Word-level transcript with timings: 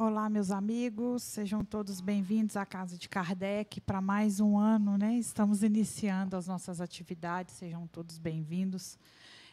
Olá, 0.00 0.30
meus 0.30 0.52
amigos, 0.52 1.24
sejam 1.24 1.64
todos 1.64 2.00
bem-vindos 2.00 2.56
à 2.56 2.64
Casa 2.64 2.96
de 2.96 3.08
Kardec 3.08 3.80
para 3.80 4.00
mais 4.00 4.38
um 4.38 4.56
ano, 4.56 4.96
né? 4.96 5.16
Estamos 5.16 5.64
iniciando 5.64 6.36
as 6.36 6.46
nossas 6.46 6.80
atividades, 6.80 7.56
sejam 7.56 7.84
todos 7.88 8.16
bem-vindos. 8.16 8.96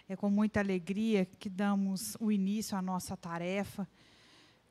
É 0.07 0.15
com 0.15 0.29
muita 0.29 0.59
alegria 0.59 1.25
que 1.25 1.49
damos 1.49 2.15
o 2.19 2.31
início 2.31 2.77
à 2.77 2.81
nossa 2.83 3.17
tarefa, 3.17 3.87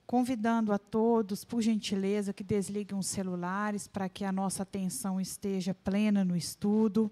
convidando 0.06 0.72
a 0.72 0.78
todos, 0.78 1.44
por 1.44 1.60
gentileza, 1.60 2.32
que 2.32 2.44
desliguem 2.44 2.96
os 2.96 3.08
celulares 3.08 3.88
para 3.88 4.08
que 4.08 4.24
a 4.24 4.30
nossa 4.30 4.62
atenção 4.62 5.20
esteja 5.20 5.74
plena 5.74 6.24
no 6.24 6.36
estudo. 6.36 7.10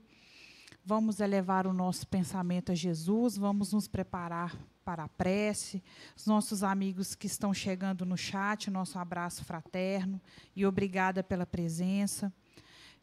Vamos 0.85 1.19
elevar 1.19 1.67
o 1.67 1.73
nosso 1.73 2.07
pensamento 2.07 2.71
a 2.71 2.77
Jesus, 2.77 3.37
vamos 3.37 3.73
nos 3.73 3.89
preparar 3.89 4.57
para 4.85 5.05
a 5.05 5.09
prece, 5.09 5.83
os 6.17 6.27
nossos 6.27 6.63
amigos 6.63 7.15
que 7.15 7.27
estão 7.27 7.55
chegando 7.55 8.05
no 8.05 8.17
chat, 8.17 8.71
nosso 8.71 8.99
abraço 8.99 9.45
fraterno 9.45 10.21
e 10.55 10.67
obrigada 10.67 11.23
pela 11.23 11.47
presença. 11.47 12.33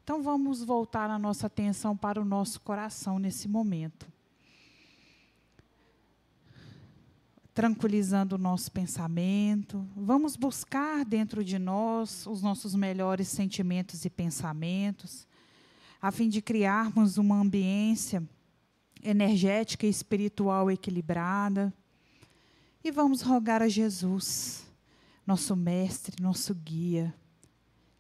Então 0.04 0.22
vamos 0.22 0.64
voltar 0.64 1.10
a 1.10 1.20
nossa 1.20 1.48
atenção 1.48 1.96
para 1.96 2.22
o 2.22 2.26
nosso 2.26 2.60
coração 2.62 3.20
nesse 3.20 3.48
momento. 3.48 4.08
Tranquilizando 7.54 8.36
o 8.36 8.40
nosso 8.40 8.72
pensamento, 8.72 9.86
vamos 9.96 10.36
buscar 10.36 11.04
dentro 11.04 11.44
de 11.44 11.60
nós 11.60 12.26
os 12.26 12.42
nossos 12.42 12.74
melhores 12.74 13.28
sentimentos 13.28 14.06
e 14.06 14.10
pensamentos, 14.10 15.28
a 16.02 16.12
fim 16.12 16.30
de 16.30 16.42
criarmos 16.42 17.18
uma 17.18 17.36
ambiência 17.36 18.28
energética 19.02 19.86
e 19.86 19.90
espiritual 19.90 20.70
equilibrada. 20.70 21.74
E 22.84 22.92
vamos 22.92 23.22
rogar 23.22 23.62
a 23.62 23.68
Jesus, 23.68 24.66
nosso 25.26 25.56
mestre, 25.56 26.22
nosso 26.22 26.54
guia, 26.56 27.14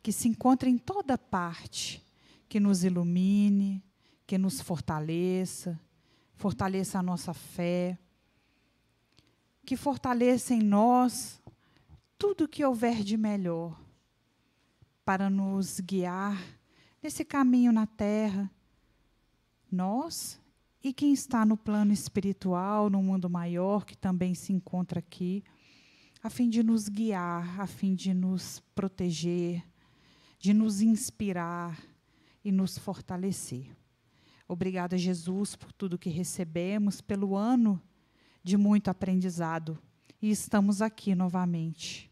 que 0.01 0.11
se 0.11 0.27
encontra 0.27 0.69
em 0.69 0.77
toda 0.77 1.17
parte, 1.17 2.03
que 2.47 2.59
nos 2.59 2.83
ilumine, 2.83 3.83
que 4.25 4.37
nos 4.37 4.61
fortaleça, 4.61 5.79
fortaleça 6.35 6.99
a 6.99 7.03
nossa 7.03 7.33
fé, 7.33 7.97
que 9.65 9.75
fortaleça 9.75 10.53
em 10.53 10.61
nós 10.61 11.41
tudo 12.17 12.47
que 12.47 12.63
houver 12.63 13.03
de 13.03 13.17
melhor 13.17 13.79
para 15.05 15.29
nos 15.29 15.79
guiar 15.79 16.39
nesse 17.01 17.25
caminho 17.25 17.71
na 17.71 17.87
terra, 17.87 18.49
nós 19.71 20.38
e 20.81 20.93
quem 20.93 21.11
está 21.11 21.45
no 21.45 21.57
plano 21.57 21.91
espiritual, 21.91 22.89
no 22.89 23.03
mundo 23.03 23.29
maior, 23.29 23.85
que 23.85 23.97
também 23.97 24.33
se 24.33 24.53
encontra 24.53 24.99
aqui, 24.99 25.43
a 26.23 26.29
fim 26.29 26.49
de 26.49 26.63
nos 26.63 26.87
guiar, 26.87 27.59
a 27.59 27.67
fim 27.67 27.93
de 27.93 28.13
nos 28.13 28.61
proteger, 28.73 29.63
de 30.37 30.53
nos 30.53 30.81
inspirar 30.81 31.77
e 32.43 32.51
nos 32.51 32.77
fortalecer. 32.77 33.75
Obrigada, 34.47 34.97
Jesus, 34.97 35.55
por 35.55 35.71
tudo 35.73 35.99
que 35.99 36.09
recebemos, 36.09 37.01
pelo 37.01 37.35
ano 37.35 37.81
de 38.41 38.55
muito 38.55 38.89
aprendizado. 38.89 39.77
E 40.21 40.31
estamos 40.31 40.81
aqui 40.81 41.13
novamente, 41.13 42.09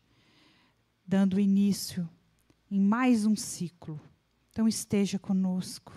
dando 1.05 1.39
início 1.39 2.07
em 2.69 2.81
mais 2.81 3.25
um 3.25 3.35
ciclo. 3.35 3.99
Então, 4.51 4.67
esteja 4.67 5.17
conosco 5.17 5.93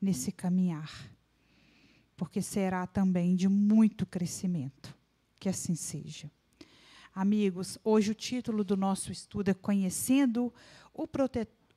nesse 0.00 0.30
caminhar 0.30 1.10
porque 2.20 2.42
será 2.42 2.86
também 2.86 3.34
de 3.34 3.48
muito 3.48 4.04
crescimento. 4.04 4.94
Que 5.38 5.48
assim 5.48 5.74
seja. 5.74 6.30
Amigos, 7.14 7.78
hoje 7.82 8.10
o 8.10 8.14
título 8.14 8.62
do 8.62 8.76
nosso 8.76 9.10
estudo 9.10 9.48
é 9.48 9.54
Conhecendo 9.54 10.52
o, 10.92 11.08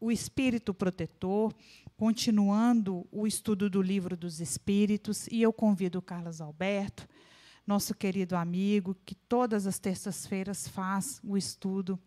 o 0.02 0.11
Espírito 0.11 0.73
Protetor, 0.73 1.55
continuando 1.95 3.08
o 3.09 3.25
estudo 3.25 3.69
do 3.69 3.81
Livro 3.81 4.17
dos 4.17 4.41
Espíritos, 4.41 5.27
e 5.27 5.42
eu 5.42 5.54
convido 5.54 5.99
o 5.99 6.02
Carlos 6.02 6.42
Alberto, 6.42 7.08
nosso 7.65 7.95
querido 7.95 8.36
amigo, 8.36 8.98
que 9.05 9.15
todas 9.15 9.65
as 9.65 9.80
terças-feiras 9.80 10.67
faz 10.67 11.21
o 11.23 11.37
estudo 11.37 11.98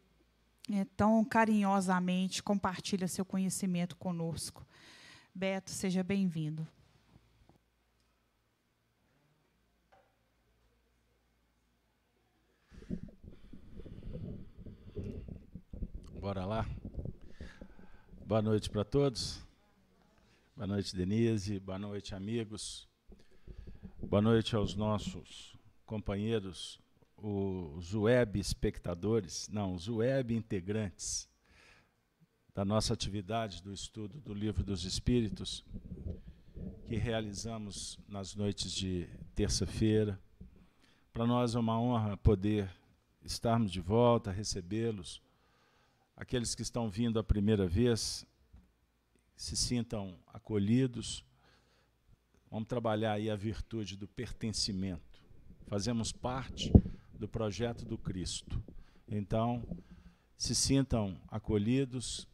é, 0.71 0.85
tão 0.95 1.25
carinhosamente, 1.25 2.43
compartilha 2.43 3.09
seu 3.09 3.25
conhecimento 3.25 3.97
conosco. 3.97 4.67
Beto, 5.35 5.71
seja 5.71 6.03
bem-vindo. 6.03 6.69
Bora 16.27 16.45
lá? 16.45 16.67
Boa 18.27 18.43
noite 18.43 18.69
para 18.69 18.83
todos. 18.83 19.41
Boa 20.57 20.67
noite, 20.67 20.97
Denise. 20.97 21.61
Boa 21.61 21.79
noite, 21.79 22.17
amigos. 22.17 22.89
Boa 24.03 24.21
noite 24.21 24.57
aos 24.57 24.75
nossos 24.75 25.57
companheiros, 25.85 26.81
os 27.17 27.95
web 27.95 28.41
espectadores, 28.41 29.49
não, 29.53 29.73
os 29.73 29.89
web 29.89 30.35
integrantes 30.35 31.29
da 32.53 32.65
nossa 32.65 32.93
atividade 32.93 33.63
do 33.63 33.73
estudo 33.73 34.21
do 34.21 34.35
Livro 34.35 34.65
dos 34.65 34.85
Espíritos, 34.85 35.65
que 36.89 36.97
realizamos 36.97 38.01
nas 38.09 38.35
noites 38.35 38.73
de 38.73 39.09
terça-feira. 39.33 40.21
Para 41.13 41.25
nós 41.25 41.55
é 41.55 41.59
uma 41.61 41.81
honra 41.81 42.17
poder 42.17 42.69
estarmos 43.23 43.71
de 43.71 43.81
volta, 43.81 44.33
recebê-los 44.33 45.25
aqueles 46.17 46.55
que 46.55 46.63
estão 46.63 46.89
vindo 46.89 47.19
a 47.19 47.25
primeira 47.25 47.69
vez 47.69 48.27
se 49.37 49.55
sintam 49.55 50.19
acolhidos. 50.27 51.23
Vamos 52.51 52.69
trabalhar 52.69 53.13
aí 53.13 53.31
a 53.31 53.37
virtude 53.37 53.97
do 53.97 54.09
pertencimento. 54.09 55.23
Fazemos 55.67 56.13
parte 56.13 56.73
do 57.13 57.29
projeto 57.29 57.85
do 57.85 57.99
Cristo. 57.99 58.63
Então, 59.07 59.63
se 60.39 60.55
sintam 60.55 61.21
acolhidos 61.29 62.27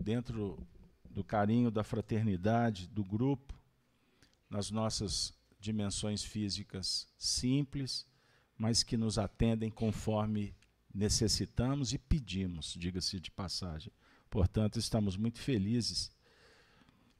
dentro 0.00 0.58
do 1.08 1.22
carinho 1.22 1.70
da 1.70 1.84
fraternidade, 1.84 2.88
do 2.88 3.04
grupo, 3.04 3.54
nas 4.50 4.70
nossas 4.70 5.32
dimensões 5.60 6.24
físicas 6.24 7.06
simples, 7.18 8.06
mas 8.56 8.82
que 8.82 8.96
nos 8.96 9.18
atendem 9.18 9.70
conforme 9.70 10.54
necessitamos 10.94 11.92
e 11.92 11.98
pedimos, 11.98 12.74
diga-se 12.74 13.20
de 13.20 13.30
passagem. 13.30 13.92
Portanto, 14.30 14.78
estamos 14.78 15.16
muito 15.16 15.38
felizes 15.38 16.10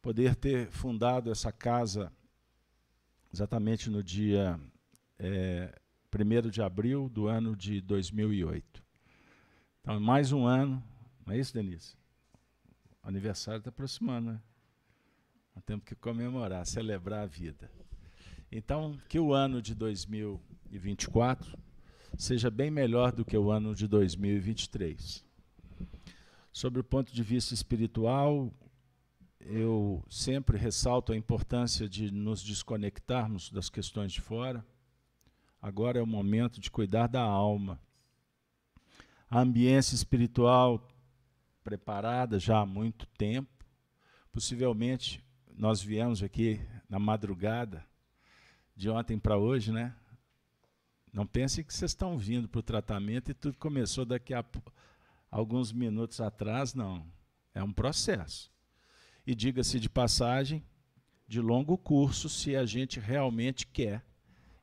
poder 0.00 0.34
ter 0.34 0.70
fundado 0.70 1.30
essa 1.30 1.52
casa 1.52 2.12
exatamente 3.32 3.90
no 3.90 4.02
dia 4.02 4.58
é, 5.18 5.78
1 6.14 6.50
de 6.50 6.62
abril 6.62 7.08
do 7.08 7.26
ano 7.26 7.56
de 7.56 7.80
2008. 7.80 8.82
Então, 9.80 10.00
mais 10.00 10.32
um 10.32 10.46
ano, 10.46 10.82
não 11.26 11.34
é 11.34 11.38
isso, 11.38 11.52
Denise? 11.52 11.94
O 13.02 13.08
aniversário 13.08 13.58
está 13.58 13.70
aproximando, 13.70 14.32
né? 14.32 14.40
Nós 15.54 15.64
temos 15.64 15.84
que 15.84 15.94
comemorar, 15.94 16.64
celebrar 16.66 17.24
a 17.24 17.26
vida. 17.26 17.70
Então, 18.50 18.98
que 19.08 19.18
o 19.18 19.34
ano 19.34 19.60
de 19.60 19.74
2024 19.74 21.58
seja 22.16 22.50
bem 22.50 22.70
melhor 22.70 23.12
do 23.12 23.24
que 23.24 23.36
o 23.36 23.50
ano 23.50 23.74
de 23.74 23.86
2023. 23.86 25.24
Sobre 26.52 26.80
o 26.80 26.84
ponto 26.84 27.12
de 27.12 27.22
vista 27.22 27.54
espiritual, 27.54 28.52
eu 29.40 30.04
sempre 30.10 30.58
ressalto 30.58 31.12
a 31.12 31.16
importância 31.16 31.88
de 31.88 32.10
nos 32.10 32.42
desconectarmos 32.42 33.50
das 33.50 33.70
questões 33.70 34.12
de 34.12 34.20
fora. 34.20 34.64
Agora 35.60 35.98
é 35.98 36.02
o 36.02 36.06
momento 36.06 36.60
de 36.60 36.70
cuidar 36.70 37.06
da 37.06 37.22
alma. 37.22 37.80
A 39.30 39.40
ambiência 39.40 39.94
espiritual 39.94 40.86
preparada 41.62 42.38
já 42.38 42.60
há 42.60 42.66
muito 42.66 43.06
tempo. 43.18 43.64
Possivelmente 44.32 45.22
nós 45.56 45.82
viemos 45.82 46.22
aqui 46.22 46.60
na 46.88 46.98
madrugada 46.98 47.84
de 48.74 48.88
ontem 48.88 49.18
para 49.18 49.36
hoje, 49.36 49.72
né? 49.72 49.94
Não 51.18 51.26
pensem 51.26 51.64
que 51.64 51.74
vocês 51.74 51.90
estão 51.90 52.16
vindo 52.16 52.48
para 52.48 52.60
o 52.60 52.62
tratamento 52.62 53.32
e 53.32 53.34
tudo 53.34 53.58
começou 53.58 54.04
daqui 54.04 54.32
a 54.32 54.44
alguns 55.28 55.72
minutos 55.72 56.20
atrás, 56.20 56.74
não. 56.74 57.04
É 57.52 57.60
um 57.60 57.72
processo. 57.72 58.52
E 59.26 59.34
diga-se 59.34 59.80
de 59.80 59.88
passagem, 59.88 60.62
de 61.26 61.40
longo 61.40 61.76
curso, 61.76 62.28
se 62.28 62.54
a 62.54 62.64
gente 62.64 63.00
realmente 63.00 63.66
quer 63.66 64.06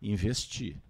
investir. 0.01 0.81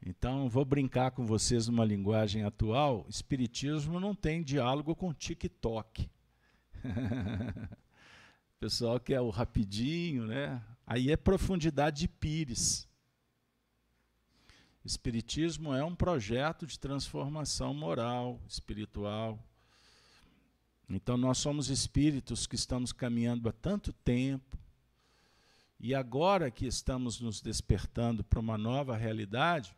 Então, 0.00 0.48
vou 0.48 0.64
brincar 0.64 1.10
com 1.10 1.26
vocês 1.26 1.68
numa 1.68 1.84
linguagem 1.84 2.42
atual: 2.42 3.04
Espiritismo 3.10 4.00
não 4.00 4.14
tem 4.14 4.42
diálogo 4.42 4.96
com 4.96 5.12
TikTok. 5.12 6.08
pessoal 8.58 8.98
quer 8.98 9.20
o 9.20 9.28
rapidinho, 9.28 10.26
né? 10.26 10.62
Aí 10.86 11.10
é 11.10 11.16
profundidade 11.18 12.00
de 12.00 12.08
pires. 12.08 12.88
Espiritismo 14.86 15.74
é 15.74 15.84
um 15.84 15.96
projeto 15.96 16.64
de 16.64 16.78
transformação 16.78 17.74
moral, 17.74 18.40
espiritual. 18.48 19.36
Então, 20.88 21.16
nós 21.16 21.38
somos 21.38 21.68
espíritos 21.70 22.46
que 22.46 22.54
estamos 22.54 22.92
caminhando 22.92 23.48
há 23.48 23.52
tanto 23.52 23.92
tempo, 23.92 24.56
e 25.80 25.92
agora 25.92 26.52
que 26.52 26.66
estamos 26.66 27.20
nos 27.20 27.40
despertando 27.40 28.22
para 28.22 28.38
uma 28.38 28.56
nova 28.56 28.96
realidade, 28.96 29.76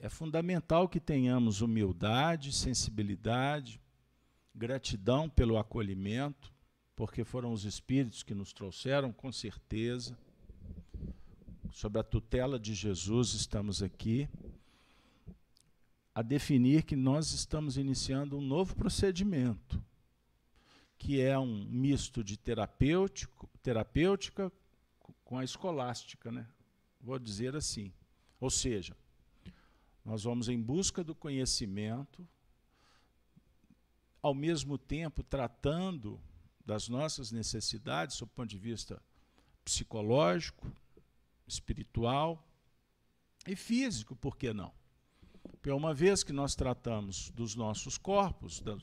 é 0.00 0.08
fundamental 0.08 0.88
que 0.88 0.98
tenhamos 0.98 1.60
humildade, 1.60 2.52
sensibilidade, 2.52 3.80
gratidão 4.52 5.30
pelo 5.30 5.56
acolhimento, 5.56 6.52
porque 6.96 7.22
foram 7.22 7.52
os 7.52 7.64
espíritos 7.64 8.24
que 8.24 8.34
nos 8.34 8.52
trouxeram, 8.52 9.12
com 9.12 9.30
certeza. 9.30 10.18
Sob 11.78 11.96
a 11.96 12.02
tutela 12.02 12.58
de 12.58 12.74
Jesus, 12.74 13.34
estamos 13.34 13.84
aqui 13.84 14.28
a 16.12 16.22
definir 16.22 16.82
que 16.82 16.96
nós 16.96 17.30
estamos 17.30 17.76
iniciando 17.76 18.36
um 18.36 18.40
novo 18.40 18.74
procedimento, 18.74 19.80
que 20.98 21.20
é 21.20 21.38
um 21.38 21.64
misto 21.66 22.24
de 22.24 22.36
terapêutico, 22.36 23.48
terapêutica 23.62 24.50
com 25.22 25.38
a 25.38 25.44
escolástica, 25.44 26.32
né? 26.32 26.48
Vou 27.00 27.16
dizer 27.16 27.54
assim. 27.54 27.92
Ou 28.40 28.50
seja, 28.50 28.96
nós 30.04 30.24
vamos 30.24 30.48
em 30.48 30.60
busca 30.60 31.04
do 31.04 31.14
conhecimento, 31.14 32.26
ao 34.20 34.34
mesmo 34.34 34.76
tempo 34.76 35.22
tratando 35.22 36.20
das 36.66 36.88
nossas 36.88 37.30
necessidades, 37.30 38.18
do 38.18 38.26
ponto 38.26 38.50
de 38.50 38.58
vista 38.58 39.00
psicológico, 39.64 40.66
espiritual 41.48 42.46
e 43.46 43.56
físico, 43.56 44.14
por 44.14 44.36
que 44.36 44.52
não? 44.52 44.72
Porque 45.42 45.70
uma 45.70 45.94
vez 45.94 46.22
que 46.22 46.32
nós 46.32 46.54
tratamos 46.54 47.30
dos 47.30 47.54
nossos 47.54 47.98
corpos, 47.98 48.60
da, 48.60 48.76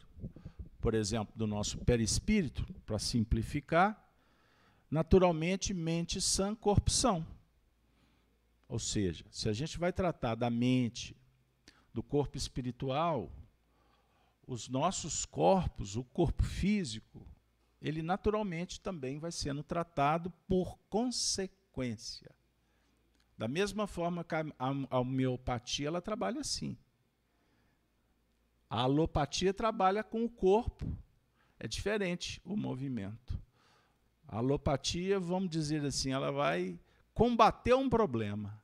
por 0.80 0.94
exemplo, 0.94 1.34
do 1.36 1.48
nosso 1.48 1.78
perispírito, 1.80 2.66
para 2.86 3.00
simplificar, 3.00 4.02
naturalmente 4.90 5.74
mente 5.74 6.20
sã, 6.20 6.56
corpo 6.56 6.92
são. 6.92 7.26
Ou 8.68 8.80
seja, 8.80 9.26
se 9.30 9.48
a 9.48 9.54
gente 9.54 9.78
vai 9.78 9.94
tratar 9.94 10.36
da 10.36 10.50
mente, 10.50 11.16
do 11.94 12.04
corpo 12.04 12.36
espiritual, 12.36 13.32
os 14.46 14.68
nossos 14.68 15.26
corpos, 15.26 15.96
o 15.96 16.04
corpo 16.04 16.44
físico, 16.44 17.26
ele 17.82 18.02
naturalmente 18.02 18.82
também 18.82 19.18
vai 19.20 19.32
sendo 19.32 19.64
tratado 19.64 20.32
por 20.48 20.78
consequência. 20.90 22.34
Da 23.38 23.48
mesma 23.48 23.86
forma 23.86 24.24
que 24.24 24.36
a, 24.36 24.46
a, 24.90 25.00
homeopatia 25.00 25.88
ela 25.88 26.02
trabalha 26.02 26.40
assim. 26.40 26.78
A 28.70 28.82
alopatia 28.82 29.54
trabalha 29.54 30.04
com 30.04 30.24
o 30.24 30.30
corpo. 30.30 30.86
É 31.60 31.68
diferente 31.68 32.42
o 32.46 32.56
movimento. 32.56 33.40
A 34.28 34.38
alopatia, 34.38 35.20
vamos 35.20 35.50
dizer 35.50 35.86
assim, 35.86 36.12
ela 36.12 36.32
vai 36.32 36.80
combater 37.14 37.74
um 37.74 37.90
problema. 37.90 38.62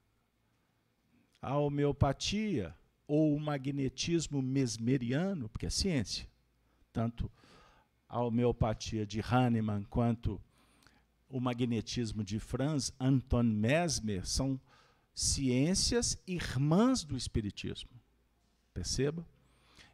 A 1.41 1.57
homeopatia 1.57 2.75
ou 3.07 3.35
o 3.35 3.39
magnetismo 3.39 4.41
mesmeriano, 4.41 5.49
porque 5.49 5.65
é 5.65 5.69
ciência, 5.69 6.27
tanto 6.93 7.29
a 8.07 8.21
homeopatia 8.21 9.05
de 9.05 9.21
Hahnemann 9.21 9.83
quanto 9.83 10.41
o 11.31 11.39
magnetismo 11.39 12.23
de 12.23 12.39
Franz 12.39 12.93
Anton 12.99 13.43
Mesmer 13.43 14.25
são 14.27 14.59
ciências 15.13 16.21
irmãs 16.27 17.03
do 17.03 17.15
espiritismo. 17.15 17.89
Perceba? 18.73 19.25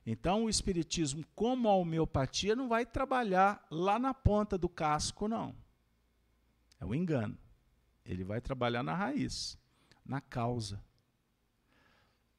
Então, 0.05 0.45
o 0.45 0.49
espiritismo, 0.49 1.23
como 1.35 1.67
a 1.67 1.75
homeopatia, 1.75 2.55
não 2.55 2.67
vai 2.67 2.85
trabalhar 2.85 3.65
lá 3.69 3.99
na 3.99 4.13
ponta 4.13 4.57
do 4.57 4.69
casco, 4.69 5.27
não. 5.27 5.55
É 6.79 6.85
um 6.85 6.95
engano. 6.95 7.37
Ele 8.05 8.23
vai 8.23 8.39
trabalhar 8.39 8.83
na 8.83 8.95
raiz, 8.95 9.59
na 10.05 10.21
causa. 10.21 10.81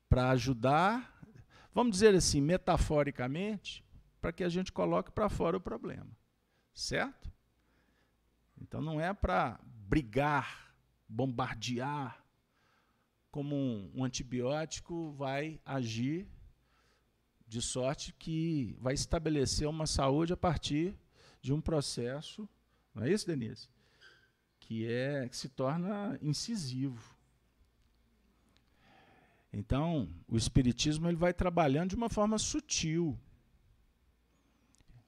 Para 0.08 0.30
ajudar, 0.30 1.20
vamos 1.74 1.92
dizer 1.92 2.14
assim, 2.14 2.40
metaforicamente, 2.40 3.84
para 4.20 4.32
que 4.32 4.42
a 4.42 4.48
gente 4.48 4.72
coloque 4.72 5.12
para 5.12 5.28
fora 5.28 5.56
o 5.56 5.60
problema. 5.60 6.10
Certo? 6.72 7.30
Então 8.60 8.80
não 8.80 9.00
é 9.00 9.12
para 9.12 9.60
brigar, 9.88 10.74
bombardear, 11.08 12.22
como 13.30 13.54
um, 13.54 13.90
um, 13.94 14.04
antibiótico 14.04 15.12
vai 15.12 15.60
agir 15.64 16.26
de 17.46 17.62
sorte 17.62 18.12
que 18.12 18.76
vai 18.80 18.94
estabelecer 18.94 19.68
uma 19.68 19.86
saúde 19.86 20.32
a 20.32 20.36
partir 20.36 20.96
de 21.40 21.52
um 21.52 21.60
processo, 21.60 22.48
não 22.94 23.04
é 23.04 23.12
isso, 23.12 23.26
Denise? 23.26 23.68
Que 24.58 24.86
é 24.86 25.28
que 25.28 25.36
se 25.36 25.48
torna 25.48 26.18
incisivo. 26.20 27.16
Então, 29.52 30.08
o 30.26 30.36
espiritismo 30.36 31.08
ele 31.08 31.16
vai 31.16 31.32
trabalhando 31.32 31.90
de 31.90 31.96
uma 31.96 32.10
forma 32.10 32.38
sutil 32.38 33.18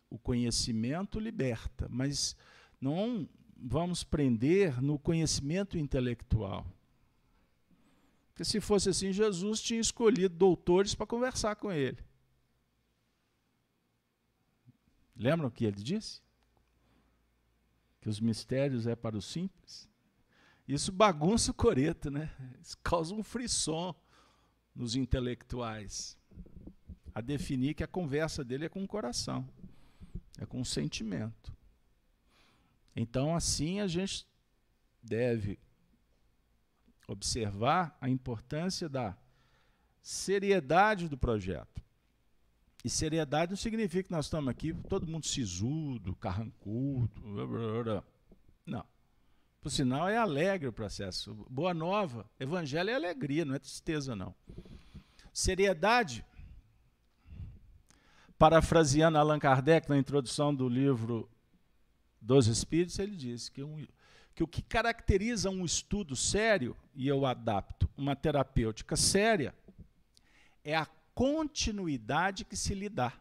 o 0.08 0.18
conhecimento 0.18 1.20
liberta, 1.20 1.86
mas 1.88 2.34
não 2.80 3.28
vamos 3.60 4.02
prender 4.02 4.82
no 4.82 4.98
conhecimento 4.98 5.76
intelectual. 5.76 6.66
Porque 8.28 8.44
se 8.44 8.60
fosse 8.60 8.88
assim, 8.88 9.12
Jesus 9.12 9.60
tinha 9.60 9.80
escolhido 9.80 10.34
doutores 10.34 10.94
para 10.94 11.06
conversar 11.06 11.56
com 11.56 11.70
ele. 11.70 11.98
Lembram 15.14 15.48
o 15.48 15.50
que 15.50 15.64
ele 15.64 15.82
disse? 15.82 16.22
Que 18.00 18.08
os 18.08 18.18
mistérios 18.18 18.86
é 18.86 18.96
para 18.96 19.16
os 19.16 19.26
simples. 19.26 19.88
Isso 20.66 20.90
bagunça 20.90 21.50
o 21.50 21.54
coreto, 21.54 22.10
né? 22.10 22.30
Isso 22.62 22.78
causa 22.82 23.14
um 23.14 23.22
frisson 23.22 23.94
nos 24.74 24.96
intelectuais. 24.96 26.16
A 27.14 27.20
definir 27.20 27.74
que 27.74 27.84
a 27.84 27.88
conversa 27.88 28.42
dele 28.42 28.64
é 28.64 28.68
com 28.68 28.82
o 28.82 28.88
coração 28.88 29.46
é 30.40 30.46
com 30.46 30.64
sentimento. 30.64 31.54
Então, 33.00 33.34
assim, 33.34 33.80
a 33.80 33.86
gente 33.86 34.26
deve 35.02 35.58
observar 37.08 37.96
a 37.98 38.10
importância 38.10 38.90
da 38.90 39.16
seriedade 40.02 41.08
do 41.08 41.16
projeto. 41.16 41.82
E 42.84 42.90
seriedade 42.90 43.52
não 43.52 43.56
significa 43.56 44.02
que 44.02 44.12
nós 44.12 44.26
estamos 44.26 44.50
aqui 44.50 44.74
todo 44.86 45.06
mundo 45.06 45.24
sisudo, 45.24 46.14
carrancudo. 46.16 48.04
Não. 48.66 48.84
Por 49.62 49.70
sinal, 49.70 50.06
é 50.06 50.18
alegre 50.18 50.68
o 50.68 50.72
processo. 50.72 51.34
Boa 51.48 51.72
nova. 51.72 52.30
Evangelho 52.38 52.90
é 52.90 52.94
alegria, 52.94 53.46
não 53.46 53.54
é 53.54 53.58
tristeza, 53.58 54.14
não. 54.14 54.34
Seriedade 55.32 56.22
Parafraseando 58.38 59.16
Allan 59.16 59.38
Kardec 59.38 59.88
na 59.88 59.96
introdução 59.96 60.54
do 60.54 60.68
livro 60.68 61.28
dos 62.20 62.46
Espíritos, 62.46 62.98
ele 62.98 63.16
diz 63.16 63.48
que, 63.48 63.62
um, 63.62 63.86
que 64.34 64.42
o 64.42 64.46
que 64.46 64.62
caracteriza 64.62 65.50
um 65.50 65.64
estudo 65.64 66.14
sério, 66.14 66.76
e 66.94 67.08
eu 67.08 67.24
adapto, 67.24 67.88
uma 67.96 68.14
terapêutica 68.14 68.96
séria, 68.96 69.54
é 70.62 70.76
a 70.76 70.86
continuidade 71.14 72.44
que 72.44 72.56
se 72.56 72.74
lhe 72.74 72.88
dá. 72.88 73.12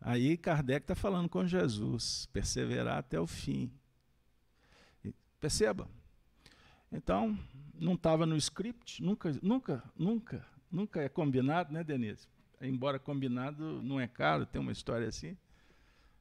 Aí 0.00 0.36
Kardec 0.36 0.84
está 0.84 0.94
falando 0.94 1.28
com 1.28 1.46
Jesus, 1.46 2.26
perseverar 2.32 2.98
até 2.98 3.20
o 3.20 3.26
fim. 3.26 3.70
Perceba? 5.38 5.88
Então, 6.92 7.38
não 7.74 7.94
estava 7.94 8.26
no 8.26 8.36
script, 8.36 9.02
nunca, 9.02 9.38
nunca, 9.42 9.82
nunca, 9.96 10.46
nunca 10.70 11.02
é 11.02 11.08
combinado, 11.08 11.72
né, 11.72 11.84
Denise? 11.84 12.28
embora 12.60 12.98
combinado 12.98 13.82
não 13.82 13.98
é 13.98 14.06
caro, 14.06 14.44
tem 14.44 14.60
uma 14.60 14.72
história 14.72 15.08
assim, 15.08 15.36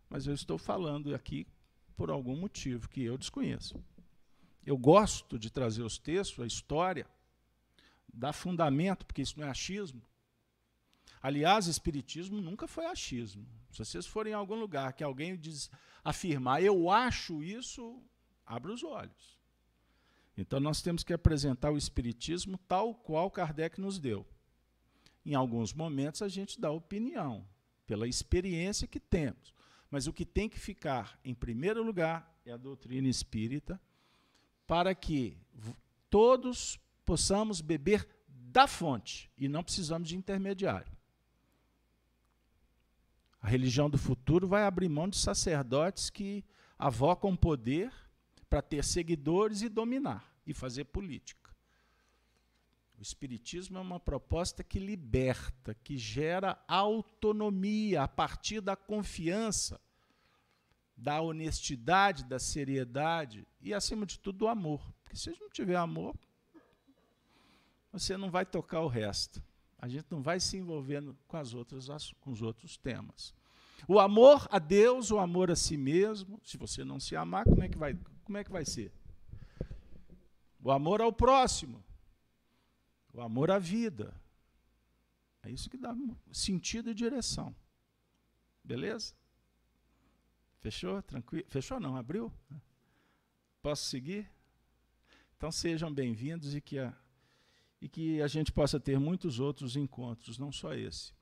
mas 0.10 0.26
eu 0.26 0.34
estou 0.34 0.58
falando 0.58 1.14
aqui 1.14 1.46
por 1.96 2.10
algum 2.10 2.36
motivo 2.36 2.90
que 2.90 3.04
eu 3.04 3.18
desconheço. 3.18 3.82
Eu 4.66 4.78
gosto 4.78 5.38
de 5.38 5.50
trazer 5.50 5.84
os 5.84 5.98
textos, 5.98 6.44
a 6.44 6.48
história, 6.48 7.08
dar 8.14 8.34
fundamento, 8.34 9.06
porque 9.06 9.22
isso 9.22 9.40
não 9.40 9.48
é 9.48 9.50
achismo. 9.50 10.02
Aliás, 11.22 11.68
espiritismo 11.68 12.42
nunca 12.42 12.68
foi 12.68 12.86
achismo. 12.86 13.46
Se 13.72 13.80
vocês 13.80 14.06
forem 14.06 14.32
em 14.32 14.36
algum 14.36 14.56
lugar 14.56 14.94
que 14.94 15.04
alguém 15.04 15.36
diz 15.38 15.70
afirmar, 16.04 16.64
eu 16.64 16.90
acho 16.90 17.44
isso, 17.44 18.02
abra 18.46 18.74
os 18.74 18.84
olhos. 18.84 19.38
Então 20.38 20.60
nós 20.60 20.82
temos 20.82 21.04
que 21.04 21.14
apresentar 21.14 21.72
o 21.72 21.78
espiritismo 21.78 22.58
tal 22.60 22.96
qual 22.96 23.30
Kardec 23.30 23.80
nos 23.80 24.00
deu. 24.00 24.26
Em 25.26 25.36
alguns 25.36 25.74
momentos 25.74 26.22
a 26.22 26.30
gente 26.30 26.60
dá 26.60 26.72
opinião, 26.72 27.46
pela 27.86 28.08
experiência 28.08 28.88
que 28.88 29.00
temos. 29.00 29.54
Mas 29.90 30.08
o 30.08 30.14
que 30.14 30.26
tem 30.26 30.48
que 30.48 30.60
ficar 30.60 31.20
em 31.24 31.34
primeiro 31.34 31.84
lugar 31.84 32.36
é 32.46 32.52
a 32.52 32.58
doutrina 32.58 33.08
espírita, 33.08 33.82
para 34.68 34.94
que 34.94 35.38
todos 36.10 36.80
possamos 37.06 37.60
beber 37.60 38.08
da 38.28 38.68
fonte 38.68 39.32
e 39.38 39.48
não 39.48 39.64
precisamos 39.64 40.08
de 40.08 40.16
intermediário. 40.16 40.96
A 43.42 43.48
religião 43.48 43.90
do 43.90 43.98
futuro 43.98 44.48
vai 44.48 44.64
abrir 44.64 44.90
mão 44.90 45.08
de 45.08 45.18
sacerdotes 45.18 46.10
que 46.10 46.44
avocam 46.78 47.36
poder 47.36 47.92
para 48.50 48.62
ter 48.62 48.84
seguidores 48.84 49.62
e 49.62 49.70
dominar 49.70 50.36
e 50.46 50.54
fazer 50.54 50.86
política. 50.86 51.49
O 53.00 53.02
Espiritismo 53.02 53.78
é 53.78 53.82
uma 53.82 54.00
proposta 54.00 54.62
que 54.62 54.78
liberta, 54.78 55.74
que 55.74 55.98
gera 55.98 56.62
autonomia 56.68 58.04
a 58.04 58.10
partir 58.10 58.60
da 58.60 58.76
confiança, 58.76 59.80
da 60.98 61.22
honestidade, 61.22 62.26
da 62.26 62.38
seriedade 62.38 63.48
e, 63.62 63.74
acima 63.74 64.06
de 64.06 64.20
tudo, 64.20 64.40
do 64.40 64.48
amor. 64.50 64.82
Porque 65.02 65.16
se 65.16 65.30
não 65.40 65.50
tiver 65.50 65.78
amor, 65.78 66.14
você 67.90 68.18
não 68.18 68.30
vai 68.30 68.46
tocar 68.46 68.82
o 68.82 68.90
resto. 68.90 69.42
A 69.78 69.88
gente 69.88 70.08
não 70.10 70.22
vai 70.22 70.42
se 70.42 70.58
envolvendo 70.58 71.18
com, 71.26 71.38
as 71.38 71.54
outras, 71.54 71.88
com 72.20 72.32
os 72.32 72.42
outros 72.42 72.76
temas. 72.76 73.34
O 73.88 73.98
amor 73.98 74.46
a 74.52 74.60
Deus, 74.60 75.10
o 75.10 75.20
amor 75.20 75.50
a 75.50 75.56
si 75.56 75.78
mesmo. 75.78 76.38
Se 76.44 76.58
você 76.58 76.84
não 76.84 77.00
se 77.00 77.16
amar, 77.16 77.46
como 77.46 77.64
é 77.64 77.70
que 77.70 77.78
vai, 77.78 77.98
como 78.26 78.38
é 78.38 78.44
que 78.44 78.52
vai 78.52 78.66
ser? 78.66 78.92
O 80.62 80.70
amor 80.70 81.00
ao 81.00 81.14
próximo. 81.14 81.82
O 83.14 83.22
amor 83.22 83.52
à 83.52 83.60
vida. 83.60 84.14
É 85.44 85.50
isso 85.50 85.70
que 85.70 85.78
dá 85.78 85.96
sentido 86.32 86.90
e 86.90 86.94
direção. 86.94 87.56
Beleza? 88.64 89.14
Fechou? 90.60 91.02
Tranquilo? 91.02 91.46
Fechou 91.48 91.80
não? 91.80 91.96
Abriu? 91.96 92.32
Posso 93.62 93.86
seguir? 93.86 94.30
Então 95.38 95.52
sejam 95.52 95.94
bem-vindos 95.94 96.54
e 96.54 96.62
que 96.62 96.78
a 96.78 96.94
e 97.82 97.88
que 97.88 98.22
a 98.22 98.28
gente 98.28 98.52
possa 98.52 98.80
ter 98.80 99.00
muitos 99.00 99.40
outros 99.40 99.76
encontros, 99.76 100.38
não 100.38 100.52
só 100.52 100.74
esse. 100.74 101.14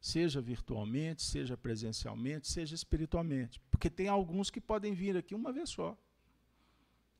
Seja 0.00 0.40
virtualmente, 0.40 1.22
seja 1.22 1.56
presencialmente, 1.56 2.46
seja 2.46 2.74
espiritualmente. 2.74 3.60
Porque 3.70 3.90
tem 3.90 4.08
alguns 4.08 4.50
que 4.50 4.60
podem 4.60 4.94
vir 4.94 5.16
aqui 5.16 5.34
uma 5.34 5.52
vez 5.52 5.70
só. 5.70 5.96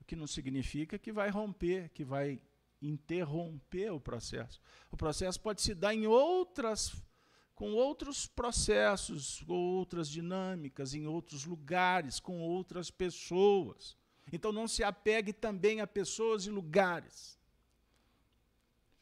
O 0.01 0.05
que 0.05 0.15
não 0.15 0.27
significa 0.27 0.99
que 0.99 1.11
vai 1.11 1.31
romper, 1.31 1.89
que 1.91 2.05
vai 2.05 2.41
interromper 2.89 3.91
o 3.91 4.01
processo. 4.01 4.61
O 4.91 4.97
processo 4.97 5.41
pode 5.41 5.63
se 5.63 5.75
dar 5.75 5.95
em 5.95 6.07
outras 6.07 6.95
com 7.55 7.73
outros 7.73 8.27
processos, 8.27 9.43
com 9.47 9.55
outras 9.55 10.09
dinâmicas, 10.09 10.93
em 10.93 11.07
outros 11.07 11.45
lugares, 11.45 12.19
com 12.19 12.41
outras 12.41 12.91
pessoas. 12.91 13.97
Então 14.33 14.51
não 14.51 14.67
se 14.67 14.83
apegue 14.83 15.33
também 15.33 15.81
a 15.81 15.87
pessoas 15.87 16.47
e 16.47 16.51
lugares. 16.51 17.39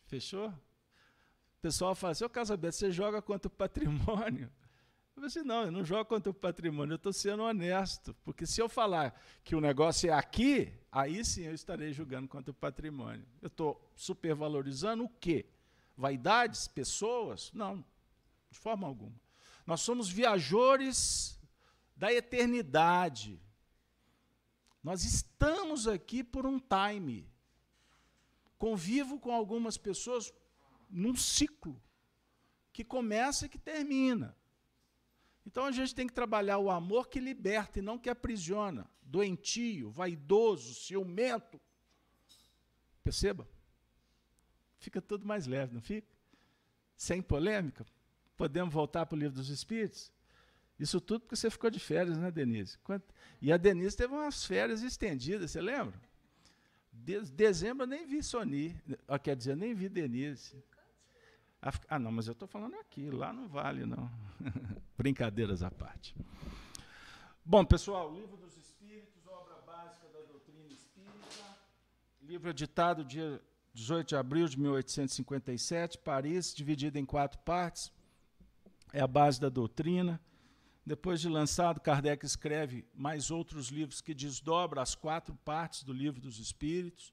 Fechou? 0.04 0.48
O 0.48 1.60
pessoal 1.62 1.94
fala 1.94 2.12
assim, 2.12 2.24
ô 2.24 2.28
Casabeto, 2.28 2.76
você 2.76 2.90
joga 2.90 3.22
contra 3.22 3.48
o 3.48 3.50
patrimônio? 3.50 4.50
Eu 5.12 5.16
falei 5.16 5.26
assim, 5.26 5.42
não, 5.42 5.64
eu 5.64 5.70
não 5.70 5.84
jogo 5.84 6.06
contra 6.06 6.30
o 6.30 6.34
patrimônio, 6.34 6.94
eu 6.94 6.96
estou 6.96 7.12
sendo 7.12 7.42
honesto. 7.42 8.14
Porque 8.24 8.46
se 8.46 8.62
eu 8.62 8.68
falar 8.68 9.14
que 9.44 9.54
o 9.54 9.60
negócio 9.60 10.08
é 10.08 10.12
aqui, 10.12 10.72
aí 10.90 11.22
sim 11.22 11.42
eu 11.42 11.54
estarei 11.54 11.92
julgando 11.92 12.26
contra 12.26 12.50
o 12.50 12.54
patrimônio. 12.54 13.26
Eu 13.42 13.48
estou 13.48 13.92
supervalorizando 13.94 15.04
o 15.04 15.08
quê? 15.08 15.44
Vaidades? 15.94 16.66
Pessoas? 16.66 17.52
Não, 17.52 17.84
de 18.50 18.58
forma 18.58 18.86
alguma. 18.86 19.14
Nós 19.66 19.82
somos 19.82 20.08
viajores 20.08 21.38
da 21.94 22.10
eternidade. 22.10 23.38
Nós 24.82 25.04
estamos 25.04 25.86
aqui 25.86 26.24
por 26.24 26.46
um 26.46 26.58
time. 26.58 27.30
Convivo 28.56 29.20
com 29.20 29.30
algumas 29.30 29.76
pessoas 29.76 30.32
num 30.88 31.14
ciclo 31.14 31.78
que 32.72 32.82
começa 32.82 33.44
e 33.44 33.48
que 33.50 33.58
termina. 33.58 34.34
Então 35.46 35.64
a 35.64 35.72
gente 35.72 35.94
tem 35.94 36.06
que 36.06 36.12
trabalhar 36.12 36.58
o 36.58 36.70
amor 36.70 37.08
que 37.08 37.18
liberta 37.18 37.78
e 37.78 37.82
não 37.82 37.98
que 37.98 38.08
aprisiona. 38.08 38.88
Doentio, 39.02 39.90
vaidoso, 39.90 40.74
ciumento. 40.74 41.60
Perceba? 43.02 43.48
Fica 44.78 45.00
tudo 45.00 45.26
mais 45.26 45.46
leve, 45.46 45.74
não 45.74 45.80
fica? 45.80 46.08
Sem 46.96 47.20
polêmica. 47.20 47.84
Podemos 48.36 48.72
voltar 48.72 49.06
para 49.06 49.16
o 49.16 49.18
livro 49.18 49.36
dos 49.36 49.48
Espíritos? 49.48 50.12
Isso 50.78 51.00
tudo 51.00 51.20
porque 51.20 51.36
você 51.36 51.50
ficou 51.50 51.70
de 51.70 51.78
férias, 51.78 52.18
né, 52.18 52.30
Denise? 52.30 52.78
E 53.40 53.52
a 53.52 53.56
Denise 53.56 53.96
teve 53.96 54.12
umas 54.12 54.44
férias 54.44 54.82
estendidas, 54.82 55.50
você 55.50 55.60
lembra? 55.60 56.00
De 56.92 57.20
dezembro 57.20 57.84
eu 57.84 57.86
nem 57.88 58.06
vi 58.06 58.22
Sony, 58.22 58.76
quer 59.22 59.36
dizer, 59.36 59.56
nem 59.56 59.74
vi 59.74 59.88
Denise. 59.88 60.62
Ah, 61.88 61.96
não, 61.96 62.10
mas 62.10 62.26
eu 62.26 62.32
estou 62.32 62.48
falando 62.48 62.74
aqui, 62.74 63.08
lá 63.08 63.32
não 63.32 63.46
vale, 63.46 63.86
não. 63.86 64.10
Brincadeiras 64.98 65.62
à 65.62 65.70
parte. 65.70 66.12
Bom, 67.44 67.64
pessoal, 67.64 68.12
Livro 68.12 68.36
dos 68.36 68.56
Espíritos, 68.56 69.24
obra 69.28 69.54
básica 69.64 70.08
da 70.08 70.22
doutrina 70.22 70.66
espírita, 70.66 71.56
livro 72.20 72.50
editado 72.50 73.04
dia 73.04 73.40
18 73.74 74.08
de 74.08 74.16
abril 74.16 74.48
de 74.48 74.58
1857, 74.58 75.98
Paris, 75.98 76.52
dividido 76.52 76.98
em 76.98 77.06
quatro 77.06 77.38
partes, 77.40 77.92
é 78.92 79.00
a 79.00 79.06
base 79.06 79.40
da 79.40 79.48
doutrina. 79.48 80.20
Depois 80.84 81.20
de 81.20 81.28
lançado, 81.28 81.80
Kardec 81.80 82.26
escreve 82.26 82.84
mais 82.92 83.30
outros 83.30 83.68
livros 83.68 84.00
que 84.00 84.12
desdobram 84.12 84.82
as 84.82 84.96
quatro 84.96 85.32
partes 85.44 85.84
do 85.84 85.92
Livro 85.92 86.20
dos 86.20 86.40
Espíritos 86.40 87.12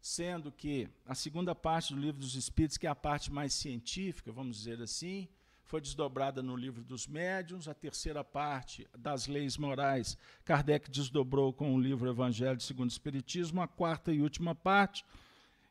sendo 0.00 0.50
que 0.50 0.88
a 1.06 1.14
segunda 1.14 1.54
parte 1.54 1.94
do 1.94 2.00
livro 2.00 2.20
dos 2.20 2.34
Espíritos, 2.34 2.78
que 2.78 2.86
é 2.86 2.90
a 2.90 2.94
parte 2.94 3.30
mais 3.30 3.52
científica, 3.52 4.32
vamos 4.32 4.56
dizer 4.56 4.80
assim, 4.80 5.28
foi 5.64 5.80
desdobrada 5.80 6.42
no 6.42 6.56
livro 6.56 6.82
dos 6.82 7.06
médiuns, 7.06 7.68
a 7.68 7.74
terceira 7.74 8.24
parte 8.24 8.88
das 8.98 9.28
leis 9.28 9.56
morais, 9.56 10.16
Kardec 10.44 10.90
desdobrou 10.90 11.52
com 11.52 11.74
o 11.74 11.80
livro 11.80 12.10
Evangelho 12.10 12.60
segundo 12.60 12.88
o 12.88 12.92
Espiritismo, 12.92 13.60
a 13.62 13.68
quarta 13.68 14.12
e 14.12 14.20
última 14.20 14.54
parte, 14.54 15.04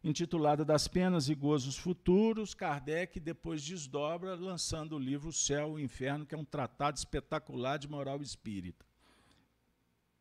intitulada 0.02 0.64
Das 0.64 0.88
Penas 0.88 1.28
e 1.28 1.36
Gozos 1.36 1.78
Futuros, 1.78 2.54
Kardec 2.54 3.20
depois 3.20 3.62
desdobra, 3.62 4.36
lançando 4.36 4.96
o 4.96 5.00
livro 5.00 5.30
O 5.30 5.34
Céu 5.34 5.78
e 5.78 5.82
o 5.82 5.84
Inferno, 5.84 6.26
que 6.26 6.34
é 6.34 6.38
um 6.38 6.46
tratado 6.46 6.98
espetacular 6.98 7.78
de 7.78 7.90
moral 7.90 8.22
espírita. 8.22 8.86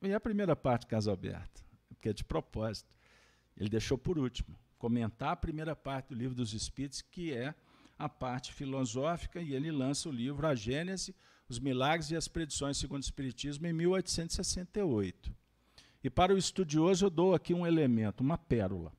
E 0.02 0.12
a 0.12 0.18
primeira 0.18 0.56
parte, 0.56 0.86
Casa 0.86 1.12
Aberta, 1.12 1.60
que 2.00 2.08
é 2.08 2.12
de 2.12 2.24
propósito. 2.24 2.97
Ele 3.58 3.68
deixou 3.68 3.98
por 3.98 4.18
último 4.18 4.56
comentar 4.78 5.32
a 5.32 5.36
primeira 5.36 5.74
parte 5.74 6.10
do 6.10 6.14
livro 6.14 6.34
dos 6.34 6.54
Espíritos, 6.54 7.02
que 7.02 7.32
é 7.32 7.54
a 7.98 8.08
parte 8.08 8.52
filosófica, 8.52 9.42
e 9.42 9.52
ele 9.52 9.72
lança 9.72 10.08
o 10.08 10.12
livro 10.12 10.46
A 10.46 10.54
Gênese, 10.54 11.14
os 11.48 11.58
Milagres 11.58 12.12
e 12.12 12.16
as 12.16 12.28
Predições 12.28 12.76
segundo 12.76 13.02
o 13.02 13.04
Espiritismo, 13.04 13.66
em 13.66 13.72
1868. 13.72 15.34
E 16.04 16.08
para 16.08 16.32
o 16.32 16.38
estudioso, 16.38 17.06
eu 17.06 17.10
dou 17.10 17.34
aqui 17.34 17.52
um 17.52 17.66
elemento, 17.66 18.20
uma 18.20 18.38
pérola. 18.38 18.92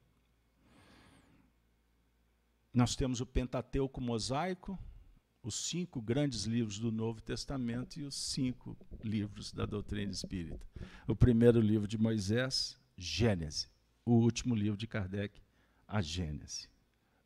Nós 2.74 2.96
temos 2.96 3.22
o 3.22 3.26
Pentateuco 3.26 4.02
mosaico, 4.02 4.78
os 5.42 5.56
cinco 5.70 6.02
grandes 6.02 6.44
livros 6.44 6.78
do 6.78 6.92
Novo 6.92 7.22
Testamento 7.22 7.98
e 7.98 8.04
os 8.04 8.16
cinco 8.16 8.78
livros 9.02 9.54
da 9.54 9.66
doutrina 9.66 10.12
espírita. 10.12 10.68
O 11.08 11.16
primeiro 11.16 11.62
livro 11.62 11.88
de 11.88 11.98
Moisés, 11.98 12.78
Gênese 12.98 13.70
o 14.10 14.24
último 14.24 14.56
livro 14.56 14.78
de 14.78 14.88
Kardec, 14.88 15.40
A 15.88 16.02
Gênese. 16.02 16.68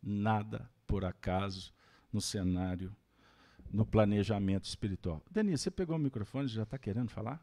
Nada 0.02 0.70
por 0.86 1.06
acaso 1.06 1.74
no 2.12 2.20
cenário, 2.20 2.94
no 3.72 3.86
planejamento 3.86 4.66
espiritual. 4.66 5.22
Denise, 5.32 5.64
você 5.64 5.72
pegou 5.72 5.96
o 5.96 6.00
microfone, 6.00 6.48
já 6.48 6.64
está 6.64 6.78
querendo 6.78 7.10
falar? 7.10 7.42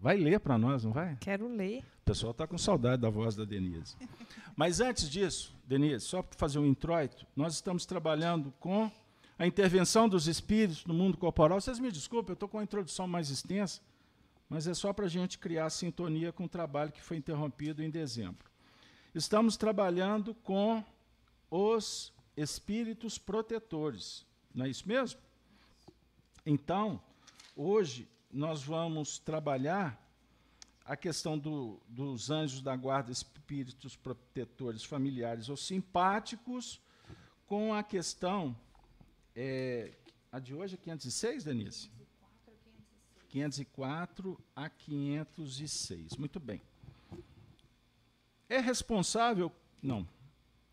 Vai 0.00 0.16
ler 0.16 0.40
para 0.40 0.58
nós, 0.58 0.84
não 0.84 0.92
vai? 0.92 1.16
Quero 1.20 1.48
ler. 1.48 1.82
O 2.02 2.04
pessoal 2.04 2.32
está 2.32 2.46
com 2.46 2.58
saudade 2.58 3.02
da 3.02 3.08
voz 3.08 3.36
da 3.36 3.44
Denise. 3.44 3.96
Mas 4.56 4.80
antes 4.80 5.08
disso, 5.08 5.54
Denise, 5.64 6.04
só 6.04 6.22
para 6.22 6.36
fazer 6.36 6.58
um 6.58 6.66
introito, 6.66 7.24
nós 7.36 7.54
estamos 7.54 7.86
trabalhando 7.86 8.52
com 8.58 8.90
a 9.38 9.46
intervenção 9.46 10.08
dos 10.08 10.26
espíritos 10.26 10.84
no 10.84 10.94
mundo 10.94 11.16
corporal. 11.16 11.60
Vocês 11.60 11.78
me 11.78 11.92
desculpem, 11.92 12.30
eu 12.30 12.34
estou 12.34 12.48
com 12.48 12.58
a 12.58 12.64
introdução 12.64 13.06
mais 13.06 13.30
extensa, 13.30 13.80
mas 14.48 14.66
é 14.66 14.74
só 14.74 14.92
para 14.92 15.06
a 15.06 15.08
gente 15.08 15.38
criar 15.38 15.68
sintonia 15.70 16.32
com 16.32 16.44
o 16.44 16.48
trabalho 16.48 16.92
que 16.92 17.02
foi 17.02 17.16
interrompido 17.16 17.82
em 17.82 17.90
dezembro. 17.90 18.50
Estamos 19.14 19.56
trabalhando 19.56 20.34
com 20.34 20.84
os 21.50 22.12
espíritos 22.36 23.18
protetores, 23.18 24.26
não 24.54 24.64
é 24.64 24.68
isso 24.68 24.86
mesmo? 24.86 25.20
Então, 26.44 27.02
hoje 27.54 28.08
nós 28.30 28.62
vamos 28.62 29.18
trabalhar 29.18 30.02
a 30.84 30.96
questão 30.96 31.38
do, 31.38 31.78
dos 31.86 32.30
anjos 32.30 32.62
da 32.62 32.74
guarda, 32.74 33.12
espíritos 33.12 33.94
protetores 33.94 34.82
familiares 34.82 35.50
ou 35.50 35.56
simpáticos, 35.56 36.80
com 37.46 37.74
a 37.74 37.82
questão. 37.82 38.56
É, 39.36 39.92
a 40.32 40.38
de 40.38 40.54
hoje 40.54 40.74
é 40.74 40.78
506, 40.78 41.44
Denise? 41.44 41.90
504 43.38 44.36
a 44.56 44.68
506. 44.68 46.16
Muito 46.16 46.40
bem. 46.40 46.60
é 48.48 48.58
responsável. 48.58 49.52
Não. 49.80 50.08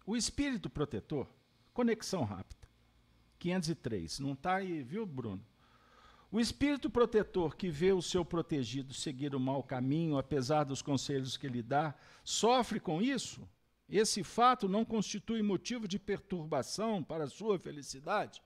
O 0.05 0.15
espírito 0.15 0.69
protetor, 0.69 1.27
conexão 1.73 2.23
rápida. 2.23 2.67
503. 3.37 4.19
Não 4.19 4.33
está 4.33 4.55
aí, 4.55 4.81
viu, 4.81 5.05
Bruno? 5.05 5.45
O 6.31 6.39
espírito 6.39 6.89
protetor 6.89 7.55
que 7.55 7.69
vê 7.69 7.93
o 7.93 8.01
seu 8.01 8.25
protegido 8.25 8.93
seguir 8.93 9.35
o 9.35 9.39
mau 9.39 9.61
caminho, 9.61 10.17
apesar 10.17 10.63
dos 10.63 10.81
conselhos 10.81 11.37
que 11.37 11.47
lhe 11.47 11.61
dá, 11.61 11.93
sofre 12.23 12.79
com 12.79 13.01
isso? 13.01 13.47
Esse 13.87 14.23
fato 14.23 14.67
não 14.67 14.83
constitui 14.83 15.43
motivo 15.43 15.87
de 15.87 15.99
perturbação 15.99 17.03
para 17.03 17.25
a 17.25 17.29
sua 17.29 17.59
felicidade? 17.59 18.41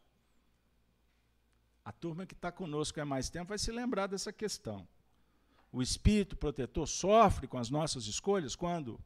A 1.89 1.91
turma 1.91 2.23
que 2.23 2.35
está 2.35 2.51
conosco 2.51 3.01
há 3.01 3.03
mais 3.03 3.31
tempo 3.31 3.49
vai 3.49 3.57
se 3.57 3.71
lembrar 3.71 4.05
dessa 4.05 4.31
questão. 4.31 4.87
O 5.71 5.81
espírito 5.81 6.37
protetor 6.37 6.87
sofre 6.87 7.47
com 7.47 7.57
as 7.57 7.71
nossas 7.71 8.05
escolhas 8.05 8.55
quando 8.55 8.99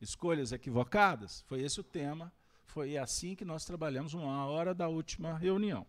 escolhas 0.00 0.50
equivocadas? 0.50 1.44
Foi 1.46 1.60
esse 1.60 1.78
o 1.78 1.84
tema, 1.84 2.32
foi 2.64 2.96
assim 2.96 3.34
que 3.34 3.44
nós 3.44 3.66
trabalhamos 3.66 4.14
uma 4.14 4.46
hora 4.46 4.74
da 4.74 4.88
última 4.88 5.36
reunião. 5.36 5.86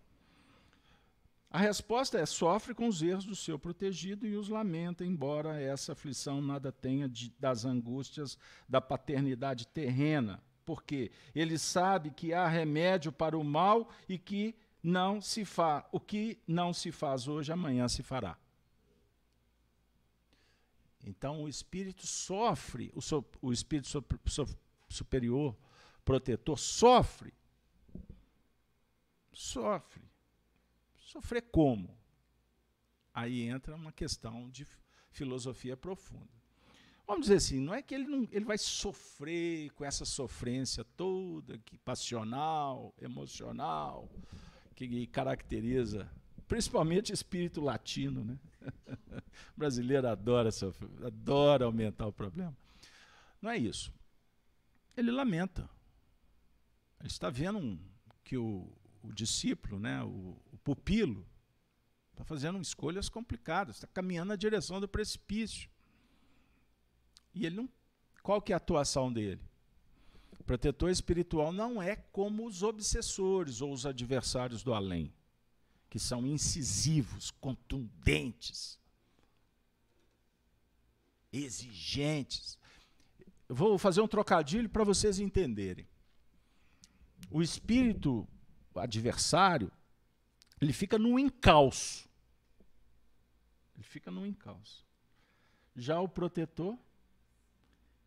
A 1.50 1.58
resposta 1.58 2.20
é: 2.20 2.26
sofre 2.26 2.74
com 2.74 2.90
os 2.90 3.02
erros 3.02 3.24
do 3.24 3.36
seu 3.36 3.58
protegido 3.58 4.28
e 4.28 4.36
os 4.36 4.50
lamenta, 4.50 5.06
embora 5.06 5.62
essa 5.62 5.94
aflição 5.94 6.42
nada 6.42 6.74
tenha 6.74 7.08
de, 7.08 7.34
das 7.40 7.64
angústias 7.64 8.38
da 8.68 8.82
paternidade 8.82 9.66
terrena, 9.66 10.44
porque 10.66 11.10
ele 11.34 11.58
sabe 11.58 12.12
que 12.12 12.34
há 12.34 12.50
remédio 12.50 13.14
para 13.14 13.38
o 13.38 13.46
mal 13.46 13.90
e 14.10 14.18
que 14.18 14.54
não 14.84 15.22
se 15.22 15.46
faz, 15.46 15.86
o 15.92 16.00
que 16.00 16.40
não 16.48 16.74
se 16.74 16.92
faz 16.92 17.28
hoje, 17.28 17.52
amanhã 17.52 17.88
se 17.88 18.02
fará. 18.02 18.38
Então 21.04 21.44
o 21.44 21.50
espírito 21.50 22.06
sofre, 22.06 22.92
o, 22.94 23.02
so, 23.02 23.26
o 23.42 23.52
espírito 23.52 23.88
so, 23.88 24.04
so, 24.28 24.46
superior, 24.90 25.56
protetor, 26.04 26.58
sofre. 26.58 27.34
Sofre 29.34 30.12
Sofrer 31.12 31.42
como? 31.42 31.94
Aí 33.14 33.42
entra 33.42 33.76
uma 33.76 33.92
questão 33.92 34.50
de 34.50 34.66
filosofia 35.10 35.76
profunda. 35.76 36.30
Vamos 37.06 37.24
dizer 37.24 37.36
assim, 37.36 37.60
não 37.60 37.74
é 37.74 37.82
que 37.82 37.94
ele, 37.94 38.08
não, 38.08 38.26
ele 38.32 38.46
vai 38.46 38.58
sofrer 38.58 39.70
com 39.72 39.84
essa 39.84 40.06
sofrência 40.06 40.86
toda, 40.96 41.58
que 41.60 41.78
passional, 41.80 42.94
emocional, 42.98 44.10
que 44.88 45.08
caracteriza 45.08 46.10
principalmente 46.52 47.14
espírito 47.14 47.62
latino, 47.62 48.26
né? 48.26 48.38
o 49.56 49.56
brasileiro 49.58 50.06
adora 50.06 50.52
sofrer, 50.52 50.90
adora 51.06 51.64
aumentar 51.64 52.08
o 52.08 52.12
problema. 52.12 52.54
Não 53.42 53.50
é 53.50 53.58
isso. 53.58 53.94
Ele 54.98 55.12
lamenta. 55.12 55.70
Ele 57.00 57.08
está 57.08 57.30
vendo 57.30 57.58
um, 57.58 57.80
que 58.22 58.36
o, 58.36 58.70
o 59.02 59.14
discípulo, 59.14 59.80
né, 59.80 60.04
o, 60.04 60.38
o 60.52 60.58
pupilo, 60.58 61.26
está 62.12 62.26
fazendo 62.26 62.60
escolhas 62.60 63.08
complicadas, 63.08 63.78
está 63.78 63.88
caminhando 63.88 64.28
na 64.28 64.36
direção 64.36 64.82
do 64.82 64.90
precipício. 64.90 65.70
E 67.34 67.46
ele 67.46 67.56
não. 67.56 67.70
Qual 68.22 68.42
que 68.42 68.52
é 68.52 68.56
a 68.56 68.58
atuação 68.58 69.12
dele? 69.12 69.42
Protetor 70.52 70.90
espiritual 70.90 71.54
não 71.54 71.82
é 71.82 71.96
como 71.96 72.46
os 72.46 72.62
obsessores 72.62 73.62
ou 73.62 73.72
os 73.72 73.86
adversários 73.86 74.62
do 74.62 74.74
além, 74.74 75.14
que 75.90 75.98
são 75.98 76.28
incisivos, 76.28 77.32
contundentes, 77.32 78.78
exigentes. 81.32 82.60
Eu 83.48 83.56
vou 83.56 83.78
fazer 83.78 84.02
um 84.02 84.08
trocadilho 84.10 84.68
para 84.68 84.84
vocês 84.84 85.20
entenderem. 85.20 85.88
O 87.30 87.42
espírito 87.42 88.28
adversário, 88.76 89.72
ele 90.60 90.74
fica 90.74 91.00
num 91.00 91.18
encalço. 91.18 92.10
Ele 93.74 93.86
fica 93.86 94.12
num 94.12 94.26
encalço. 94.26 94.86
Já 95.78 96.02
o 96.02 96.10
protetor, 96.10 96.78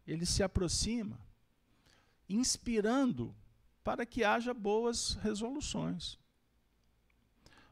ele 0.07 0.27
se 0.27 0.43
aproxima, 0.43 1.24
inspirando 2.29 3.35
para 3.83 4.07
que 4.07 4.25
haja 4.25 4.55
boas 4.55 5.15
resoluções. 5.15 6.19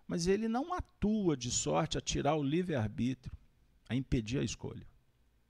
Mas 0.07 0.27
ele 0.27 0.49
não 0.49 0.75
atua 0.75 1.37
de 1.37 1.51
sorte 1.51 1.97
a 1.97 2.01
tirar 2.01 2.37
o 2.37 2.43
livre-arbítrio, 2.43 3.35
a 3.89 3.95
impedir 3.95 4.39
a 4.39 4.45
escolha. 4.45 4.87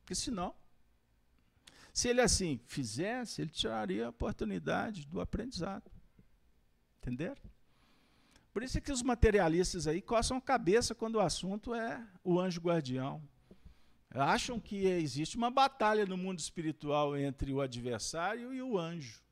Porque 0.01 0.15
senão, 0.15 0.55
se 1.93 2.09
ele 2.09 2.21
assim 2.21 2.61
fizesse, 2.67 3.43
ele 3.43 3.51
tiraria 3.51 4.07
a 4.07 4.11
oportunidade 4.11 5.07
do 5.07 5.21
aprendizado. 5.21 5.91
Entenderam? 6.99 7.43
Por 8.53 8.63
isso 8.63 8.79
é 8.79 8.81
que 8.81 8.93
os 8.93 9.03
materialistas 9.03 9.87
aí 9.87 10.01
coçam 10.01 10.37
a 10.37 10.41
cabeça 10.41 10.95
quando 10.95 11.17
o 11.17 11.21
assunto 11.21 11.75
é 11.75 12.07
o 12.23 12.39
anjo 12.39 12.61
guardião. 12.61 13.23
Acham 14.15 14.61
que 14.61 14.85
existe 14.87 15.37
uma 15.37 15.51
batalha 15.51 16.05
no 16.05 16.17
mundo 16.17 16.39
espiritual 16.39 17.17
entre 17.17 17.53
o 17.53 17.61
adversário 17.61 18.53
e 18.53 18.61
o 18.61 18.79
anjo. 18.79 19.23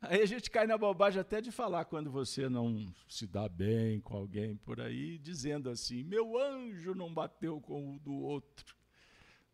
Aí 0.00 0.22
a 0.22 0.26
gente 0.26 0.50
cai 0.50 0.66
na 0.66 0.78
bobagem 0.78 1.20
até 1.20 1.40
de 1.40 1.50
falar 1.50 1.84
quando 1.84 2.10
você 2.10 2.48
não 2.48 2.94
se 3.08 3.26
dá 3.26 3.48
bem 3.48 4.00
com 4.00 4.16
alguém 4.16 4.56
por 4.56 4.80
aí, 4.80 5.18
dizendo 5.18 5.68
assim: 5.68 6.02
meu 6.04 6.38
anjo 6.38 6.94
não 6.94 7.12
bateu 7.12 7.60
com 7.60 7.96
o 7.96 7.98
do 7.98 8.14
outro. 8.14 8.76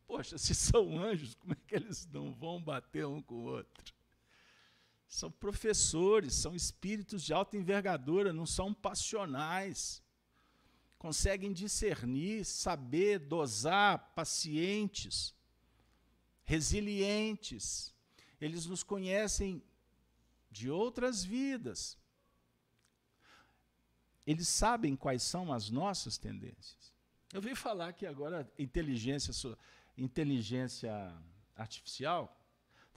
Poxa, 0.05 0.37
se 0.37 0.55
são 0.55 0.97
anjos, 0.97 1.35
como 1.35 1.53
é 1.53 1.57
que 1.67 1.75
eles 1.75 2.07
não 2.07 2.31
vão 2.33 2.61
bater 2.61 3.05
um 3.05 3.21
com 3.21 3.35
o 3.35 3.43
outro? 3.43 3.93
São 5.05 5.29
professores, 5.29 6.33
são 6.33 6.55
espíritos 6.55 7.23
de 7.23 7.33
alta 7.33 7.57
envergadura, 7.57 8.31
não 8.31 8.45
são 8.45 8.73
passionais. 8.73 10.01
Conseguem 10.97 11.53
discernir, 11.53 12.43
saber, 12.45 13.19
dosar, 13.19 14.13
pacientes, 14.15 15.33
resilientes. 16.43 17.93
Eles 18.41 18.65
nos 18.65 18.83
conhecem 18.83 19.63
de 20.49 20.69
outras 20.69 21.23
vidas. 21.23 21.97
Eles 24.25 24.47
sabem 24.47 24.95
quais 24.95 25.23
são 25.23 25.53
as 25.53 25.69
nossas 25.69 26.17
tendências. 26.17 26.93
Eu 27.33 27.41
vi 27.41 27.55
falar 27.55 27.93
que 27.93 28.05
agora 28.05 28.51
inteligência, 28.57 29.31
inteligência 29.97 30.91
artificial 31.55 32.37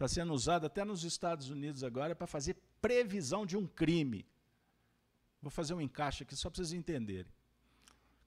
Está 0.00 0.08
sendo 0.08 0.32
usado 0.32 0.64
até 0.64 0.82
nos 0.82 1.04
Estados 1.04 1.50
Unidos 1.50 1.84
agora 1.84 2.16
para 2.16 2.26
fazer 2.26 2.56
previsão 2.80 3.44
de 3.44 3.54
um 3.54 3.66
crime. 3.66 4.26
Vou 5.42 5.50
fazer 5.50 5.74
um 5.74 5.80
encaixe 5.80 6.22
aqui 6.22 6.34
só 6.34 6.48
para 6.48 6.56
vocês 6.56 6.72
entenderem. 6.72 7.30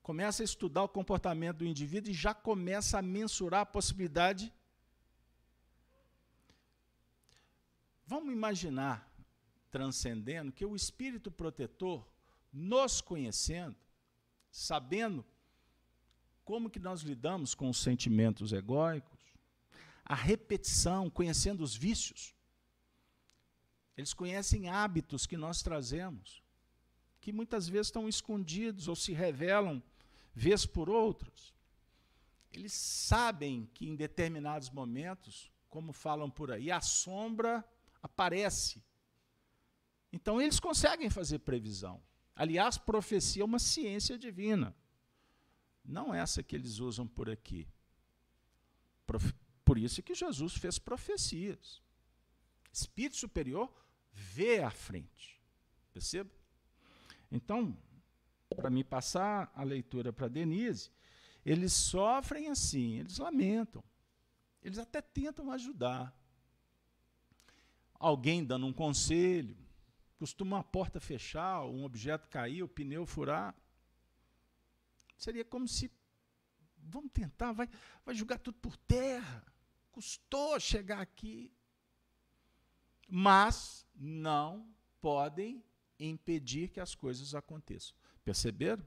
Começa 0.04 0.44
a 0.44 0.46
estudar 0.46 0.84
o 0.84 0.90
comportamento 0.90 1.60
do 1.60 1.66
indivíduo 1.66 2.12
e 2.12 2.14
já 2.14 2.34
começa 2.34 3.00
a 3.00 3.02
mensurar 3.02 3.62
a 3.62 3.66
possibilidade. 3.66 4.54
Vamos 8.06 8.34
imaginar, 8.34 9.10
transcendendo, 9.72 10.52
que 10.52 10.66
o 10.66 10.76
espírito 10.76 11.32
protetor, 11.32 12.06
nos 12.52 13.00
conhecendo, 13.00 13.78
sabendo 14.52 15.26
como 16.44 16.70
que 16.70 16.80
nós 16.80 17.02
lidamos 17.02 17.56
com 17.56 17.70
os 17.70 17.78
sentimentos 17.78 18.52
egóicos, 18.52 19.22
a 20.04 20.16
repetição, 20.16 21.10
conhecendo 21.10 21.64
os 21.64 21.74
vícios. 21.74 22.36
Eles 23.96 24.14
conhecem 24.14 24.68
hábitos 24.68 25.26
que 25.26 25.38
nós 25.38 25.62
trazemos, 25.62 26.44
que 27.22 27.32
muitas 27.32 27.70
vezes 27.70 27.88
estão 27.88 28.10
escondidos 28.10 28.90
ou 28.90 28.98
se 28.98 29.14
revelam 29.14 29.82
vez 30.34 30.66
por 30.66 30.90
outros. 30.90 31.54
Eles 32.52 32.74
sabem 32.74 33.70
que 33.74 33.88
em 33.88 33.96
determinados 33.96 34.70
momentos, 34.70 35.52
como 35.70 35.92
falam 35.92 36.30
por 36.30 36.52
aí, 36.52 36.72
a 36.72 36.82
sombra 36.82 37.66
aparece. 38.02 38.84
Então 40.12 40.42
eles 40.42 40.60
conseguem 40.60 41.10
fazer 41.10 41.40
previsão. 41.40 42.02
Aliás, 42.36 42.78
profecia 42.78 43.42
é 43.42 43.46
uma 43.46 43.60
ciência 43.60 44.18
divina. 44.18 44.76
Não 45.84 46.14
essa 46.14 46.42
que 46.42 46.56
eles 46.56 46.80
usam 46.80 47.08
por 47.08 47.30
aqui. 47.30 47.68
Por 49.66 49.78
isso 49.78 50.02
que 50.02 50.14
Jesus 50.14 50.54
fez 50.56 50.80
profecias. 50.80 51.82
Espírito 52.72 53.18
superior 53.18 53.72
vê 54.12 54.62
à 54.62 54.70
frente. 54.72 55.42
Perceba? 55.92 56.30
Então, 57.32 57.76
para 58.54 58.70
me 58.70 58.84
passar 58.84 59.52
a 59.56 59.64
leitura 59.64 60.14
para 60.14 60.28
Denise, 60.28 60.92
eles 61.46 61.74
sofrem 61.74 62.50
assim, 62.50 63.00
eles 63.00 63.18
lamentam. 63.18 63.84
Eles 64.62 64.78
até 64.78 65.02
tentam 65.02 65.52
ajudar. 65.52 66.18
Alguém 68.00 68.44
dando 68.44 68.66
um 68.66 68.74
conselho, 68.74 69.58
costuma 70.18 70.58
uma 70.58 70.64
porta 70.64 71.00
fechar, 71.00 71.66
um 71.66 71.84
objeto 71.84 72.30
cair, 72.30 72.64
o 72.64 72.68
pneu 72.68 73.06
furar. 73.06 73.56
Seria 75.18 75.44
como 75.44 75.68
se, 75.68 75.92
vamos 76.78 77.12
tentar, 77.12 77.52
vai, 77.52 77.70
vai 78.06 78.16
jogar 78.16 78.38
tudo 78.38 78.58
por 78.60 78.78
terra. 78.78 79.46
custou 79.92 80.60
chegar 80.60 81.02
aqui. 81.02 81.54
Mas 83.08 83.86
não 83.94 84.74
podem 85.00 85.64
impedir 86.00 86.70
que 86.70 86.80
as 86.80 86.96
coisas 86.96 87.36
aconteçam. 87.36 87.96
Perceberam? 88.24 88.86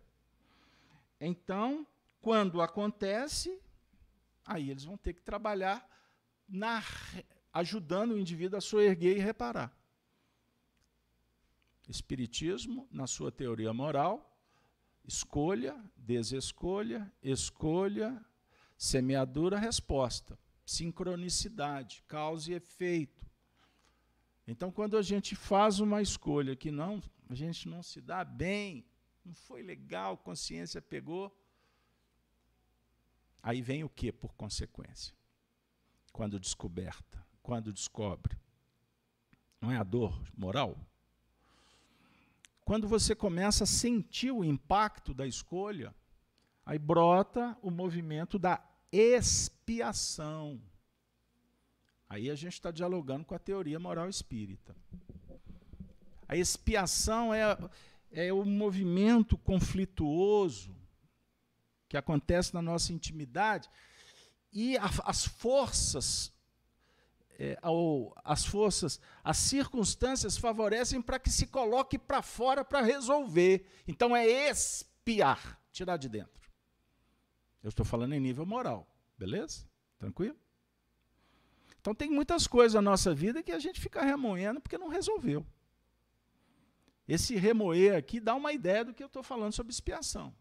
Então, 1.20 1.86
quando 2.20 2.60
acontece, 2.60 3.60
aí 4.44 4.70
eles 4.70 4.84
vão 4.84 4.96
ter 4.96 5.14
que 5.14 5.22
trabalhar 5.22 5.86
na, 6.48 6.82
ajudando 7.52 8.12
o 8.12 8.18
indivíduo 8.18 8.58
a 8.58 8.60
soerguer 8.60 9.16
e 9.16 9.20
reparar. 9.20 9.72
Espiritismo, 11.88 12.88
na 12.90 13.06
sua 13.06 13.30
teoria 13.30 13.72
moral, 13.72 14.36
escolha, 15.04 15.78
desescolha, 15.96 17.10
escolha, 17.22 18.24
semeadura, 18.76 19.58
resposta, 19.58 20.38
sincronicidade, 20.64 22.02
causa 22.08 22.50
e 22.50 22.54
efeito. 22.54 23.24
Então, 24.46 24.70
quando 24.70 24.96
a 24.96 25.02
gente 25.02 25.34
faz 25.34 25.80
uma 25.80 26.02
escolha 26.02 26.54
que 26.56 26.70
não, 26.70 27.02
a 27.28 27.34
gente 27.34 27.68
não 27.68 27.82
se 27.82 28.00
dá 28.00 28.24
bem, 28.24 28.84
não 29.26 29.34
foi 29.34 29.60
legal, 29.60 30.16
consciência 30.16 30.80
pegou, 30.80 31.36
aí 33.42 33.60
vem 33.60 33.82
o 33.82 33.88
que 33.88 34.12
por 34.12 34.32
consequência? 34.34 35.12
Quando 36.12 36.38
descoberta, 36.38 37.26
quando 37.42 37.72
descobre. 37.72 38.38
Não 39.60 39.72
é 39.72 39.76
a 39.76 39.82
dor 39.82 40.16
moral? 40.36 40.78
Quando 42.64 42.86
você 42.86 43.14
começa 43.16 43.64
a 43.64 43.66
sentir 43.66 44.30
o 44.30 44.44
impacto 44.44 45.12
da 45.12 45.26
escolha, 45.26 45.92
aí 46.64 46.78
brota 46.78 47.58
o 47.62 47.70
movimento 47.70 48.38
da 48.38 48.64
expiação. 48.92 50.62
Aí 52.08 52.30
a 52.30 52.36
gente 52.36 52.52
está 52.54 52.70
dialogando 52.70 53.24
com 53.24 53.34
a 53.34 53.40
teoria 53.40 53.78
moral 53.80 54.08
espírita. 54.08 54.74
A 56.28 56.36
expiação 56.36 57.34
é, 57.34 57.56
é 58.10 58.32
o 58.32 58.44
movimento 58.44 59.36
conflituoso 59.36 60.74
que 61.88 61.96
acontece 61.96 62.52
na 62.54 62.62
nossa 62.62 62.92
intimidade 62.92 63.68
e 64.52 64.76
a, 64.78 64.90
as 65.04 65.26
forças, 65.26 66.32
é, 67.38 67.58
ao, 67.60 68.14
as 68.24 68.44
forças, 68.44 69.00
as 69.22 69.36
circunstâncias 69.36 70.36
favorecem 70.36 71.02
para 71.02 71.18
que 71.18 71.30
se 71.30 71.46
coloque 71.46 71.98
para 71.98 72.22
fora 72.22 72.64
para 72.64 72.80
resolver. 72.80 73.66
Então 73.86 74.16
é 74.16 74.26
expiar, 74.26 75.60
tirar 75.70 75.96
de 75.96 76.08
dentro. 76.08 76.50
Eu 77.62 77.68
estou 77.68 77.84
falando 77.84 78.14
em 78.14 78.20
nível 78.20 78.46
moral, 78.46 78.86
beleza? 79.18 79.68
Tranquilo? 79.98 80.36
Então 81.80 81.94
tem 81.94 82.10
muitas 82.10 82.46
coisas 82.46 82.74
na 82.74 82.82
nossa 82.82 83.14
vida 83.14 83.42
que 83.42 83.52
a 83.52 83.58
gente 83.58 83.80
fica 83.80 84.02
remoendo 84.02 84.60
porque 84.60 84.78
não 84.78 84.88
resolveu. 84.88 85.46
Esse 87.08 87.36
remoer 87.36 87.96
aqui 87.96 88.18
dá 88.18 88.34
uma 88.34 88.52
ideia 88.52 88.84
do 88.84 88.92
que 88.92 89.02
eu 89.02 89.06
estou 89.06 89.22
falando 89.22 89.52
sobre 89.52 89.72
expiação. 89.72 90.34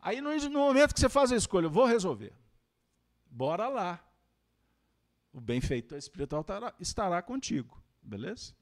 Aí 0.00 0.20
no, 0.20 0.30
momento 0.50 0.94
que 0.94 1.00
você 1.00 1.08
faz 1.08 1.30
a 1.30 1.36
escolha, 1.36 1.66
eu 1.66 1.70
vou 1.70 1.84
resolver. 1.84 2.32
Bora 3.30 3.68
lá. 3.68 4.04
O 5.32 5.40
benfeitor 5.40 5.98
espiritual 5.98 6.40
estará, 6.40 6.74
estará 6.80 7.22
contigo, 7.22 7.80
beleza? 8.02 8.54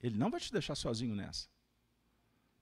Ele 0.00 0.16
não 0.16 0.30
vai 0.30 0.40
te 0.40 0.52
deixar 0.52 0.74
sozinho 0.74 1.14
nessa. 1.14 1.48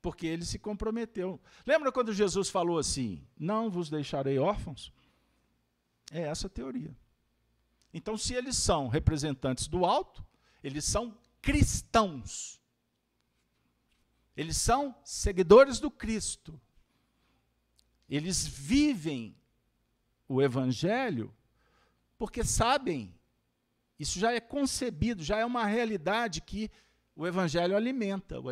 Porque 0.00 0.26
ele 0.26 0.44
se 0.44 0.58
comprometeu. 0.58 1.40
Lembra 1.64 1.92
quando 1.92 2.12
Jesus 2.12 2.48
falou 2.48 2.78
assim: 2.78 3.24
Não 3.38 3.70
vos 3.70 3.88
deixarei 3.88 4.38
órfãos? 4.38 4.92
É 6.10 6.22
essa 6.22 6.48
a 6.48 6.50
teoria. 6.50 6.96
Então, 7.94 8.16
se 8.16 8.34
eles 8.34 8.56
são 8.56 8.88
representantes 8.88 9.68
do 9.68 9.84
alto, 9.84 10.24
eles 10.62 10.84
são 10.84 11.16
cristãos. 11.40 12.61
Eles 14.36 14.56
são 14.56 14.94
seguidores 15.04 15.78
do 15.78 15.90
Cristo. 15.90 16.60
Eles 18.08 18.46
vivem 18.46 19.36
o 20.28 20.40
Evangelho 20.40 21.34
porque 22.22 22.44
sabem, 22.44 23.12
isso 23.98 24.18
já 24.18 24.32
é 24.32 24.38
concebido, 24.38 25.24
já 25.24 25.38
é 25.38 25.44
uma 25.44 25.66
realidade 25.66 26.40
que 26.40 26.70
o 27.16 27.26
Evangelho 27.26 27.76
alimenta, 27.76 28.38
o, 28.38 28.46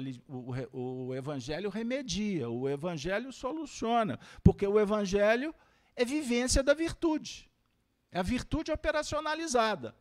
o, 0.72 1.06
o 1.06 1.14
Evangelho 1.14 1.70
remedia, 1.70 2.50
o 2.50 2.68
Evangelho 2.68 3.32
soluciona, 3.32 4.18
porque 4.42 4.66
o 4.66 4.78
Evangelho 4.78 5.54
é 5.94 6.04
vivência 6.04 6.62
da 6.62 6.74
virtude. 6.74 7.50
É 8.10 8.18
a 8.18 8.22
virtude 8.22 8.72
operacionalizada. 8.72 9.96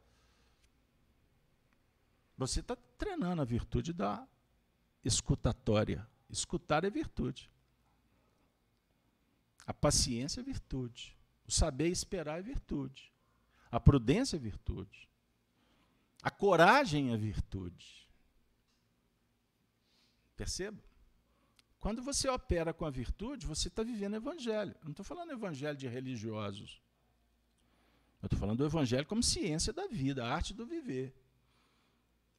Você 2.38 2.62
está 2.62 2.76
treinando 2.98 3.42
a 3.42 3.46
virtude 3.46 3.94
da 3.94 4.28
escutatória. 5.04 6.08
Escutar 6.30 6.84
é 6.84 6.90
virtude. 6.90 7.50
A 9.66 9.74
paciência 9.74 10.42
é 10.42 10.44
virtude. 10.44 11.18
O 11.48 11.52
saber 11.52 11.88
esperar 11.90 12.40
é 12.40 12.42
virtude. 12.42 13.12
A 13.72 13.80
prudência 13.80 14.36
é 14.36 14.40
virtude. 14.40 15.10
A 16.22 16.30
coragem 16.30 17.14
é 17.14 17.18
virtude. 17.18 18.10
Perceba? 20.36 20.84
Quando 21.80 22.02
você 22.02 22.28
opera 22.28 22.74
com 22.74 22.86
a 22.86 22.90
virtude, 22.90 23.46
você 23.46 23.68
está 23.70 23.84
vivendo 23.84 24.16
evangelho. 24.16 24.76
Eu 24.80 24.86
não 24.86 24.92
estou 24.92 25.06
falando 25.06 25.32
evangelho 25.32 25.78
de 25.78 25.88
religiosos. 25.88 26.82
Eu 28.22 28.26
estou 28.28 28.40
falando 28.40 28.58
do 28.58 28.66
Evangelho 28.66 29.06
como 29.06 29.24
ciência 29.24 29.72
da 29.72 29.88
vida, 29.88 30.26
a 30.26 30.34
arte 30.34 30.54
do 30.54 30.66
viver. 30.66 31.16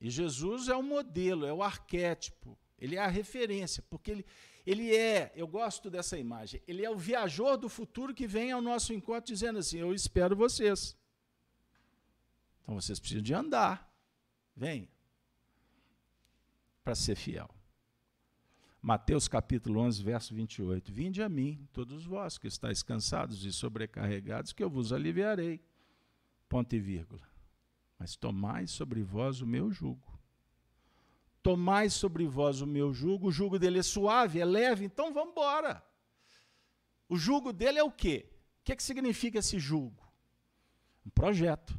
E 0.00 0.08
Jesus 0.08 0.68
é 0.68 0.74
o 0.74 0.82
modelo, 0.82 1.44
é 1.44 1.52
o 1.52 1.62
arquétipo, 1.62 2.58
ele 2.78 2.96
é 2.96 3.00
a 3.00 3.06
referência, 3.06 3.82
porque 3.90 4.10
ele, 4.10 4.26
ele 4.66 4.96
é, 4.96 5.30
eu 5.34 5.46
gosto 5.46 5.90
dessa 5.90 6.16
imagem, 6.18 6.62
ele 6.66 6.84
é 6.84 6.90
o 6.90 6.96
viajor 6.96 7.58
do 7.58 7.68
futuro 7.68 8.14
que 8.14 8.26
vem 8.26 8.50
ao 8.50 8.62
nosso 8.62 8.94
encontro 8.94 9.32
dizendo 9.32 9.58
assim: 9.58 9.78
Eu 9.78 9.92
espero 9.94 10.34
vocês. 10.34 10.96
Então 12.62 12.74
vocês 12.80 12.98
precisam 12.98 13.22
de 13.22 13.34
andar. 13.34 13.92
Vem. 14.56 14.88
Para 16.82 16.94
ser 16.94 17.16
fiel. 17.16 17.50
Mateus 18.80 19.28
capítulo 19.28 19.80
11, 19.80 20.02
verso 20.02 20.34
28. 20.34 20.90
Vinde 20.90 21.22
a 21.22 21.28
mim, 21.28 21.68
todos 21.72 22.06
vós 22.06 22.38
que 22.38 22.46
estáis 22.46 22.82
cansados 22.82 23.44
e 23.44 23.52
sobrecarregados, 23.52 24.52
que 24.52 24.64
eu 24.64 24.70
vos 24.70 24.92
aliviarei 24.92 25.60
ponto 26.48 26.74
e 26.74 26.80
vírgula. 26.80 27.29
Mas 28.00 28.16
tomai 28.16 28.66
sobre 28.66 29.02
vós 29.02 29.42
o 29.42 29.46
meu 29.46 29.70
jugo. 29.70 30.18
Tomai 31.42 31.90
sobre 31.90 32.26
vós 32.26 32.62
o 32.62 32.66
meu 32.66 32.94
jugo, 32.94 33.28
o 33.28 33.30
jugo 33.30 33.58
dele 33.58 33.78
é 33.78 33.82
suave, 33.82 34.40
é 34.40 34.44
leve, 34.44 34.86
então 34.86 35.12
vamos 35.12 35.32
embora. 35.32 35.84
O 37.10 37.16
jugo 37.18 37.52
dele 37.52 37.78
é 37.78 37.84
o 37.84 37.92
quê? 37.92 38.26
O 38.60 38.64
que, 38.64 38.72
é 38.72 38.76
que 38.76 38.82
significa 38.82 39.38
esse 39.38 39.58
jugo? 39.58 40.02
Um 41.04 41.10
projeto. 41.10 41.78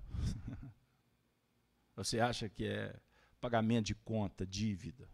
Você 1.95 2.19
acha 2.19 2.47
que 2.47 2.65
é 2.65 2.95
pagamento 3.39 3.88
de 3.88 3.95
conta, 3.95 4.45
dívida? 4.45 5.10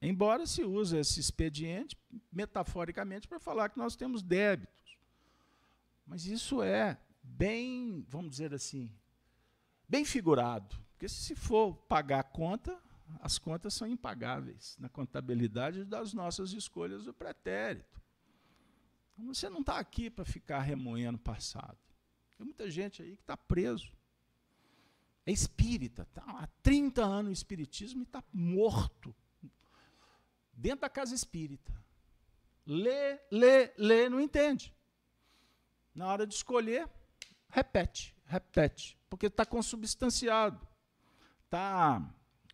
Embora 0.00 0.46
se 0.46 0.64
use 0.64 0.96
esse 0.96 1.20
expediente 1.20 1.94
metaforicamente 2.32 3.28
para 3.28 3.38
falar 3.38 3.68
que 3.68 3.78
nós 3.78 3.94
temos 3.96 4.22
débitos. 4.22 4.96
Mas 6.06 6.24
isso 6.24 6.62
é 6.62 6.98
bem, 7.22 8.02
vamos 8.08 8.30
dizer 8.30 8.54
assim, 8.54 8.90
bem 9.88 10.04
figurado. 10.04 10.76
Porque 10.92 11.08
se 11.08 11.34
for 11.34 11.74
pagar 11.74 12.20
a 12.20 12.24
conta, 12.24 12.78
as 13.20 13.38
contas 13.38 13.74
são 13.74 13.86
impagáveis 13.86 14.76
na 14.78 14.88
contabilidade 14.88 15.84
das 15.84 16.12
nossas 16.12 16.52
escolhas 16.52 17.04
do 17.04 17.12
pretérito. 17.12 18.00
Então, 19.12 19.32
você 19.32 19.48
não 19.48 19.60
está 19.60 19.78
aqui 19.78 20.10
para 20.10 20.24
ficar 20.24 20.60
remoendo 20.60 21.16
o 21.16 21.20
passado. 21.20 21.78
Tem 22.36 22.44
muita 22.44 22.70
gente 22.70 23.02
aí 23.02 23.16
que 23.16 23.22
está 23.22 23.36
preso. 23.36 23.92
É 25.24 25.32
espírita, 25.32 26.02
está 26.02 26.22
há 26.22 26.46
30 26.62 27.02
anos 27.02 27.24
no 27.26 27.32
espiritismo 27.32 28.00
e 28.00 28.04
está 28.04 28.22
morto. 28.32 29.14
Dentro 30.52 30.82
da 30.82 30.88
casa 30.88 31.14
espírita. 31.14 31.74
Lê, 32.66 33.18
lê, 33.30 33.72
lê, 33.76 34.08
não 34.08 34.20
entende. 34.20 34.74
Na 35.94 36.06
hora 36.08 36.26
de 36.26 36.34
escolher, 36.34 36.88
repete, 37.48 38.14
repete, 38.24 38.98
porque 39.08 39.26
está 39.26 39.46
consubstanciado, 39.46 40.66
está 41.44 42.02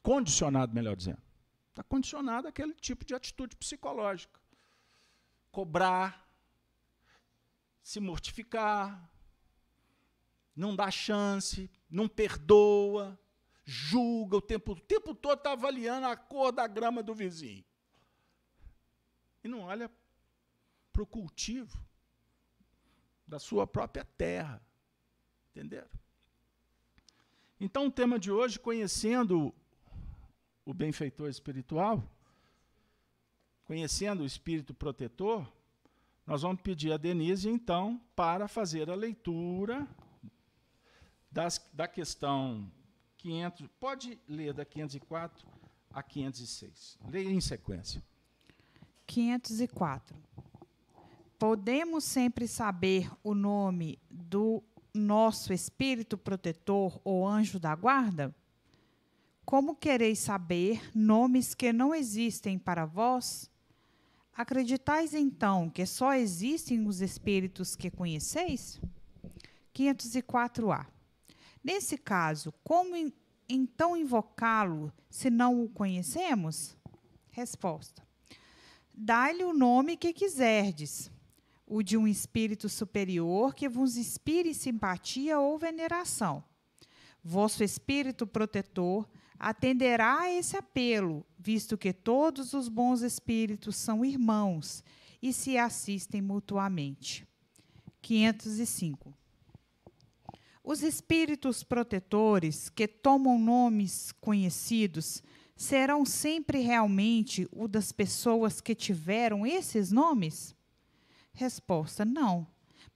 condicionado, 0.03 0.75
melhor 0.75 0.97
dizendo. 0.97 1.23
Está 1.71 1.83
condicionado 1.83 2.49
àquele 2.49 2.75
tipo 2.75 3.05
de 3.05 3.15
atitude 3.15 3.57
psicológica. 3.57 4.38
Cobrar, 5.51 6.29
se 7.83 7.99
mortificar, 7.99 9.11
não 10.55 10.77
dá 10.77 10.91
chance, 10.91 11.71
não 11.88 12.09
perdoa, 12.09 13.19
julga 13.65 14.37
o 14.37 14.43
tempo, 14.43 14.73
o 14.73 14.81
tempo 14.81 15.15
todo 15.15 15.38
está 15.38 15.53
avaliando 15.53 16.07
a 16.07 16.17
cor 16.17 16.53
da 16.53 16.67
grama 16.67 17.03
do 17.03 17.15
vizinho. 17.15 17.65
E 19.43 19.49
não 19.49 19.61
olha 19.61 19.91
para 20.93 21.03
o 21.03 21.07
cultivo 21.07 21.83
da 23.27 23.38
sua 23.38 23.67
própria 23.67 24.05
terra 24.05 24.62
Entenderam? 25.55 25.88
Então, 27.64 27.87
o 27.87 27.92
tema 27.92 28.18
de 28.18 28.29
hoje, 28.29 28.59
conhecendo 28.59 29.55
o 30.64 30.75
benfeitor 30.75 31.31
espiritual, 31.31 32.03
conhecendo 33.62 34.25
o 34.25 34.27
espírito 34.27 34.75
protetor, 34.75 35.46
nós 36.27 36.42
vamos 36.42 36.61
pedir 36.61 36.90
a 36.90 36.96
Denise, 36.96 37.48
então, 37.48 38.01
para 38.16 38.48
fazer 38.48 38.90
a 38.90 38.96
leitura 38.96 39.87
das, 41.31 41.64
da 41.72 41.87
questão 41.87 42.68
500. 43.18 43.68
Pode 43.79 44.18
ler 44.27 44.53
da 44.53 44.64
504 44.64 45.46
a 45.92 46.03
506. 46.03 46.98
Leia 47.09 47.31
em 47.31 47.40
sequência. 47.40 48.03
504. 49.07 50.16
Podemos 51.38 52.03
sempre 52.03 52.48
saber 52.48 53.09
o 53.22 53.37
nome 53.37 54.01
do 54.11 54.64
nosso 54.94 55.52
espírito 55.52 56.18
protetor 56.18 57.00
ou 57.05 57.26
anjo 57.26 57.59
da 57.59 57.74
guarda? 57.74 58.35
Como 59.44 59.74
quereis 59.74 60.18
saber 60.18 60.81
nomes 60.94 61.55
que 61.55 61.72
não 61.72 61.94
existem 61.94 62.59
para 62.59 62.85
vós? 62.85 63.50
Acreditais 64.35 65.14
então 65.14 65.68
que 65.68 65.85
só 65.85 66.14
existem 66.14 66.87
os 66.87 67.00
espíritos 67.00 67.76
que 67.76 67.90
conheceis? 67.90 68.81
504A. 69.74 70.87
Nesse 71.62 71.96
caso, 71.96 72.52
como 72.64 72.96
in, 72.96 73.12
então 73.48 73.96
invocá-lo 73.96 74.92
se 75.11 75.31
não 75.31 75.62
o 75.62 75.68
conhecemos? 75.68 76.76
Resposta: 77.31 78.02
Dai-lhe 78.92 79.44
o 79.44 79.52
nome 79.52 79.96
que 79.96 80.12
quiserdes, 80.12 81.11
o 81.73 81.83
de 81.83 81.97
um 81.97 82.07
espírito 82.07 82.69
superior 82.69 83.55
que 83.55 83.67
vos 83.67 83.97
inspire 83.97 84.53
simpatia 84.53 85.41
ou 85.41 85.57
veneração. 85.57 86.45
Vosso 87.25 87.65
espírito 87.65 88.27
protetor 88.27 89.09
atenderá 89.39 90.21
a 90.21 90.31
esse 90.31 90.55
apelo, 90.55 91.25
visto 91.39 91.79
que 91.79 91.91
todos 91.95 92.53
os 92.53 92.69
bons 92.69 93.01
espíritos 93.01 93.75
são 93.75 94.05
irmãos 94.05 94.85
e 95.23 95.33
se 95.33 95.57
assistem 95.57 96.21
mutuamente. 96.21 97.27
505. 98.03 99.17
Os 100.63 100.83
espíritos 100.83 101.63
protetores 101.63 102.69
que 102.69 102.87
tomam 102.87 103.39
nomes 103.39 104.13
conhecidos 104.21 105.23
serão 105.57 106.05
sempre 106.05 106.59
realmente 106.61 107.49
o 107.51 107.67
das 107.67 107.93
pessoas 107.93 108.61
que 108.61 108.75
tiveram 108.75 109.47
esses 109.47 109.91
nomes? 109.91 110.55
Resposta: 111.33 112.05
não. 112.05 112.47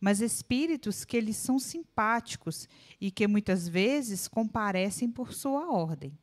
Mas 0.00 0.20
espíritos 0.20 1.04
que 1.04 1.20
lhes 1.20 1.36
são 1.36 1.58
simpáticos 1.58 2.68
e 3.00 3.10
que 3.10 3.26
muitas 3.26 3.66
vezes 3.66 4.28
comparecem 4.28 5.10
por 5.10 5.32
sua 5.32 5.70
ordem. 5.70 6.18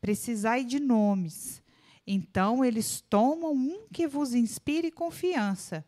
Precisai 0.00 0.64
de 0.64 0.80
nomes. 0.80 1.62
Então 2.06 2.64
eles 2.64 3.00
tomam 3.00 3.52
um 3.52 3.86
que 3.92 4.08
vos 4.08 4.34
inspire 4.34 4.90
confiança, 4.90 5.84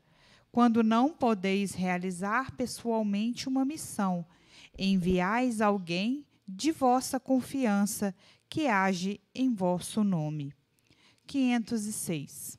quando 0.53 0.83
não 0.83 1.11
podeis 1.11 1.73
realizar 1.73 2.53
pessoalmente 2.53 3.49
uma 3.49 3.65
missão 3.65 4.25
enviais 4.79 5.61
alguém 5.61 6.27
de 6.47 6.71
vossa 6.73 7.19
confiança 7.19 8.15
que 8.49 8.67
age 8.67 9.21
em 9.35 9.53
vosso 9.53 10.05
nome. 10.05 10.53
506. 11.27 12.59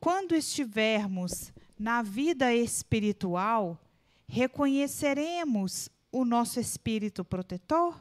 Quando 0.00 0.34
estivermos 0.34 1.52
na 1.82 2.00
vida 2.00 2.54
espiritual, 2.54 3.76
reconheceremos 4.28 5.88
o 6.12 6.24
nosso 6.24 6.60
espírito 6.60 7.24
protetor? 7.24 8.00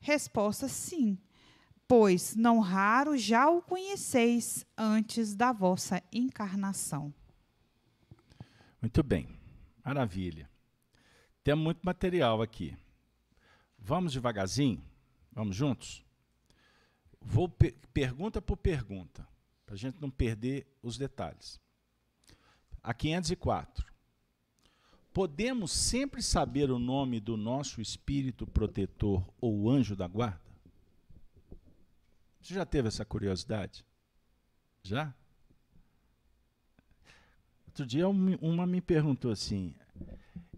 Resposta: 0.00 0.68
sim, 0.68 1.18
pois 1.86 2.34
não 2.34 2.60
raro 2.60 3.14
já 3.18 3.46
o 3.50 3.60
conheceis 3.60 4.64
antes 4.76 5.34
da 5.34 5.52
vossa 5.52 6.02
encarnação. 6.10 7.12
Muito 8.80 9.02
bem, 9.02 9.38
maravilha. 9.84 10.48
Temos 11.44 11.64
muito 11.64 11.82
material 11.82 12.40
aqui. 12.40 12.74
Vamos 13.78 14.14
devagarzinho? 14.14 14.82
Vamos 15.30 15.54
juntos? 15.54 16.02
Vou 17.20 17.50
per 17.50 17.74
pergunta 17.92 18.40
por 18.40 18.56
pergunta, 18.56 19.28
para 19.66 19.74
a 19.74 19.78
gente 19.78 20.00
não 20.00 20.10
perder 20.10 20.66
os 20.82 20.96
detalhes. 20.96 21.60
A 22.82 22.94
504. 22.94 23.86
Podemos 25.12 25.72
sempre 25.72 26.22
saber 26.22 26.70
o 26.70 26.78
nome 26.78 27.18
do 27.18 27.36
nosso 27.36 27.80
espírito 27.80 28.46
protetor 28.46 29.28
ou 29.40 29.68
anjo 29.68 29.96
da 29.96 30.06
guarda? 30.06 30.40
Você 32.40 32.54
já 32.54 32.64
teve 32.64 32.88
essa 32.88 33.04
curiosidade? 33.04 33.84
Já? 34.82 35.14
Outro 37.66 37.84
dia 37.84 38.08
uma 38.08 38.66
me 38.66 38.80
perguntou 38.80 39.30
assim: 39.30 39.74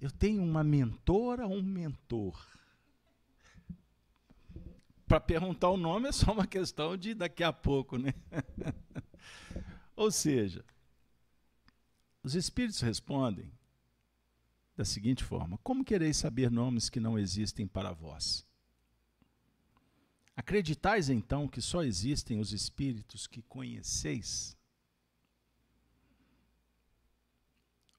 eu 0.00 0.10
tenho 0.10 0.42
uma 0.42 0.64
mentora 0.64 1.46
ou 1.46 1.54
um 1.54 1.62
mentor? 1.62 2.46
Para 5.06 5.20
perguntar 5.20 5.68
o 5.70 5.76
nome 5.76 6.08
é 6.08 6.12
só 6.12 6.32
uma 6.32 6.46
questão 6.46 6.96
de 6.96 7.14
daqui 7.14 7.42
a 7.42 7.52
pouco, 7.52 7.98
né? 7.98 8.14
ou 9.96 10.10
seja, 10.10 10.64
os 12.22 12.34
espíritos 12.34 12.80
respondem 12.80 13.52
da 14.76 14.84
seguinte 14.84 15.24
forma: 15.24 15.58
Como 15.58 15.84
quereis 15.84 16.16
saber 16.16 16.50
nomes 16.50 16.88
que 16.88 17.00
não 17.00 17.18
existem 17.18 17.66
para 17.66 17.92
vós? 17.92 18.46
Acreditais 20.36 21.10
então 21.10 21.46
que 21.46 21.60
só 21.60 21.82
existem 21.82 22.40
os 22.40 22.52
espíritos 22.52 23.26
que 23.26 23.42
conheceis? 23.42 24.56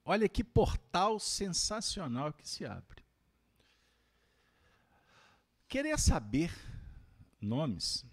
Olha 0.04 0.28
que 0.28 0.42
portal 0.42 1.20
sensacional 1.20 2.32
que 2.32 2.48
se 2.48 2.64
abre. 2.64 3.04
Querer 5.68 5.98
saber 5.98 6.52
nomes 7.40 8.04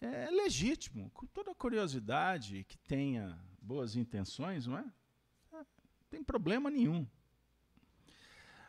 é 0.00 0.30
legítimo, 0.30 1.10
com 1.10 1.26
toda 1.26 1.54
curiosidade 1.54 2.64
que 2.64 2.78
tenha 2.78 3.38
boas 3.60 3.96
intenções, 3.96 4.66
não 4.66 4.78
é? 4.78 4.84
Não 5.52 5.66
tem 6.08 6.22
problema 6.22 6.70
nenhum. 6.70 7.06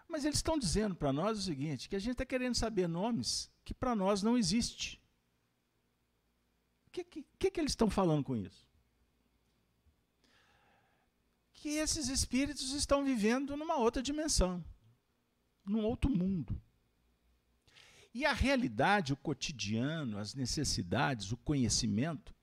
Mas 0.07 0.25
eles 0.25 0.37
estão 0.37 0.59
dizendo 0.59 0.95
para 0.95 1.13
nós 1.13 1.37
o 1.37 1.41
seguinte: 1.41 1.87
que 1.89 1.95
a 1.95 1.99
gente 1.99 2.13
está 2.13 2.25
querendo 2.25 2.55
saber 2.55 2.87
nomes 2.87 3.49
que 3.63 3.73
para 3.73 3.95
nós 3.95 4.21
não 4.21 4.37
existe. 4.37 5.01
O 6.87 6.91
que, 6.91 7.03
que, 7.03 7.51
que 7.51 7.59
eles 7.59 7.71
estão 7.71 7.89
falando 7.89 8.23
com 8.23 8.35
isso? 8.35 8.69
que 11.61 11.69
esses 11.69 12.09
espíritos 12.09 12.73
estão 12.73 13.03
vivendo 13.05 13.55
numa 13.55 13.75
outra 13.75 14.01
dimensão, 14.01 14.65
num 15.63 15.85
outro 15.85 16.09
mundo. 16.09 16.59
E 18.11 18.25
a 18.25 18.33
realidade, 18.33 19.13
o 19.13 19.17
cotidiano, 19.17 20.17
as 20.17 20.33
necessidades, 20.33 21.31
o 21.31 21.37
conhecimento, 21.37 22.33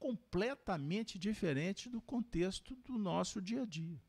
completamente 0.00 1.18
diferente 1.18 1.88
do 1.88 2.00
contexto 2.00 2.74
do 2.74 2.98
nosso 2.98 3.40
dia 3.40 3.62
a 3.62 3.66
dia. 3.66 4.02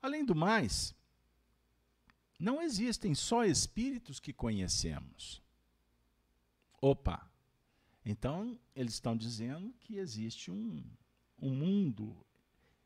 Além 0.00 0.24
do 0.24 0.34
mais, 0.34 0.94
não 2.38 2.60
existem 2.60 3.14
só 3.14 3.44
espíritos 3.44 4.20
que 4.20 4.32
conhecemos. 4.32 5.42
Opa! 6.80 7.28
Então, 8.04 8.58
eles 8.74 8.94
estão 8.94 9.16
dizendo 9.16 9.72
que 9.80 9.96
existe 9.96 10.50
um, 10.50 10.84
um 11.40 11.54
mundo 11.54 12.16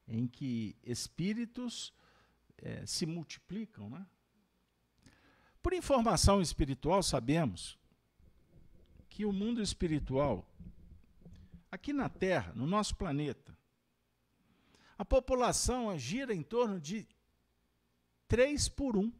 em 0.06 0.28
que 0.28 0.76
espíritos 0.84 1.92
é, 2.58 2.86
se 2.86 3.06
multiplicam. 3.06 3.88
Né? 3.90 4.06
Por 5.62 5.72
informação 5.72 6.40
espiritual, 6.40 7.02
sabemos 7.02 7.78
que 9.16 9.24
o 9.24 9.32
mundo 9.32 9.62
espiritual, 9.62 10.46
aqui 11.70 11.90
na 11.90 12.06
Terra, 12.06 12.52
no 12.54 12.66
nosso 12.66 12.94
planeta, 12.94 13.56
a 14.98 15.06
população 15.06 15.98
gira 15.98 16.34
em 16.34 16.42
torno 16.42 16.78
de 16.78 17.08
3 18.28 18.68
por 18.68 18.94
1. 18.94 19.10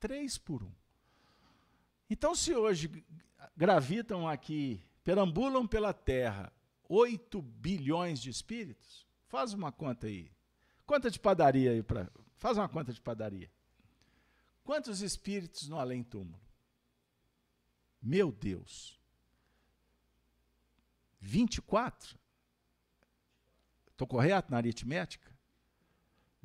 3 0.00 0.38
por 0.38 0.64
1. 0.64 0.72
Então, 2.10 2.34
se 2.34 2.52
hoje 2.52 3.04
gravitam 3.56 4.26
aqui, 4.26 4.82
perambulam 5.04 5.64
pela 5.64 5.92
Terra 5.92 6.52
8 6.88 7.40
bilhões 7.40 8.20
de 8.20 8.30
espíritos? 8.30 9.06
Faz 9.28 9.52
uma 9.52 9.70
conta 9.70 10.08
aí. 10.08 10.28
Conta 10.84 11.08
de 11.08 11.20
padaria 11.20 11.70
aí 11.70 11.84
para. 11.84 12.10
Faz 12.34 12.58
uma 12.58 12.68
conta 12.68 12.92
de 12.92 13.00
padaria. 13.00 13.48
Quantos 14.64 15.02
espíritos 15.02 15.68
no 15.68 15.78
além-túmulo? 15.78 16.43
Meu 18.04 18.30
Deus. 18.30 19.00
24? 21.20 22.18
Estou 23.90 24.06
correto 24.06 24.50
na 24.50 24.58
aritmética? 24.58 25.34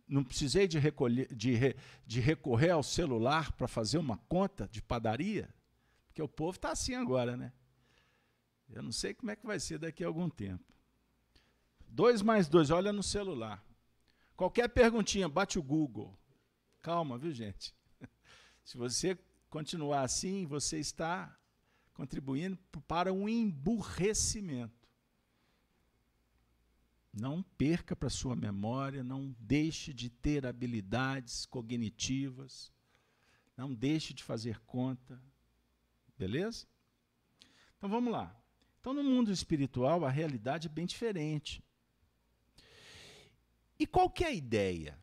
não 0.10 0.24
precisei 0.24 0.68
de, 0.68 0.80
recolher, 0.80 1.34
de, 1.34 1.54
re, 1.54 1.76
de 2.06 2.20
recorrer 2.20 2.72
ao 2.72 2.82
celular 2.82 3.52
para 3.52 3.68
fazer 3.68 4.00
uma 4.00 4.18
conta 4.18 4.68
de 4.68 4.82
padaria, 4.82 5.54
porque 6.08 6.22
o 6.22 6.28
povo 6.28 6.56
está 6.56 6.72
assim 6.72 6.96
agora, 6.96 7.38
né? 7.38 7.54
Eu 8.68 8.82
não 8.82 8.92
sei 8.92 9.14
como 9.14 9.32
é 9.32 9.36
que 9.36 9.46
vai 9.46 9.60
ser 9.60 9.78
daqui 9.78 10.04
a 10.04 10.08
algum 10.08 10.28
tempo. 10.30 10.64
Dois 11.88 12.22
mais 12.22 12.48
dois, 12.48 12.72
olha 12.72 12.92
no 12.92 13.04
celular. 13.04 13.64
Qualquer 14.36 14.68
perguntinha, 14.70 15.30
bate 15.30 15.60
o 15.60 15.64
Google. 15.64 16.18
Calma, 16.82 17.18
viu, 17.18 17.32
gente? 17.32 17.76
Se 18.64 18.78
você 18.78 19.18
continuar 19.50 20.02
assim, 20.02 20.46
você 20.46 20.80
está 20.80 21.36
contribuindo 22.00 22.58
para 22.88 23.12
um 23.12 23.28
emburrecimento. 23.28 24.88
Não 27.12 27.44
perca 27.44 27.94
para 27.94 28.10
sua 28.10 28.38
memória, 28.38 29.04
não 29.04 29.36
deixe 29.38 29.94
de 29.94 30.10
ter 30.10 30.46
habilidades 30.46 31.46
cognitivas, 31.46 32.72
não 33.58 33.74
deixe 33.74 34.14
de 34.14 34.24
fazer 34.24 34.62
conta. 34.62 35.22
Beleza? 36.18 36.66
Então 37.78 37.90
vamos 37.90 38.14
lá. 38.14 38.34
Então, 38.80 38.94
no 38.94 39.04
mundo 39.04 39.30
espiritual, 39.30 40.06
a 40.06 40.10
realidade 40.10 40.70
é 40.70 40.72
bem 40.72 40.86
diferente. 40.86 41.62
E 43.78 43.86
qual 43.86 44.10
que 44.10 44.24
é 44.24 44.28
a 44.28 44.34
ideia? 44.34 44.98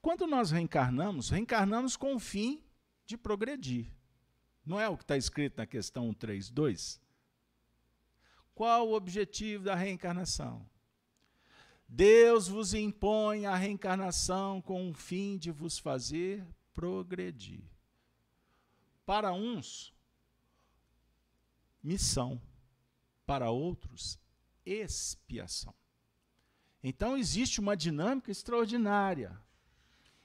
Quando 0.00 0.26
nós 0.26 0.50
reencarnamos, 0.50 1.28
reencarnamos 1.28 1.94
com 1.94 2.14
o 2.14 2.18
fim 2.18 2.64
de 3.04 3.18
progredir. 3.18 3.95
Não 4.66 4.80
é 4.80 4.88
o 4.88 4.96
que 4.96 5.04
está 5.04 5.16
escrito 5.16 5.58
na 5.58 5.66
questão 5.66 6.06
132? 6.06 7.00
Qual 8.52 8.88
o 8.88 8.94
objetivo 8.94 9.62
da 9.62 9.76
reencarnação? 9.76 10.68
Deus 11.88 12.48
vos 12.48 12.74
impõe 12.74 13.46
a 13.46 13.54
reencarnação 13.54 14.60
com 14.60 14.90
o 14.90 14.94
fim 14.94 15.38
de 15.38 15.52
vos 15.52 15.78
fazer 15.78 16.44
progredir. 16.74 17.62
Para 19.04 19.32
uns, 19.32 19.94
missão, 21.80 22.42
para 23.24 23.50
outros, 23.50 24.18
expiação. 24.64 25.74
Então 26.82 27.16
existe 27.16 27.60
uma 27.60 27.76
dinâmica 27.76 28.32
extraordinária 28.32 29.40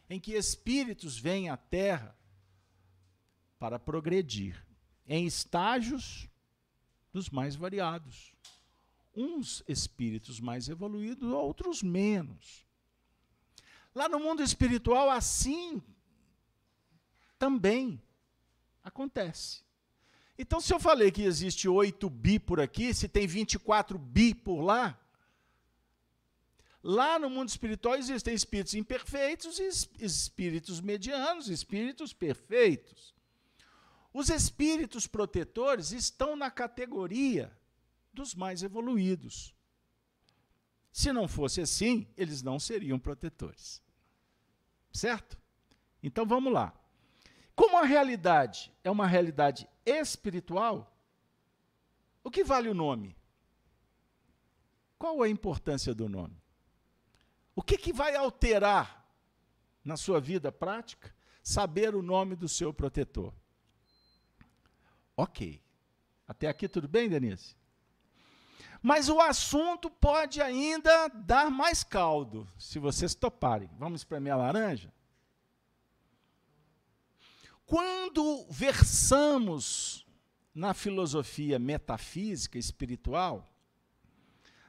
em 0.09 0.19
que 0.19 0.33
espíritos 0.33 1.17
vêm 1.17 1.49
à 1.49 1.55
Terra 1.55 2.17
para 3.61 3.77
progredir 3.77 4.65
em 5.07 5.27
estágios 5.27 6.27
dos 7.13 7.29
mais 7.29 7.55
variados. 7.55 8.33
Uns 9.15 9.63
espíritos 9.67 10.39
mais 10.39 10.67
evoluídos, 10.67 11.31
outros 11.31 11.83
menos. 11.83 12.65
Lá 13.93 14.09
no 14.09 14.19
mundo 14.19 14.41
espiritual, 14.41 15.11
assim 15.11 15.79
também 17.37 18.01
acontece. 18.83 19.61
Então, 20.39 20.59
se 20.59 20.73
eu 20.73 20.79
falei 20.79 21.11
que 21.11 21.21
existe 21.21 21.69
8 21.69 22.09
bi 22.09 22.39
por 22.39 22.59
aqui, 22.59 22.95
se 22.95 23.07
tem 23.07 23.27
24 23.27 23.95
bi 23.99 24.33
por 24.33 24.61
lá, 24.61 24.99
lá 26.81 27.19
no 27.19 27.29
mundo 27.29 27.49
espiritual 27.49 27.93
existem 27.95 28.33
espíritos 28.33 28.73
imperfeitos 28.73 29.59
espíritos 29.99 30.81
medianos, 30.81 31.47
espíritos 31.47 32.11
perfeitos. 32.11 33.20
Os 34.13 34.29
espíritos 34.29 35.07
protetores 35.07 35.91
estão 35.91 36.35
na 36.35 36.51
categoria 36.51 37.55
dos 38.13 38.35
mais 38.35 38.61
evoluídos. 38.61 39.55
Se 40.91 41.13
não 41.13 41.27
fosse 41.27 41.61
assim, 41.61 42.07
eles 42.17 42.41
não 42.41 42.59
seriam 42.59 42.99
protetores. 42.99 43.81
Certo? 44.91 45.37
Então 46.03 46.25
vamos 46.25 46.51
lá. 46.51 46.73
Como 47.55 47.77
a 47.77 47.85
realidade 47.85 48.73
é 48.83 48.91
uma 48.91 49.07
realidade 49.07 49.67
espiritual, 49.85 50.93
o 52.23 52.29
que 52.29 52.43
vale 52.43 52.67
o 52.67 52.73
nome? 52.73 53.15
Qual 54.97 55.21
a 55.23 55.29
importância 55.29 55.95
do 55.95 56.09
nome? 56.09 56.41
O 57.55 57.61
que, 57.61 57.77
que 57.77 57.93
vai 57.93 58.15
alterar 58.15 59.05
na 59.83 59.97
sua 59.97 60.19
vida 60.19 60.51
prática 60.51 61.13
saber 61.41 61.95
o 61.95 62.01
nome 62.01 62.35
do 62.35 62.47
seu 62.47 62.73
protetor? 62.73 63.33
Ok. 65.15 65.61
Até 66.27 66.47
aqui 66.47 66.67
tudo 66.67 66.87
bem, 66.87 67.09
Denise? 67.09 67.55
Mas 68.81 69.09
o 69.09 69.19
assunto 69.19 69.89
pode 69.89 70.41
ainda 70.41 71.07
dar 71.09 71.51
mais 71.51 71.83
caldo, 71.83 72.47
se 72.57 72.79
vocês 72.79 73.13
toparem. 73.13 73.69
Vamos 73.77 74.01
espremer 74.01 74.33
a 74.33 74.37
laranja? 74.37 74.91
Quando 77.65 78.45
versamos 78.49 80.05
na 80.53 80.73
filosofia 80.73 81.59
metafísica 81.59 82.57
espiritual, 82.57 83.53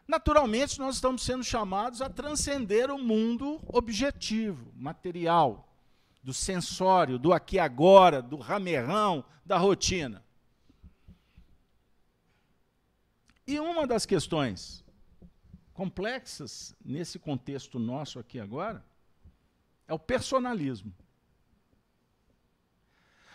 naturalmente 0.07 0.78
nós 0.78 0.96
estamos 0.96 1.22
sendo 1.22 1.42
chamados 1.42 2.02
a 2.02 2.11
transcender 2.11 2.90
o 2.90 2.98
mundo 2.98 3.61
objetivo, 3.66 4.72
material, 4.76 5.68
do 6.22 6.35
sensório, 6.35 7.18
do 7.18 7.33
aqui 7.33 7.59
agora, 7.59 8.22
do 8.22 8.37
ramerrão, 8.37 9.24
da 9.44 9.59
rotina. 9.59 10.22
E 13.46 13.59
uma 13.59 13.87
das 13.87 14.07
questões 14.07 14.85
complexas 15.74 16.74
nesse 16.85 17.18
contexto 17.18 17.78
nosso 17.78 18.18
aqui 18.18 18.38
agora 18.38 18.85
é 19.88 19.92
o 19.92 19.98
personalismo. 19.98 20.94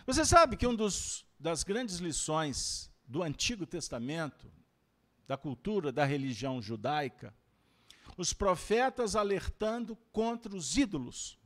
Você 0.06 0.24
sabe 0.24 0.56
que 0.56 0.66
uma 0.66 0.78
das 1.38 1.64
grandes 1.64 1.98
lições 1.98 2.90
do 3.06 3.22
Antigo 3.22 3.66
Testamento, 3.66 4.50
da 5.28 5.36
cultura 5.36 5.92
da 5.92 6.06
religião 6.06 6.62
judaica, 6.62 7.34
os 8.16 8.34
profetas 8.34 9.16
alertando 9.16 9.96
contra 10.12 10.56
os 10.56 10.78
ídolos. 10.78 11.38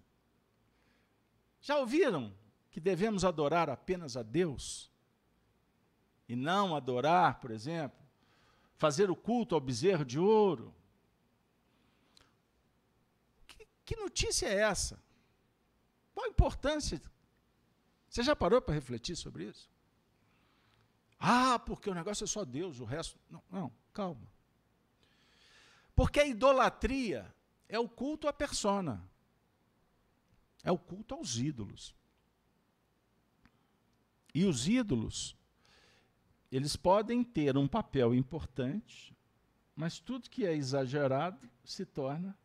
Já 1.60 1.78
ouviram 1.78 2.34
que 2.70 2.80
devemos 2.80 3.26
adorar 3.26 3.70
apenas 3.70 4.16
a 4.16 4.24
Deus? 4.24 4.90
E 6.30 6.36
não 6.36 6.76
adorar, 6.76 7.40
por 7.40 7.52
exemplo, 7.52 8.01
fazer 8.82 9.12
o 9.12 9.16
culto 9.16 9.54
ao 9.54 9.62
bezerro 9.62 10.04
de 10.04 10.18
ouro. 10.18 10.74
Que, 13.48 13.68
que 13.86 13.96
notícia 13.96 14.48
é 14.48 14.56
essa? 14.56 15.00
Qual 16.16 16.26
a 16.26 16.30
importância? 16.30 17.00
Você 18.10 18.24
já 18.24 18.36
parou 18.36 18.60
para 18.60 18.74
refletir 18.74 19.16
sobre 19.16 19.44
isso? 19.44 19.70
Ah, 21.20 21.60
porque 21.60 21.92
o 21.92 21.94
negócio 21.94 22.24
é 22.24 22.28
só 22.28 22.44
Deus, 22.44 22.80
o 22.80 22.84
resto. 22.84 23.20
Não, 23.30 23.44
não, 23.52 23.72
calma. 23.94 24.28
Porque 25.96 26.20
a 26.20 26.26
idolatria 26.26 27.32
é 27.70 27.78
o 27.78 27.88
culto 27.88 28.28
à 28.28 28.34
persona, 28.34 29.08
é 30.64 30.72
o 30.72 30.80
culto 30.80 31.14
aos 31.14 31.38
ídolos. 31.38 31.94
E 34.34 34.44
os 34.44 34.68
ídolos 34.68 35.38
eles 36.52 36.76
podem 36.76 37.24
ter 37.24 37.58
um 37.58 37.68
papel 37.68 38.14
importante, 38.14 39.16
mas 39.76 40.00
tudo 40.00 40.30
que 40.30 40.46
é 40.46 40.54
exagerado 40.54 41.50
se 41.64 41.86
torna 41.86 42.38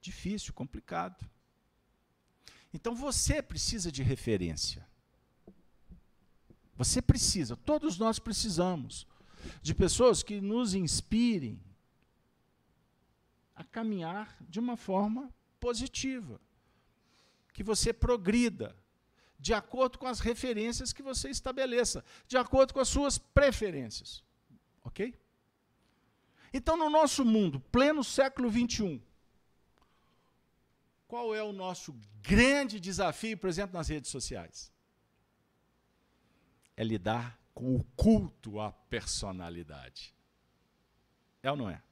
difícil, 0.00 0.52
complicado. 0.52 1.28
Então 2.72 2.94
você 2.94 3.40
precisa 3.42 3.90
de 3.92 4.02
referência. 4.02 4.86
Você 6.74 7.02
precisa, 7.02 7.56
todos 7.56 7.98
nós 7.98 8.18
precisamos, 8.18 9.06
de 9.62 9.74
pessoas 9.74 10.22
que 10.22 10.40
nos 10.40 10.74
inspirem 10.74 11.60
a 13.54 13.64
caminhar 13.64 14.36
de 14.40 14.60
uma 14.60 14.76
forma 14.76 15.32
positiva, 15.58 16.40
que 17.52 17.64
você 17.64 17.92
progrida, 17.92 18.76
de 19.38 19.54
acordo 19.54 19.98
com 19.98 20.06
as 20.06 20.20
referências 20.20 20.92
que 20.92 21.02
você 21.02 21.30
estabeleça, 21.30 22.04
de 22.26 22.36
acordo 22.36 22.74
com 22.74 22.80
as 22.80 22.88
suas 22.88 23.18
preferências. 23.18 24.24
Ok? 24.82 25.14
Então, 26.52 26.76
no 26.76 26.90
nosso 26.90 27.24
mundo, 27.24 27.60
pleno 27.60 28.02
século 28.02 28.50
XXI, 28.50 29.00
qual 31.06 31.34
é 31.34 31.42
o 31.42 31.52
nosso 31.52 31.94
grande 32.20 32.80
desafio, 32.80 33.38
exemplo, 33.44 33.76
nas 33.76 33.88
redes 33.88 34.10
sociais? 34.10 34.72
É 36.76 36.82
lidar 36.82 37.38
com 37.54 37.76
o 37.76 37.84
culto 37.96 38.60
à 38.60 38.72
personalidade. 38.72 40.14
É 41.42 41.50
ou 41.50 41.56
não 41.56 41.70
é? 41.70 41.82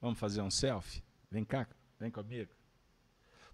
Vamos 0.00 0.18
fazer 0.18 0.40
um 0.42 0.50
selfie? 0.50 1.02
Vem 1.30 1.44
cá, 1.44 1.66
vem 1.98 2.10
comigo. 2.10 2.52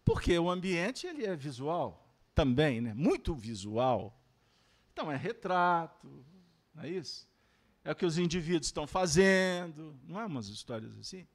Porque 0.05 0.39
o 0.39 0.51
ambiente 0.51 1.07
ele 1.07 1.27
é 1.27 1.35
visual 1.35 2.06
também, 2.37 2.83
né? 2.83 2.93
muito 2.93 3.35
visual. 3.35 4.15
Então, 4.93 5.11
é 5.11 5.17
retrato, 5.17 6.25
não 6.75 6.85
é 6.85 6.91
isso? 6.91 7.27
É 7.83 7.93
o 7.93 7.97
que 7.97 8.05
os 8.05 8.19
indivíduos 8.19 8.67
estão 8.67 8.87
fazendo, 8.87 9.99
não 10.05 10.21
é 10.21 10.27
umas 10.27 10.49
histórias 10.49 10.97
assim? 10.99 11.27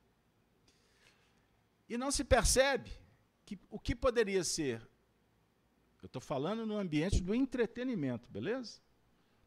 E 1.90 1.98
não 1.98 2.12
se 2.12 2.24
percebe 2.24 2.92
que 3.46 3.60
o 3.70 3.80
que 3.80 3.96
poderia 3.96 4.44
ser. 4.44 4.88
Eu 6.02 6.06
estou 6.06 6.22
falando 6.22 6.66
no 6.66 6.78
ambiente 6.78 7.22
do 7.22 7.34
entretenimento, 7.34 8.30
beleza? 8.30 8.80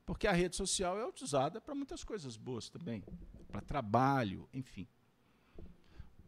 Porque 0.05 0.27
a 0.27 0.33
rede 0.33 0.57
social 0.57 0.99
é 0.99 1.07
usada 1.23 1.61
para 1.61 1.75
muitas 1.75 2.03
coisas 2.03 2.37
boas 2.37 2.69
também, 2.69 3.03
para 3.49 3.61
trabalho, 3.61 4.49
enfim. 4.53 4.89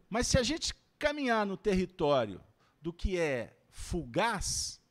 Mas 0.09 0.27
se 0.27 0.37
a 0.37 0.43
gente 0.43 0.73
caminhar 0.97 1.45
no 1.45 1.57
território 1.57 2.41
do 2.81 2.93
que 2.93 3.17
é 3.17 3.57
fugaz, 3.69 4.81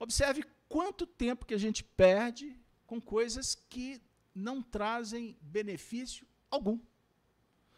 observe 0.00 0.42
quanto 0.68 1.06
tempo 1.06 1.46
que 1.46 1.54
a 1.54 1.58
gente 1.58 1.84
perde 1.84 2.56
com 2.86 3.00
coisas 3.00 3.54
que 3.54 4.02
não 4.34 4.62
trazem 4.62 5.36
benefício 5.40 6.26
algum, 6.50 6.80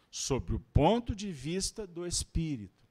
sob 0.09 0.53
o 0.53 0.59
ponto 0.59 1.15
de 1.15 1.31
vista 1.31 1.85
do 1.85 2.07
espírito. 2.07 2.87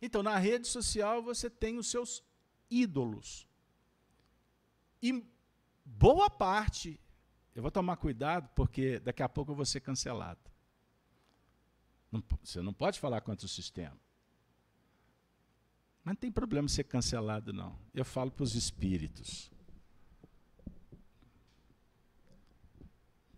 Então, 0.00 0.22
na 0.22 0.38
rede 0.38 0.68
social, 0.68 1.22
você 1.22 1.50
tem 1.50 1.76
os 1.78 1.88
seus 1.88 2.22
ídolos. 2.70 3.46
E 5.02 5.24
boa 5.84 6.30
parte, 6.30 7.00
eu 7.54 7.62
vou 7.62 7.70
tomar 7.70 7.96
cuidado, 7.96 8.48
porque 8.54 8.98
daqui 9.00 9.22
a 9.22 9.28
pouco 9.28 9.52
eu 9.52 9.56
vou 9.56 9.64
ser 9.64 9.80
cancelado. 9.80 10.40
Você 12.42 12.60
não 12.60 12.72
pode 12.72 13.00
falar 13.00 13.20
contra 13.22 13.46
o 13.46 13.48
sistema. 13.48 13.98
Mas 16.04 16.12
não 16.12 16.20
tem 16.20 16.30
problema 16.30 16.68
ser 16.68 16.84
cancelado, 16.84 17.52
não. 17.52 17.78
Eu 17.94 18.04
falo 18.04 18.30
para 18.30 18.44
os 18.44 18.54
espíritos. 18.54 19.50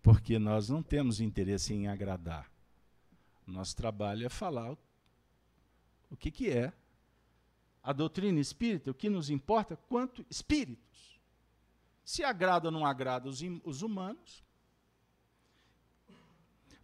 Porque 0.03 0.37
nós 0.37 0.67
não 0.67 0.83
temos 0.83 1.21
interesse 1.21 1.73
em 1.73 1.87
agradar. 1.87 2.51
Nosso 3.45 3.75
trabalho 3.75 4.25
é 4.25 4.29
falar 4.29 4.75
o 6.09 6.17
que, 6.17 6.29
que 6.29 6.49
é 6.49 6.73
a 7.81 7.93
doutrina 7.93 8.39
espírita, 8.39 8.91
o 8.91 8.93
que 8.93 9.09
nos 9.09 9.29
importa 9.29 9.77
quanto 9.87 10.25
espíritos. 10.29 11.19
Se 12.03 12.23
agrada 12.23 12.67
ou 12.67 12.71
não 12.71 12.85
agrada 12.85 13.29
os, 13.29 13.41
os 13.63 13.81
humanos. 13.81 14.43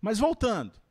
Mas 0.02 0.20
voltando. 0.20 0.82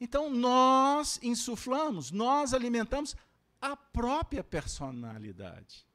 Então 0.00 0.30
nós 0.30 1.18
insuflamos, 1.22 2.10
nós 2.10 2.52
alimentamos 2.52 3.16
a 3.60 3.76
própria 3.76 4.44
personalidade. 4.44 5.86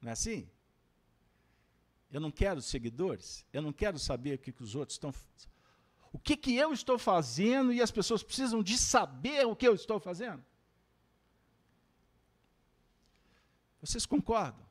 Não 0.00 0.10
é 0.10 0.12
assim? 0.12 0.48
Eu 2.10 2.20
não 2.20 2.30
quero 2.30 2.60
seguidores, 2.60 3.46
eu 3.52 3.62
não 3.62 3.72
quero 3.72 3.98
saber 3.98 4.34
o 4.34 4.38
que, 4.38 4.52
que 4.52 4.62
os 4.62 4.74
outros 4.74 4.96
estão 4.96 5.12
o 6.12 6.18
que, 6.18 6.36
que 6.36 6.56
eu 6.56 6.72
estou 6.72 6.98
fazendo 6.98 7.72
e 7.72 7.80
as 7.80 7.90
pessoas 7.90 8.22
precisam 8.22 8.62
de 8.62 8.76
saber 8.76 9.46
o 9.46 9.54
que 9.54 9.66
eu 9.66 9.74
estou 9.74 10.00
fazendo. 10.00 10.44
Vocês 13.80 14.04
concordam 14.04 14.66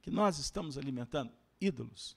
que 0.00 0.10
nós 0.10 0.38
estamos 0.38 0.78
alimentando 0.78 1.32
ídolos? 1.60 2.16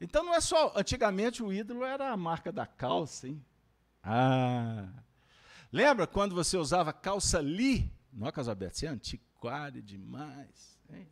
Então 0.00 0.22
não 0.22 0.34
é 0.34 0.40
só. 0.40 0.72
Antigamente 0.76 1.42
o 1.42 1.52
ídolo 1.52 1.82
era 1.82 2.10
a 2.12 2.16
marca 2.16 2.52
da 2.52 2.66
calça, 2.66 3.26
hein? 3.26 3.44
Ah! 4.02 4.92
Lembra 5.74 6.06
quando 6.06 6.36
você 6.36 6.56
usava 6.56 6.92
calça 6.92 7.40
li? 7.40 7.92
Não, 8.12 8.30
Casalberto, 8.30 8.78
você 8.78 8.86
é 8.86 8.90
antiquário 8.90 9.82
demais. 9.82 10.78
Hein? 10.88 11.08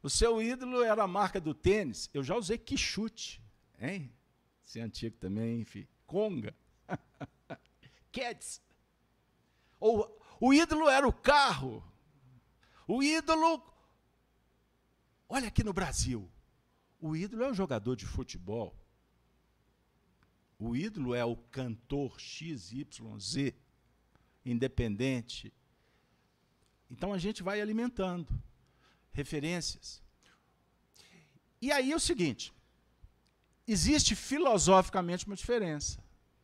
O 0.00 0.08
seu 0.08 0.40
ídolo 0.40 0.84
era 0.84 1.02
a 1.02 1.08
marca 1.08 1.40
do 1.40 1.52
tênis. 1.52 2.08
Eu 2.14 2.22
já 2.22 2.36
usei 2.36 2.56
quichute. 2.56 3.42
Hein? 3.80 4.14
Você 4.62 4.78
é 4.78 4.82
antigo 4.84 5.16
também, 5.16 5.62
enfim. 5.62 5.88
Conga. 6.06 6.54
Cats. 8.12 8.62
Ou, 9.80 10.22
o 10.40 10.54
ídolo 10.54 10.88
era 10.88 11.08
o 11.08 11.12
carro. 11.12 11.82
O 12.86 13.02
ídolo. 13.02 13.60
Olha 15.28 15.48
aqui 15.48 15.64
no 15.64 15.72
Brasil. 15.72 16.30
O 17.00 17.16
ídolo 17.16 17.42
é 17.42 17.50
o 17.50 17.54
jogador 17.54 17.96
de 17.96 18.06
futebol. 18.06 18.72
O 20.58 20.74
ídolo 20.74 21.14
é 21.14 21.24
o 21.24 21.36
cantor 21.36 22.18
XYZ, 22.20 23.54
independente. 24.44 25.52
Então 26.90 27.12
a 27.12 27.18
gente 27.18 27.42
vai 27.42 27.60
alimentando 27.60 28.26
referências. 29.12 30.02
E 31.60 31.70
aí 31.70 31.92
é 31.92 31.96
o 31.96 32.00
seguinte: 32.00 32.52
existe 33.66 34.16
filosoficamente 34.16 35.26
uma 35.26 35.36
diferença 35.36 36.02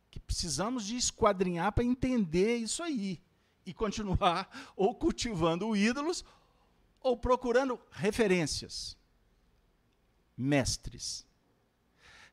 que 0.09 0.19
precisamos 0.19 0.85
de 0.85 0.95
esquadrinhar 0.95 1.73
para 1.73 1.83
entender 1.83 2.55
isso 2.57 2.81
aí 2.81 3.21
e 3.65 3.73
continuar 3.73 4.49
ou 4.77 4.95
cultivando 4.95 5.75
ídolos 5.75 6.23
ou 7.01 7.17
procurando 7.17 7.79
referências, 7.91 8.97
mestres. 10.37 11.25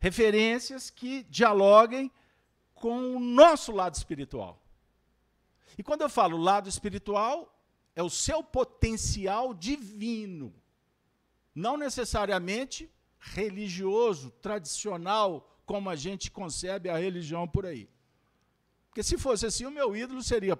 Referências 0.03 0.91
que 0.91 1.23
dialoguem 1.31 2.11
com 2.75 3.15
o 3.15 3.21
nosso 3.21 3.71
lado 3.71 3.95
espiritual. 3.95 4.61
E 5.79 5.83
quando 5.85 6.01
eu 6.01 6.09
falo 6.09 6.37
lado 6.37 6.69
espiritual, 6.69 7.57
é 7.95 8.03
o 8.03 8.11
seu 8.11 8.43
potencial 8.43 9.55
divino. 9.55 10.53
Não 11.55 11.77
necessariamente 11.77 12.91
religioso, 13.21 14.33
tradicional, 14.43 15.49
como 15.65 15.89
a 15.89 15.95
gente 15.95 16.33
concebe 16.33 16.89
a 16.91 16.97
religião 16.97 17.47
por 17.47 17.65
aí. 17.65 17.89
Porque 18.89 19.05
se 19.05 19.17
fosse 19.17 19.47
assim, 19.47 19.67
o 19.67 19.71
meu 19.71 19.97
ídolo 19.97 20.21
seria 20.21 20.59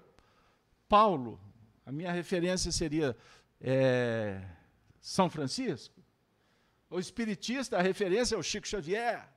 Paulo, 0.89 1.41
a 1.85 1.91
minha 1.91 2.13
referência 2.13 2.71
seria 2.71 3.17
é, 3.61 4.41
São 5.01 5.29
Francisco. 5.29 6.01
O 6.89 7.01
espiritista, 7.01 7.79
a 7.79 7.83
referência 7.83 8.37
é 8.37 8.39
o 8.39 8.43
Chico 8.43 8.69
Xavier. 8.69 9.32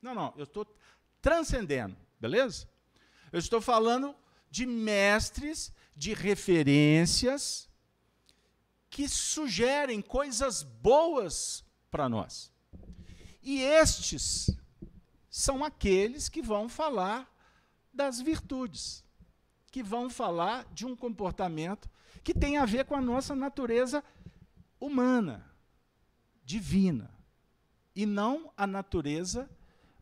Não, 0.00 0.14
não, 0.14 0.32
eu 0.36 0.44
estou 0.44 0.66
transcendendo, 1.20 1.96
beleza? 2.20 2.68
Eu 3.32 3.38
estou 3.38 3.60
falando 3.60 4.14
de 4.50 4.64
mestres, 4.64 5.72
de 5.94 6.14
referências 6.14 7.68
que 8.88 9.08
sugerem 9.08 10.00
coisas 10.00 10.62
boas 10.62 11.64
para 11.90 12.08
nós. 12.08 12.52
E 13.42 13.60
estes 13.60 14.50
são 15.28 15.64
aqueles 15.64 16.28
que 16.28 16.40
vão 16.40 16.68
falar 16.68 17.30
das 17.92 18.20
virtudes, 18.20 19.04
que 19.70 19.82
vão 19.82 20.08
falar 20.08 20.64
de 20.72 20.86
um 20.86 20.96
comportamento 20.96 21.88
que 22.24 22.34
tem 22.34 22.56
a 22.56 22.64
ver 22.64 22.84
com 22.86 22.94
a 22.94 23.00
nossa 23.00 23.34
natureza 23.34 24.02
humana, 24.80 25.48
divina, 26.44 27.10
e 27.94 28.04
não 28.04 28.52
a 28.56 28.66
natureza 28.66 29.48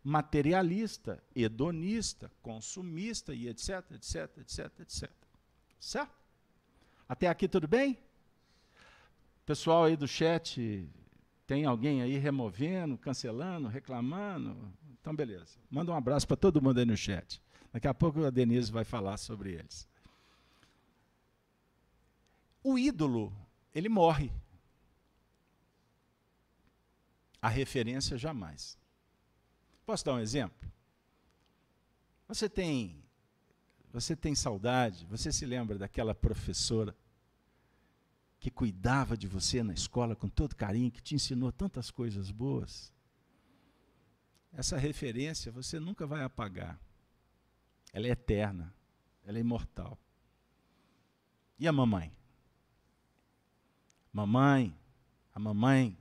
materialista, 0.05 1.25
hedonista, 1.35 2.31
consumista 2.43 3.35
e 3.35 3.49
etc, 3.49 3.93
etc, 3.93 4.39
etc, 4.39 4.81
etc. 4.81 5.11
Certo? 5.81 6.15
Até 7.09 7.27
aqui 7.27 7.49
tudo 7.49 7.67
bem? 7.67 7.99
Pessoal 9.47 9.85
aí 9.85 9.97
do 9.97 10.07
chat, 10.07 10.87
tem 11.47 11.65
alguém 11.65 12.03
aí 12.03 12.19
removendo, 12.19 12.99
cancelando, 12.99 13.67
reclamando? 13.67 14.73
Então, 15.01 15.15
beleza. 15.15 15.59
Manda 15.71 15.93
um 15.93 15.97
abraço 15.97 16.27
para 16.27 16.37
todo 16.37 16.63
mundo 16.63 16.79
aí 16.79 16.85
no 16.85 16.97
chat. 16.97 17.41
Daqui 17.73 17.89
a 17.89 17.95
pouco 17.95 18.25
a 18.25 18.31
Denise 18.31 18.71
vai 18.71 18.85
falar 18.85 19.17
sobre 19.17 19.53
eles. 19.53 19.89
O 22.63 22.79
ídolo, 22.79 23.35
ele 23.75 23.89
morre. 23.89 24.31
A 27.41 27.49
referência 27.49 28.17
jamais. 28.17 28.79
Posso 29.85 30.05
dar 30.05 30.15
um 30.15 30.21
exemplo? 30.21 30.71
Você 32.27 32.49
tem 32.49 33.05
você 33.93 34.17
tem 34.17 34.35
saudade, 34.35 35.07
você 35.07 35.31
se 35.31 35.47
lembra 35.47 35.79
daquela 35.79 36.13
professora 36.13 36.97
que 38.41 38.51
cuidava 38.51 39.17
de 39.17 39.29
você 39.29 39.63
na 39.63 39.73
escola 39.73 40.17
com 40.17 40.29
todo 40.29 40.57
carinho, 40.57 40.91
que 40.91 41.01
te 41.01 41.15
ensinou 41.15 41.53
tantas 41.53 41.93
coisas 41.93 42.29
boas. 42.33 42.93
Essa 44.53 44.77
referência 44.77 45.53
você 45.53 45.79
nunca 45.79 46.09
vai 46.09 46.25
apagar. 46.25 46.77
Ela 47.93 48.09
é 48.09 48.11
eterna, 48.11 48.75
ela 49.25 49.39
é 49.39 49.41
imortal. 49.41 49.97
E 51.57 51.69
a 51.69 51.73
mamãe? 51.73 52.13
Mamãe, 54.13 54.77
a 55.33 55.39
mamãe. 55.39 55.97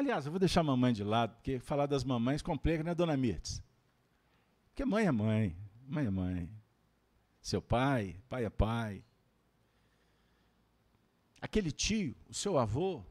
Aliás, 0.00 0.24
eu 0.24 0.32
vou 0.32 0.38
deixar 0.38 0.60
a 0.60 0.64
mamãe 0.64 0.92
de 0.92 1.04
lado, 1.04 1.34
porque 1.34 1.58
falar 1.58 1.86
das 1.86 2.02
mamães 2.02 2.42
complica, 2.42 2.82
né, 2.82 2.94
dona 2.94 3.16
Mirtz? 3.16 3.62
Porque 4.68 4.84
mãe 4.84 5.06
é 5.06 5.12
mãe, 5.12 5.56
mãe 5.86 6.06
é 6.06 6.10
mãe. 6.10 6.50
Seu 7.40 7.60
pai, 7.60 8.16
pai 8.28 8.44
é 8.44 8.50
pai 8.50 9.04
aquele 11.40 11.72
tio, 11.72 12.14
o 12.28 12.34
seu 12.34 12.58
avô, 12.58 13.02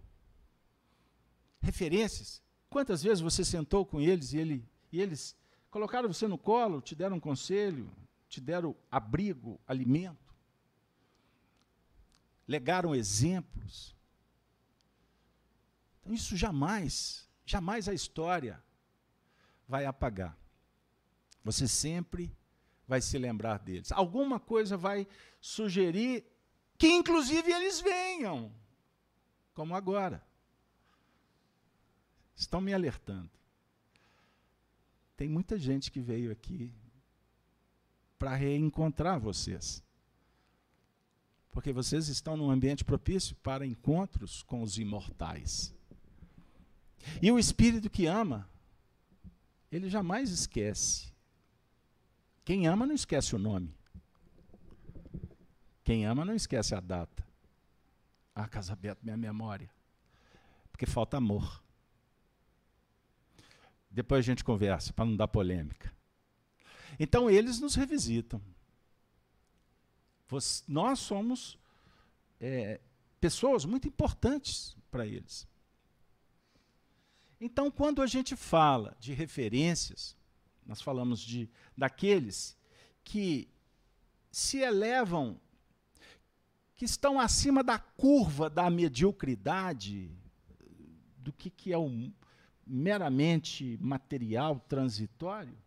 referências. 1.60 2.42
Quantas 2.70 3.02
vezes 3.02 3.22
você 3.22 3.44
sentou 3.44 3.84
com 3.84 4.00
eles 4.00 4.34
e, 4.34 4.38
ele, 4.38 4.70
e 4.92 5.02
eles 5.02 5.36
Colocaram 5.70 6.12
você 6.12 6.28
no 6.28 6.38
colo, 6.38 6.82
te 6.82 6.96
deram 6.96 7.18
um 7.18 7.20
conselho, 7.20 7.92
te 8.28 8.42
deram 8.42 8.76
abrigo, 8.90 9.60
alimento, 9.68 10.36
legaram 12.48 12.96
exemplos. 12.96 13.96
Isso 16.10 16.36
jamais, 16.36 17.30
jamais 17.46 17.88
a 17.88 17.94
história 17.94 18.62
vai 19.68 19.86
apagar. 19.86 20.36
Você 21.44 21.68
sempre 21.68 22.36
vai 22.88 23.00
se 23.00 23.18
lembrar 23.18 23.60
deles. 23.60 23.92
Alguma 23.92 24.40
coisa 24.40 24.76
vai 24.76 25.08
sugerir 25.40 26.26
que, 26.78 26.88
inclusive, 26.88 27.52
eles 27.52 27.80
venham, 27.80 28.52
como 29.54 29.76
agora. 29.76 30.26
Estão 32.36 32.60
me 32.60 32.74
alertando. 32.74 33.30
Tem 35.16 35.30
muita 35.30 35.60
gente 35.60 35.92
que 35.92 36.00
veio 36.00 36.32
aqui 36.32 36.74
para 38.18 38.36
reencontrar 38.36 39.20
vocês. 39.20 39.84
Porque 41.52 41.72
vocês 41.72 42.08
estão 42.08 42.36
num 42.36 42.50
ambiente 42.50 42.84
propício 42.84 43.36
para 43.38 43.66
encontros 43.66 44.42
com 44.42 44.64
os 44.64 44.78
imortais. 44.78 45.78
E 47.22 47.32
o 47.32 47.40
espírito 47.40 47.90
que 47.90 48.06
ama, 48.06 48.50
ele 49.72 49.90
jamais 49.90 50.30
esquece. 50.30 51.12
Quem 52.46 52.68
ama 52.68 52.86
não 52.86 52.96
esquece 52.96 53.36
o 53.36 53.40
nome. 53.40 53.74
Quem 55.84 56.06
ama 56.06 56.24
não 56.24 56.36
esquece 56.36 56.76
a 56.76 56.80
data. 56.80 57.28
Ah, 58.36 58.48
casamento, 58.48 59.00
minha 59.02 59.18
memória. 59.18 59.70
Porque 60.72 60.86
falta 60.86 61.18
amor. 61.18 61.64
Depois 63.90 64.20
a 64.20 64.26
gente 64.26 64.44
conversa, 64.44 64.94
para 64.94 65.06
não 65.06 65.16
dar 65.16 65.28
polêmica. 65.28 65.92
Então 67.00 67.30
eles 67.30 67.60
nos 67.60 67.76
revisitam. 67.76 68.42
nós 70.68 71.00
somos 71.00 71.58
é, 72.40 72.80
pessoas 73.20 73.66
muito 73.66 73.88
importantes 73.88 74.78
para 74.92 75.06
eles. 75.06 75.48
Então, 77.40 77.72
quando 77.72 78.02
a 78.02 78.08
gente 78.08 78.36
fala 78.36 78.98
de 79.00 79.14
referências, 79.14 80.16
nós 80.66 80.82
falamos 80.82 81.22
de 81.22 81.50
daqueles 81.78 82.58
que 83.04 83.50
se 84.32 84.58
elevam, 84.58 85.40
que 86.76 86.86
estão 86.86 87.20
acima 87.20 87.64
da 87.64 87.80
curva 87.80 88.50
da 88.50 88.70
mediocridade, 88.70 90.12
do 91.18 91.32
que, 91.32 91.50
que 91.50 91.72
é 91.72 91.78
o 91.78 92.12
meramente 92.66 93.78
material, 93.82 94.60
transitório, 94.68 95.58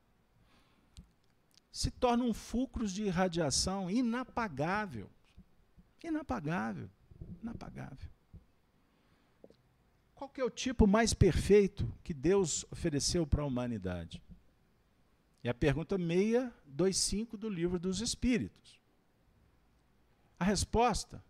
se 1.70 1.91
tornam 1.91 2.35
fulcros 2.35 2.93
de 2.93 3.09
radiação 3.09 3.91
inapagável. 3.91 5.11
Inapagável. 6.05 6.91
Inapagável. 7.43 8.12
Qual 10.23 10.29
que 10.29 10.41
é 10.41 10.45
o 10.45 10.51
tipo 10.51 10.87
mais 10.87 11.12
perfeito 11.12 11.93
que 12.05 12.14
Deus 12.14 12.64
ofereceu 12.70 13.27
para 13.27 13.43
a 13.43 13.45
humanidade? 13.45 14.23
É 15.43 15.49
a 15.49 15.55
pergunta 15.55 15.99
625 15.99 17.37
do 17.37 17.49
livro 17.49 17.77
dos 17.77 18.01
Espíritos. 18.01 18.79
A 20.39 20.45
resposta 20.45 21.20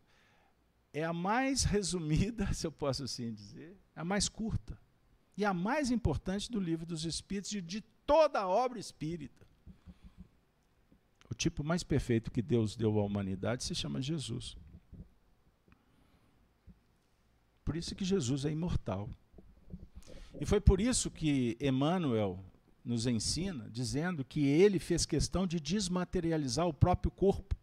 é 0.93 1.03
a 1.03 1.13
mais 1.15 1.65
resumida, 1.65 2.53
se 2.53 2.67
eu 2.67 2.71
posso 2.71 3.05
assim 3.05 3.33
dizer, 3.33 3.75
a 3.97 4.05
mais 4.05 4.29
curta 4.29 4.79
e 5.39 5.43
a 5.47 5.55
mais 5.55 5.91
importante 5.91 6.53
do 6.53 6.61
livro 6.61 6.85
dos 6.85 7.07
Espíritos 7.07 7.51
e 7.55 7.63
de 7.63 7.81
toda 8.05 8.41
a 8.41 8.47
obra 8.47 8.79
espírita. 8.79 9.47
O 11.31 11.35
tipo 11.35 11.65
mais 11.65 11.83
perfeito 11.83 12.31
que 12.31 12.43
Deus 12.43 12.77
deu 12.77 12.99
à 12.99 13.03
humanidade 13.03 13.65
se 13.65 13.75
chama 13.75 14.03
Jesus. 14.03 14.55
Por 17.73 17.79
isso 17.79 17.95
que 17.95 18.05
Jesus 18.05 18.45
é 18.45 18.51
imortal. 18.51 19.09
E 20.39 20.45
foi 20.45 20.61
por 20.61 20.79
isso 20.79 21.11
que 21.11 21.57
Emmanuel 21.59 22.39
nos 22.85 23.07
ensina, 23.07 23.67
dizendo 23.71 24.23
que 24.27 24.45
ele 24.45 24.79
fez 24.79 25.07
questão 25.07 25.47
de 25.47 25.59
desmaterializar 25.59 26.67
o 26.67 26.75
próprio 26.75 27.11
corpo, 27.11 27.57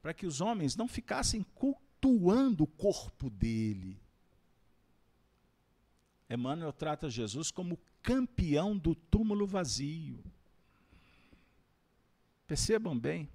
para 0.00 0.14
que 0.14 0.24
os 0.24 0.40
homens 0.40 0.74
não 0.74 0.88
ficassem 0.88 1.42
cultuando 1.54 2.64
o 2.64 2.66
corpo 2.66 3.28
dele, 3.28 4.00
Emmanuel 6.30 6.72
trata 6.72 7.10
Jesus 7.10 7.50
como 7.50 7.78
campeão 8.02 8.74
do 8.74 8.94
túmulo 8.94 9.46
vazio. 9.46 10.18
Percebam 12.46 12.98
bem. 12.98 13.28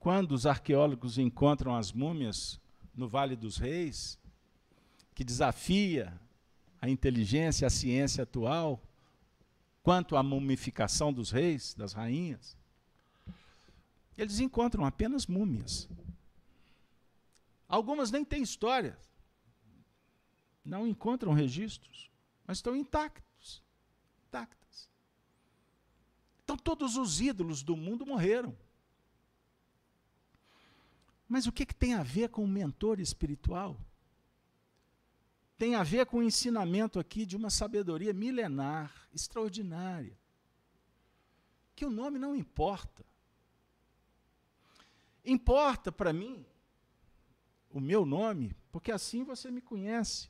Quando 0.00 0.32
os 0.32 0.44
arqueólogos 0.44 1.18
encontram 1.18 1.76
as 1.76 1.92
múmias 1.92 2.60
no 2.94 3.08
Vale 3.08 3.36
dos 3.36 3.56
Reis, 3.56 4.18
que 5.14 5.24
desafia 5.24 6.12
a 6.80 6.88
inteligência, 6.88 7.66
a 7.66 7.70
ciência 7.70 8.24
atual, 8.24 8.82
quanto 9.82 10.16
à 10.16 10.22
mumificação 10.22 11.12
dos 11.12 11.30
reis, 11.30 11.74
das 11.74 11.92
rainhas, 11.92 12.56
eles 14.16 14.40
encontram 14.40 14.84
apenas 14.84 15.26
múmias. 15.26 15.88
Algumas 17.68 18.10
nem 18.10 18.24
têm 18.24 18.42
história, 18.42 18.98
não 20.64 20.86
encontram 20.86 21.32
registros, 21.32 22.10
mas 22.46 22.58
estão 22.58 22.76
intactos. 22.76 23.62
Intactas. 24.28 24.90
Então 26.44 26.56
todos 26.56 26.96
os 26.96 27.20
ídolos 27.20 27.62
do 27.62 27.76
mundo 27.76 28.06
morreram. 28.06 28.56
Mas 31.28 31.46
o 31.46 31.52
que, 31.52 31.64
que 31.66 31.74
tem 31.74 31.94
a 31.94 32.02
ver 32.02 32.28
com 32.28 32.44
o 32.44 32.48
mentor 32.48 33.00
espiritual? 33.00 33.78
Tem 35.56 35.74
a 35.74 35.82
ver 35.82 36.06
com 36.06 36.18
o 36.18 36.22
ensinamento 36.22 36.98
aqui 36.98 37.24
de 37.24 37.36
uma 37.36 37.50
sabedoria 37.50 38.12
milenar, 38.12 39.08
extraordinária. 39.12 40.18
Que 41.74 41.86
o 41.86 41.90
nome 41.90 42.18
não 42.18 42.34
importa. 42.34 43.04
Importa 45.24 45.90
para 45.90 46.12
mim 46.12 46.44
o 47.70 47.80
meu 47.80 48.04
nome, 48.04 48.54
porque 48.70 48.92
assim 48.92 49.24
você 49.24 49.50
me 49.50 49.60
conhece. 49.60 50.28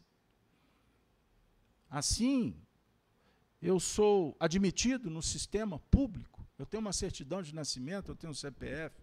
Assim, 1.90 2.56
eu 3.60 3.78
sou 3.80 4.36
admitido 4.38 5.10
no 5.10 5.22
sistema 5.22 5.78
público, 5.78 6.46
eu 6.58 6.64
tenho 6.64 6.80
uma 6.80 6.92
certidão 6.92 7.42
de 7.42 7.54
nascimento, 7.54 8.10
eu 8.10 8.16
tenho 8.16 8.30
um 8.30 8.34
CPF. 8.34 8.94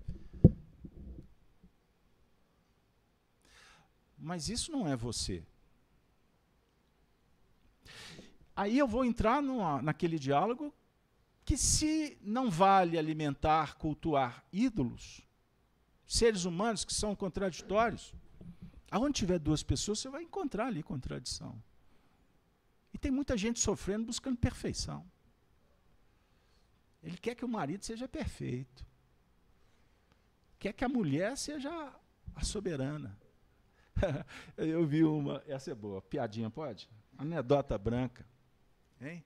Mas 4.22 4.50
isso 4.50 4.72
não 4.72 4.88
é 4.88 4.96
você. 4.96 5.44
Aí 8.56 8.78
eu 8.78 8.88
vou 8.88 9.04
entrar 9.04 9.42
naquele 9.82 10.20
diálogo 10.20 10.72
que, 11.44 11.58
se 11.58 12.18
não 12.22 12.52
vale 12.52 13.00
alimentar, 13.00 13.76
cultuar 13.78 14.46
ídolos, 14.54 15.22
seres 16.06 16.46
humanos 16.46 16.86
que 16.86 16.94
são 16.94 17.16
contraditórios, 17.16 18.14
aonde 18.92 19.18
tiver 19.18 19.40
duas 19.40 19.64
pessoas, 19.64 19.98
você 19.98 20.10
vai 20.10 20.22
encontrar 20.22 20.68
ali 20.68 20.84
contradição. 20.84 21.62
E 22.94 23.00
tem 23.00 23.10
muita 23.10 23.36
gente 23.36 23.60
sofrendo 23.60 24.06
buscando 24.06 24.38
perfeição. 24.38 25.04
Ele 27.02 27.18
quer 27.18 27.34
que 27.34 27.46
o 27.46 27.50
marido 27.50 27.84
seja 27.84 28.08
perfeito. 28.08 28.86
Quer 30.60 30.74
que 30.74 30.86
a 30.86 30.90
mulher 30.90 31.36
seja 31.36 31.92
a 32.36 32.44
soberana. 32.44 33.18
Eu 34.58 34.86
vi 34.86 35.04
uma, 35.04 35.42
essa 35.48 35.72
é 35.72 35.76
boa, 35.76 36.02
piadinha, 36.02 36.50
pode? 36.50 36.90
Anedota 37.18 37.78
branca. 37.78 38.26
Hein? 39.00 39.24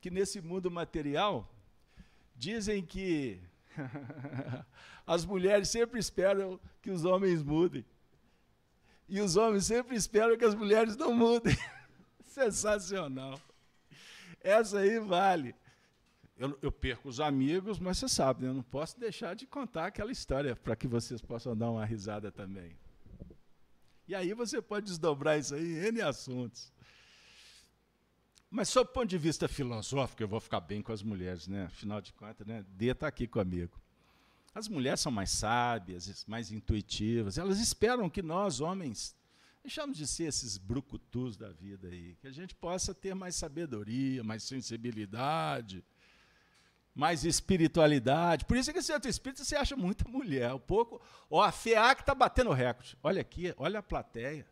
Que 0.00 0.10
nesse 0.10 0.40
mundo 0.40 0.70
material, 0.70 1.48
dizem 2.34 2.82
que 2.84 3.40
as 5.06 5.24
mulheres 5.24 5.68
sempre 5.68 5.98
esperam 5.98 6.58
que 6.80 6.90
os 6.90 7.04
homens 7.04 7.42
mudem. 7.42 7.84
E 9.08 9.20
os 9.20 9.36
homens 9.36 9.66
sempre 9.66 9.96
esperam 9.96 10.36
que 10.36 10.44
as 10.44 10.54
mulheres 10.54 10.96
não 10.96 11.14
mudem. 11.14 11.56
Sensacional. 12.24 13.40
Essa 14.40 14.78
aí 14.78 14.98
vale. 14.98 15.54
Eu, 16.38 16.58
eu, 16.62 16.72
perco 16.72 17.08
os 17.08 17.20
amigos, 17.20 17.78
mas 17.78 17.98
você 17.98 18.08
sabe, 18.08 18.44
né? 18.44 18.48
eu 18.48 18.54
não 18.54 18.62
posso 18.62 18.98
deixar 18.98 19.34
de 19.34 19.46
contar 19.46 19.86
aquela 19.86 20.10
história 20.10 20.56
para 20.56 20.74
que 20.74 20.86
vocês 20.86 21.20
possam 21.20 21.54
dar 21.54 21.70
uma 21.70 21.84
risada 21.84 22.32
também. 22.32 22.74
E 24.10 24.14
aí 24.16 24.34
você 24.34 24.60
pode 24.60 24.86
desdobrar 24.86 25.38
isso 25.38 25.54
aí 25.54 25.62
em 25.62 25.86
N 25.86 26.02
assuntos. 26.02 26.72
Mas, 28.50 28.68
sob 28.68 28.90
o 28.90 28.92
ponto 28.92 29.06
de 29.06 29.16
vista 29.16 29.46
filosófico, 29.46 30.20
eu 30.20 30.26
vou 30.26 30.40
ficar 30.40 30.58
bem 30.58 30.82
com 30.82 30.90
as 30.90 31.00
mulheres, 31.00 31.46
né? 31.46 31.66
Afinal 31.66 32.00
de 32.00 32.12
contas, 32.12 32.44
né? 32.44 32.64
Dê 32.70 32.86
está 32.86 33.06
aqui 33.06 33.28
comigo. 33.28 33.80
As 34.52 34.66
mulheres 34.66 34.98
são 34.98 35.12
mais 35.12 35.30
sábias, 35.30 36.24
mais 36.26 36.50
intuitivas. 36.50 37.38
Elas 37.38 37.60
esperam 37.60 38.10
que 38.10 38.20
nós, 38.20 38.60
homens, 38.60 39.14
Deixamos 39.62 39.98
de 39.98 40.06
ser 40.06 40.24
esses 40.24 40.56
brucutus 40.56 41.36
da 41.36 41.52
vida 41.52 41.88
aí. 41.88 42.16
Que 42.20 42.26
a 42.26 42.32
gente 42.32 42.54
possa 42.54 42.94
ter 42.94 43.14
mais 43.14 43.36
sabedoria, 43.36 44.24
mais 44.24 44.42
sensibilidade, 44.42 45.84
mais 46.94 47.24
espiritualidade. 47.24 48.44
Por 48.44 48.56
isso 48.56 48.72
que 48.72 48.82
centro 48.82 49.08
espírita 49.08 49.44
você 49.44 49.56
acha 49.56 49.76
muita 49.76 50.08
mulher. 50.08 50.52
Um 50.54 50.58
pouco. 50.58 51.00
Ó, 51.30 51.42
a 51.42 51.52
FEAC 51.52 52.02
está 52.02 52.14
batendo 52.14 52.52
recorde. 52.52 52.96
Olha 53.02 53.20
aqui, 53.20 53.54
olha 53.56 53.78
a 53.78 53.82
plateia. 53.82 54.46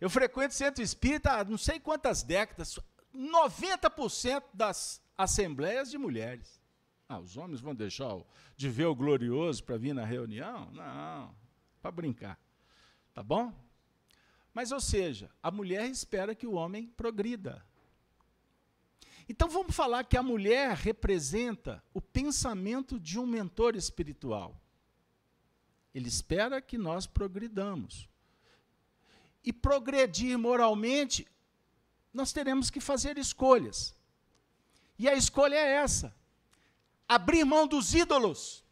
Eu 0.00 0.10
frequento 0.10 0.54
centro 0.54 0.82
espírita 0.82 1.32
há 1.32 1.44
não 1.44 1.58
sei 1.58 1.80
quantas 1.80 2.22
décadas. 2.22 2.78
90% 3.14 4.42
das 4.52 5.02
assembleias 5.16 5.90
de 5.90 5.98
mulheres. 5.98 6.60
Ah, 7.08 7.18
os 7.18 7.36
homens 7.36 7.60
vão 7.60 7.74
deixar 7.74 8.16
de 8.56 8.68
ver 8.68 8.86
o 8.86 8.94
glorioso 8.94 9.62
para 9.62 9.76
vir 9.76 9.94
na 9.94 10.04
reunião? 10.04 10.70
Não, 10.72 11.34
para 11.80 11.90
brincar. 11.92 12.38
Tá 13.14 13.22
bom? 13.22 13.52
Mas, 14.52 14.72
ou 14.72 14.80
seja, 14.80 15.30
a 15.42 15.50
mulher 15.50 15.86
espera 15.88 16.34
que 16.34 16.46
o 16.46 16.54
homem 16.54 16.86
progrida. 16.88 17.64
Então 19.28 19.48
vamos 19.48 19.74
falar 19.74 20.04
que 20.04 20.16
a 20.16 20.22
mulher 20.22 20.76
representa 20.76 21.82
o 21.92 22.00
pensamento 22.00 22.98
de 23.00 23.18
um 23.18 23.26
mentor 23.26 23.74
espiritual. 23.74 24.60
Ele 25.92 26.08
espera 26.08 26.60
que 26.60 26.78
nós 26.78 27.06
progridamos. 27.06 28.08
E 29.42 29.52
progredir 29.52 30.38
moralmente, 30.38 31.26
nós 32.12 32.32
teremos 32.32 32.70
que 32.70 32.80
fazer 32.80 33.18
escolhas. 33.18 33.94
E 34.98 35.08
a 35.08 35.14
escolha 35.14 35.54
é 35.54 35.74
essa: 35.76 36.14
abrir 37.08 37.44
mão 37.44 37.66
dos 37.66 37.94
ídolos. 37.94 38.64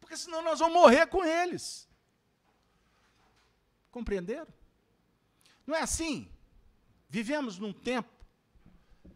Porque 0.00 0.16
senão 0.16 0.42
nós 0.42 0.58
vamos 0.58 0.74
morrer 0.74 1.06
com 1.06 1.24
eles. 1.24 1.88
Compreenderam? 3.90 4.52
Não 5.66 5.74
é 5.74 5.82
assim? 5.82 6.33
Vivemos 7.14 7.60
num 7.60 7.72
tempo 7.72 8.10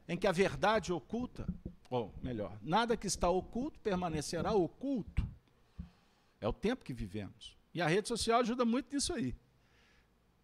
em 0.06 0.16
que 0.16 0.28
a 0.28 0.30
verdade 0.30 0.92
oculta, 0.92 1.44
ou 1.90 2.14
melhor, 2.22 2.56
nada 2.62 2.96
que 2.96 3.08
está 3.08 3.28
oculto 3.28 3.80
permanecerá 3.80 4.52
oculto. 4.52 5.26
É 6.40 6.46
o 6.46 6.52
tempo 6.52 6.84
que 6.84 6.92
vivemos. 6.92 7.56
E 7.74 7.82
a 7.82 7.88
rede 7.88 8.06
social 8.06 8.38
ajuda 8.38 8.64
muito 8.64 8.94
nisso 8.94 9.12
aí. 9.12 9.34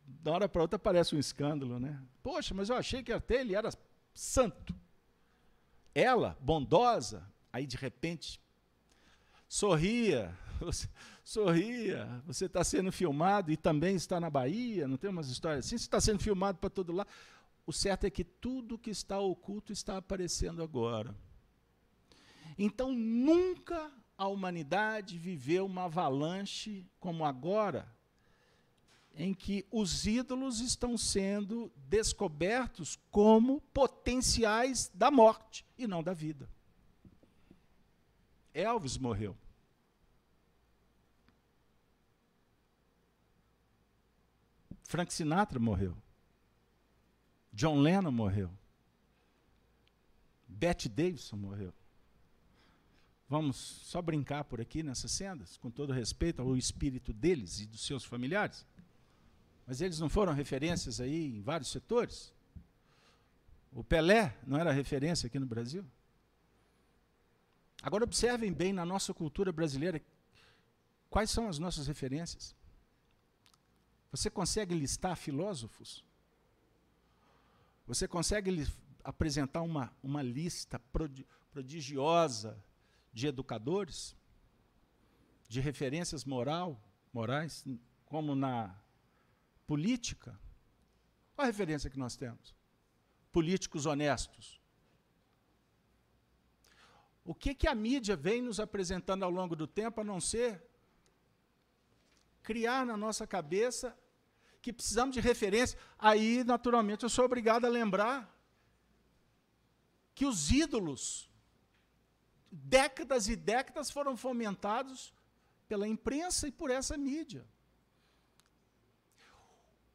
Da 0.05 0.33
hora 0.33 0.49
para 0.49 0.63
outra 0.63 0.75
aparece 0.75 1.15
um 1.15 1.19
escândalo, 1.21 1.79
né? 1.79 2.03
Poxa, 2.25 2.53
mas 2.53 2.71
eu 2.71 2.77
achei 2.77 3.05
que 3.05 3.13
até 3.13 3.43
ele 3.43 3.55
era 3.55 3.71
santo. 4.13 4.75
Ela, 5.95 6.37
bondosa, 6.41 7.25
aí 7.53 7.69
de 7.69 7.77
repente 7.77 8.41
sorria, 9.47 10.37
sorria, 11.23 12.21
você 12.27 12.47
está 12.47 12.65
sendo 12.65 12.91
filmado 12.91 13.53
e 13.53 13.57
também 13.57 13.95
está 13.95 14.19
na 14.19 14.29
Bahia, 14.29 14.89
não 14.89 14.97
tem 14.97 15.09
umas 15.09 15.29
histórias 15.29 15.67
assim? 15.67 15.79
Você 15.79 15.85
está 15.85 16.01
sendo 16.01 16.21
filmado 16.21 16.59
para 16.59 16.69
todo 16.69 16.93
lado. 16.93 17.09
O 17.67 17.73
certo 17.73 18.05
é 18.05 18.11
que 18.11 18.25
tudo 18.25 18.79
que 18.79 18.91
está 18.91 19.19
oculto 19.19 19.73
está 19.73 19.97
aparecendo 19.97 20.63
agora. 20.63 21.15
Então, 22.59 22.93
nunca 22.93 23.91
a 24.17 24.29
humanidade 24.29 25.19
viveu 25.19 25.67
uma 25.67 25.85
avalanche 25.85 26.87
como 27.01 27.25
agora, 27.25 27.93
em 29.15 29.33
que 29.33 29.67
os 29.71 30.07
ídolos 30.07 30.61
estão 30.61 30.97
sendo 30.97 31.73
descobertos 31.77 32.99
como 33.11 33.61
potenciais 33.73 34.91
da 34.93 35.11
morte 35.11 35.65
e 35.79 35.87
não 35.87 36.03
da 36.03 36.13
vida. 36.13 36.49
Elvis 38.53 38.99
morreu. 38.99 39.37
Frank 44.85 45.13
Sinatra 45.13 45.59
morreu. 45.59 46.04
John 47.55 47.81
Lennon 47.81 48.11
morreu. 48.11 48.51
Bette 50.49 50.89
Davidson 50.89 51.37
morreu. 51.37 51.73
Vamos 53.29 53.57
só 53.57 54.03
brincar 54.03 54.45
por 54.45 54.61
aqui 54.61 54.83
nessas 54.83 55.13
cenas, 55.13 55.57
com 55.57 55.71
todo 55.71 55.93
respeito 55.93 56.43
ao 56.43 56.57
espírito 56.57 57.13
deles 57.13 57.61
e 57.61 57.67
dos 57.67 57.87
seus 57.87 58.05
familiares. 58.05 58.67
Mas 59.67 59.81
eles 59.81 60.01
não 60.01 60.09
foram 60.09 60.33
referências 60.33 61.01
aí 61.01 61.37
em 61.37 61.41
vários 61.41 61.71
setores? 61.71 62.33
O 63.73 63.83
Pelé 63.83 64.37
não 64.47 64.59
era 64.59 64.73
referência 64.73 65.29
aqui 65.29 65.39
no 65.39 65.47
Brasil? 65.47 65.85
Agora 67.83 68.05
observem 68.05 68.53
bem 68.53 68.73
na 68.73 68.85
nossa 68.85 69.15
cultura 69.15 69.53
brasileira 69.53 70.03
quais 71.09 71.31
são 71.31 71.49
as 71.49 71.59
nossas 71.59 71.87
referências. 71.87 72.55
Você 74.11 74.29
consegue 74.29 74.75
listar 74.75 75.17
filósofos? 75.17 76.05
Você 77.87 78.09
consegue 78.09 78.67
apresentar 79.03 79.61
uma, 79.63 79.95
uma 80.03 80.23
lista 80.23 80.81
prodigiosa 81.53 82.63
de 83.13 83.27
educadores, 83.27 84.17
de 85.47 85.61
referências 85.61 86.25
moral, 86.25 86.81
morais, 87.13 87.65
como 88.07 88.35
na 88.35 88.75
política? 89.67 90.39
Qual 91.35 91.45
a 91.45 91.47
referência 91.47 91.91
que 91.91 91.99
nós 91.99 92.17
temos? 92.17 92.55
Políticos 93.31 93.85
honestos. 93.85 94.61
O 97.25 97.35
que, 97.35 97.55
que 97.55 97.67
a 97.67 97.75
mídia 97.75 98.17
vem 98.17 98.41
nos 98.41 98.59
apresentando 98.59 99.25
ao 99.25 99.31
longo 99.31 99.55
do 99.55 99.67
tempo, 99.67 100.01
a 100.01 100.05
não 100.05 100.21
ser 100.21 100.63
criar 102.43 102.85
na 102.85 102.97
nossa 102.97 103.27
cabeça 103.27 103.97
que 104.65 104.73
precisamos 104.73 105.13
de 105.15 105.21
referência. 105.21 105.79
Aí, 105.99 106.43
naturalmente, 106.43 107.03
eu 107.03 107.11
sou 107.11 107.27
obrigado 107.27 107.67
a 107.67 107.69
lembrar 107.69 108.35
que 110.15 110.25
os 110.25 110.51
ídolos, 110.51 111.29
décadas 112.51 113.29
e 113.29 113.37
décadas, 113.37 113.91
foram 113.91 114.17
fomentados 114.17 115.13
pela 115.69 115.87
imprensa 115.87 116.49
e 116.49 116.51
por 116.51 116.71
essa 116.71 116.97
mídia. 116.97 117.47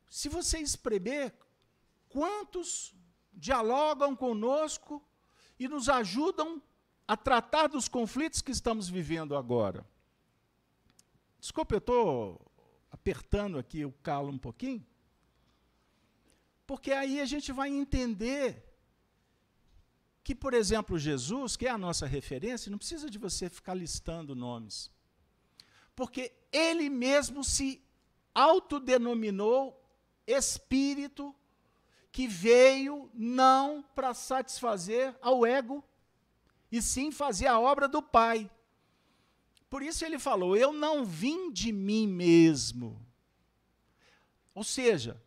Se 0.08 0.30
você 0.30 0.60
espremer, 0.60 1.34
quantos 2.08 2.94
dialogam 3.34 4.16
conosco 4.16 5.04
e 5.58 5.68
nos 5.68 5.90
ajudam 5.90 6.62
a 7.08 7.18
tratar 7.18 7.66
dos 7.66 7.88
conflitos 7.88 8.44
que 8.44 8.52
estamos 8.52 8.88
vivendo 8.88 9.36
agora? 9.36 9.84
Desculpe, 11.40 11.74
eu 11.74 11.80
estou 11.80 12.49
apertando 13.10 13.58
aqui 13.58 13.84
o 13.84 13.92
calo 14.04 14.30
um 14.30 14.38
pouquinho, 14.38 14.86
porque 16.68 16.92
aí 16.92 17.20
a 17.20 17.26
gente 17.26 17.52
vai 17.52 17.68
entender 17.70 18.64
que, 20.24 20.36
por 20.36 20.54
exemplo, 20.54 21.00
Jesus, 21.00 21.58
que 21.58 21.66
é 21.66 21.72
a 21.72 21.78
nossa 21.78 22.06
referência, 22.06 22.70
não 22.70 22.78
precisa 22.78 23.10
de 23.10 23.18
você 23.18 23.50
ficar 23.50 23.74
listando 23.74 24.36
nomes, 24.36 24.92
porque 25.96 26.32
ele 26.52 26.88
mesmo 26.88 27.44
se 27.44 27.84
autodenominou 28.34 29.76
Espírito 30.28 31.36
que 32.12 32.28
veio 32.28 33.10
não 33.12 33.84
para 33.96 34.14
satisfazer 34.14 35.18
ao 35.20 35.48
ego, 35.48 35.84
e 36.72 36.80
sim 36.80 37.12
fazer 37.12 37.48
a 37.48 37.60
obra 37.60 37.88
do 37.88 38.04
Pai. 38.04 38.48
Por 39.70 39.82
isso 39.84 40.04
ele 40.04 40.18
falou: 40.18 40.58
Eu 40.58 40.74
não 40.74 41.06
vim 41.06 41.52
de 41.52 41.72
mim 41.72 42.08
mesmo. 42.08 43.06
Ou 44.54 44.64
seja, 44.64 45.22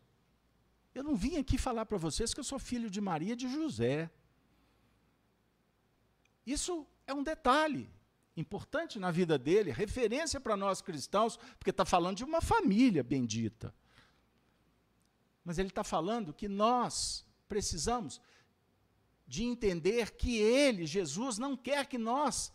eu 0.93 1.03
não 1.03 1.15
vim 1.15 1.37
aqui 1.37 1.57
falar 1.57 1.85
para 1.85 1.97
vocês 1.97 2.33
que 2.33 2.39
eu 2.39 2.43
sou 2.43 2.59
filho 2.59 2.89
de 2.89 3.01
Maria 3.01 3.33
e 3.33 3.37
de 3.37 3.47
José. 3.47 4.11
Isso 6.45 6.85
é 7.07 7.13
um 7.13 7.23
detalhe 7.23 7.89
importante 8.35 8.99
na 8.99 9.11
vida 9.11 9.37
dele, 9.37 9.71
referência 9.71 10.39
para 10.39 10.57
nós 10.57 10.81
cristãos, 10.81 11.37
porque 11.57 11.69
está 11.69 11.85
falando 11.85 12.17
de 12.17 12.23
uma 12.23 12.41
família 12.41 13.03
bendita. 13.03 13.73
Mas 15.43 15.57
ele 15.57 15.69
está 15.69 15.83
falando 15.83 16.33
que 16.33 16.47
nós 16.47 17.25
precisamos 17.47 18.19
de 19.27 19.43
entender 19.43 20.11
que 20.11 20.37
ele, 20.37 20.85
Jesus, 20.85 21.37
não 21.37 21.55
quer 21.55 21.85
que 21.85 21.97
nós 21.97 22.51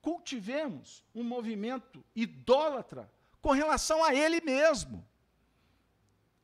cultivemos 0.00 1.04
um 1.14 1.22
movimento 1.22 2.04
idólatra 2.14 3.10
com 3.40 3.50
relação 3.50 4.02
a 4.02 4.14
Ele 4.14 4.40
mesmo. 4.40 5.06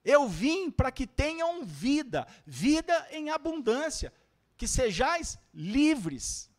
Eu 0.04 0.28
vim 0.28 0.70
para 0.70 0.92
que 0.92 1.06
tenham 1.06 1.64
vida, 1.64 2.26
vida 2.46 3.08
em 3.10 3.30
abundância, 3.30 4.12
que 4.56 4.68
sejais 4.68 5.38
livres. 5.52 6.50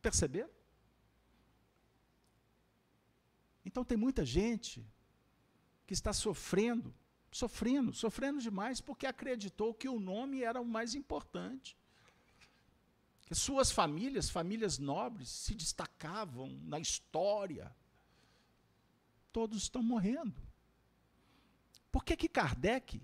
Perceberam? 0.00 0.50
Então 3.64 3.84
tem 3.84 3.96
muita 3.96 4.24
gente 4.24 4.86
que 5.86 5.94
está 5.94 6.12
sofrendo, 6.12 6.94
sofrendo, 7.30 7.92
sofrendo 7.92 8.40
demais 8.40 8.80
porque 8.80 9.06
acreditou 9.06 9.74
que 9.74 9.88
o 9.88 9.98
nome 9.98 10.42
era 10.42 10.60
o 10.60 10.64
mais 10.64 10.94
importante 10.94 11.76
suas 13.34 13.70
famílias, 13.70 14.28
famílias 14.28 14.78
nobres, 14.78 15.28
se 15.28 15.54
destacavam 15.54 16.48
na 16.64 16.78
história. 16.78 17.74
Todos 19.32 19.62
estão 19.62 19.82
morrendo. 19.82 20.34
Por 21.90 22.04
que 22.04 22.16
que 22.16 22.28
Kardec? 22.28 23.00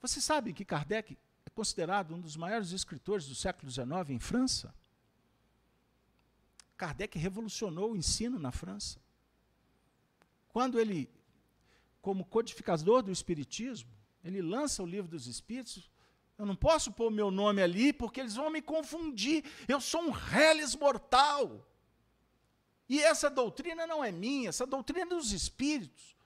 Você 0.00 0.20
sabe 0.20 0.52
que 0.52 0.64
Kardec 0.64 1.16
é 1.44 1.50
considerado 1.50 2.14
um 2.14 2.20
dos 2.20 2.36
maiores 2.36 2.72
escritores 2.72 3.26
do 3.26 3.34
século 3.34 3.70
XIX 3.70 4.10
em 4.10 4.18
França? 4.18 4.74
Kardec 6.76 7.18
revolucionou 7.18 7.92
o 7.92 7.96
ensino 7.96 8.38
na 8.38 8.50
França. 8.50 8.98
Quando 10.48 10.80
ele, 10.80 11.10
como 12.00 12.24
codificador 12.24 13.02
do 13.02 13.12
Espiritismo, 13.12 13.90
ele 14.24 14.40
lança 14.40 14.82
o 14.82 14.86
livro 14.86 15.10
dos 15.10 15.26
Espíritos, 15.26 15.90
eu 16.40 16.46
não 16.46 16.56
posso 16.56 16.90
pôr 16.90 17.10
meu 17.10 17.30
nome 17.30 17.60
ali 17.60 17.92
porque 17.92 18.18
eles 18.18 18.34
vão 18.34 18.48
me 18.48 18.62
confundir. 18.62 19.44
Eu 19.68 19.78
sou 19.78 20.00
um 20.00 20.10
reles 20.10 20.74
mortal. 20.74 21.66
E 22.88 22.98
essa 22.98 23.28
doutrina 23.28 23.86
não 23.86 24.02
é 24.02 24.10
minha, 24.10 24.48
essa 24.48 24.66
doutrina 24.66 25.02
é 25.02 25.06
dos 25.06 25.32
Espíritos. 25.32 26.16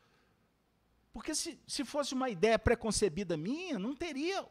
Porque 1.13 1.35
se, 1.35 1.61
se 1.67 1.85
fosse 1.85 2.15
uma 2.15 2.31
ideia 2.31 2.57
preconcebida 2.57 3.37
minha, 3.37 3.77
não 3.77 3.93
teria 3.93 4.47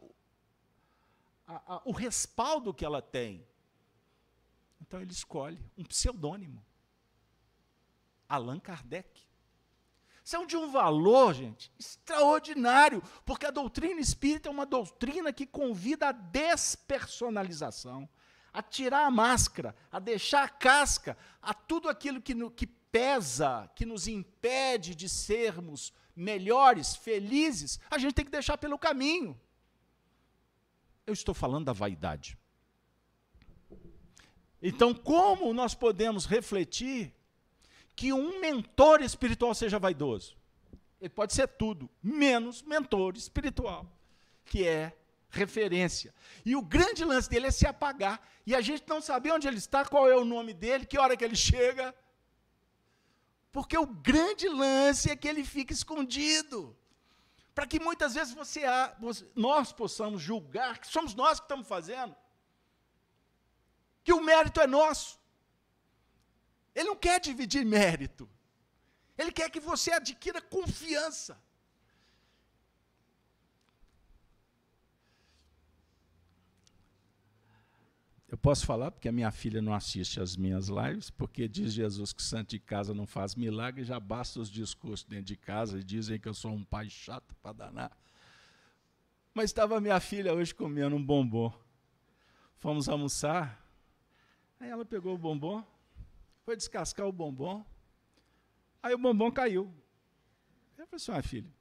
a, 1.48 1.76
a, 1.76 1.82
o 1.86 1.94
respaldo 1.94 2.74
que 2.74 2.84
ela 2.84 3.02
tem. 3.02 3.48
Então 4.82 5.02
ele 5.02 5.14
escolhe 5.14 5.64
um 5.78 5.86
pseudônimo. 5.86 6.62
Allan 8.28 8.60
Kardec. 8.60 9.22
É 10.32 10.46
de 10.46 10.56
um 10.56 10.72
valor, 10.72 11.34
gente, 11.34 11.72
extraordinário, 11.78 13.04
porque 13.26 13.46
a 13.46 13.52
doutrina 13.52 14.00
espírita 14.00 14.48
é 14.48 14.52
uma 14.52 14.66
doutrina 14.66 15.34
que 15.34 15.46
convida 15.46 16.10
a 16.10 16.12
despersonalização, 16.14 18.08
a 18.54 18.62
tirar 18.62 19.06
a 19.06 19.12
máscara, 19.12 19.76
a 19.92 20.00
deixar 20.00 20.44
a 20.44 20.50
casca, 20.50 21.18
a 21.42 21.54
tudo 21.54 21.90
aquilo 21.90 22.22
que, 22.22 22.34
no, 22.34 22.50
que 22.50 22.66
pesa, 22.66 23.70
que 23.76 23.86
nos 23.86 24.08
impede 24.08 24.96
de 24.96 25.10
sermos 25.10 25.92
melhores, 26.16 26.96
felizes, 26.96 27.80
a 27.90 27.98
gente 27.98 28.14
tem 28.14 28.24
que 28.24 28.32
deixar 28.32 28.58
pelo 28.58 28.78
caminho. 28.78 29.40
Eu 31.06 31.14
estou 31.14 31.34
falando 31.34 31.66
da 31.66 31.74
vaidade. 31.74 32.38
Então, 34.62 34.94
como 34.94 35.54
nós 35.54 35.76
podemos 35.76 36.26
refletir 36.26 37.14
que 37.96 38.12
um 38.12 38.40
mentor 38.40 39.02
espiritual 39.02 39.54
seja 39.54 39.80
vaidoso? 39.80 40.36
Ele 41.00 41.10
pode 41.10 41.34
ser 41.34 41.48
tudo, 41.48 41.90
menos 42.02 42.62
mentor 42.62 43.16
espiritual, 43.16 43.86
que 44.46 44.68
é 44.68 44.96
referência. 45.30 46.14
E 46.46 46.56
o 46.56 46.62
grande 46.62 47.04
lance 47.04 47.30
dele 47.30 47.48
é 47.48 47.52
se 47.52 47.68
apagar. 47.68 48.22
E 48.46 48.56
a 48.56 48.62
gente 48.62 48.84
não 48.88 49.02
saber 49.02 49.32
onde 49.32 49.48
ele 49.48 49.58
está, 49.58 49.84
qual 49.84 50.10
é 50.10 50.16
o 50.16 50.26
nome 50.26 50.54
dele, 50.54 50.86
que 50.86 50.98
hora 50.98 51.18
que 51.18 51.24
ele 51.24 51.36
chega. 51.36 51.94
Porque 53.52 53.78
o 53.78 53.86
grande 53.86 54.48
lance 54.48 55.10
é 55.10 55.16
que 55.16 55.28
ele 55.28 55.44
fica 55.44 55.74
escondido. 55.74 56.76
Para 57.54 57.68
que 57.68 57.80
muitas 57.80 58.16
vezes 58.16 58.34
você, 58.34 58.62
nós 59.36 59.72
possamos 59.72 60.22
julgar 60.22 60.80
que 60.80 60.88
somos 60.88 61.14
nós 61.14 61.40
que 61.40 61.46
estamos 61.46 61.68
fazendo 61.68 62.16
que 64.04 64.14
o 64.14 64.22
mérito 64.22 64.60
é 64.60 64.68
nosso. 64.68 65.18
Ele 66.76 66.90
não 66.90 66.96
quer 66.96 67.20
dividir 67.20 67.66
mérito. 67.66 68.30
Ele 69.18 69.32
quer 69.32 69.50
que 69.50 69.60
você 69.60 69.92
adquira 69.92 70.42
confiança. 70.42 71.42
Eu 78.28 78.38
posso 78.38 78.66
falar 78.66 78.90
porque 78.90 79.08
a 79.08 79.12
minha 79.12 79.30
filha 79.30 79.62
não 79.62 79.76
assiste 79.76 80.20
as 80.20 80.36
minhas 80.36 80.68
lives, 80.68 81.12
porque 81.12 81.48
diz 81.48 81.72
Jesus 81.72 82.12
que 82.12 82.24
santo 82.24 82.50
de 82.50 82.60
casa 82.60 82.92
não 82.92 83.06
faz 83.06 83.36
milagre, 83.36 83.84
já 83.84 84.00
basta 84.00 84.40
os 84.40 84.50
discursos 84.50 85.06
dentro 85.06 85.26
de 85.26 85.38
casa 85.38 85.80
e 85.80 85.84
dizem 85.84 86.20
que 86.20 86.28
eu 86.28 86.34
sou 86.34 86.52
um 86.52 86.64
pai 86.64 86.90
chato 86.90 87.36
para 87.44 87.54
danar. 87.54 87.98
Mas 89.36 89.52
estava 89.52 89.80
minha 89.80 90.00
filha 90.00 90.34
hoje 90.34 90.54
comendo 90.54 90.96
um 90.96 91.06
bombom. 91.06 91.54
Fomos 92.56 92.90
almoçar, 92.90 93.64
Aí 94.64 94.70
ela 94.70 94.86
pegou 94.86 95.14
o 95.14 95.18
bombom, 95.18 95.62
foi 96.44 96.56
descascar 96.56 97.08
o 97.08 97.12
bombom, 97.12 97.66
aí 98.82 98.94
o 98.94 98.98
bombom 98.98 99.32
caiu. 99.32 99.74
Eu 100.78 100.86
falei 100.88 100.98
assim, 100.98 101.12
ah, 101.12 101.24
filho, 101.24 101.52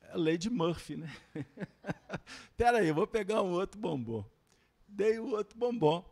é 0.00 0.16
Lady 0.16 0.48
Murphy, 0.48 0.96
né? 0.96 1.14
Espera 2.50 2.78
aí, 2.78 2.90
vou 2.92 3.06
pegar 3.06 3.42
um 3.42 3.52
outro 3.52 3.78
bombom. 3.78 4.24
Dei 4.88 5.18
o 5.18 5.30
outro 5.32 5.58
bombom. 5.58 6.04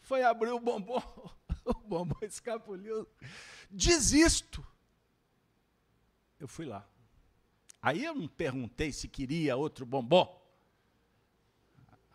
Foi 0.00 0.22
abrir 0.22 0.50
o 0.50 0.60
bombom, 0.60 1.02
o 1.64 1.74
bombom 1.74 2.18
escapuliu. 2.22 3.06
Desisto. 3.70 4.66
Eu 6.38 6.48
fui 6.48 6.66
lá. 6.66 6.86
Aí 7.80 8.04
eu 8.04 8.14
não 8.14 8.28
perguntei 8.28 8.92
se 8.92 9.08
queria 9.08 9.56
outro 9.56 9.86
bombom. 9.86 10.38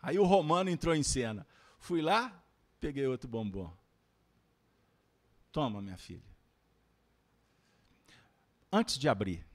Aí 0.00 0.18
o 0.18 0.24
romano 0.24 0.70
entrou 0.70 0.94
em 0.94 1.02
cena. 1.02 1.46
Fui 1.78 2.02
lá, 2.02 2.44
peguei 2.80 3.06
outro 3.06 3.28
bombom. 3.28 3.74
Toma, 5.52 5.80
minha 5.80 5.96
filha. 5.96 6.36
Antes 8.70 8.98
de 8.98 9.08
abrir, 9.08 9.46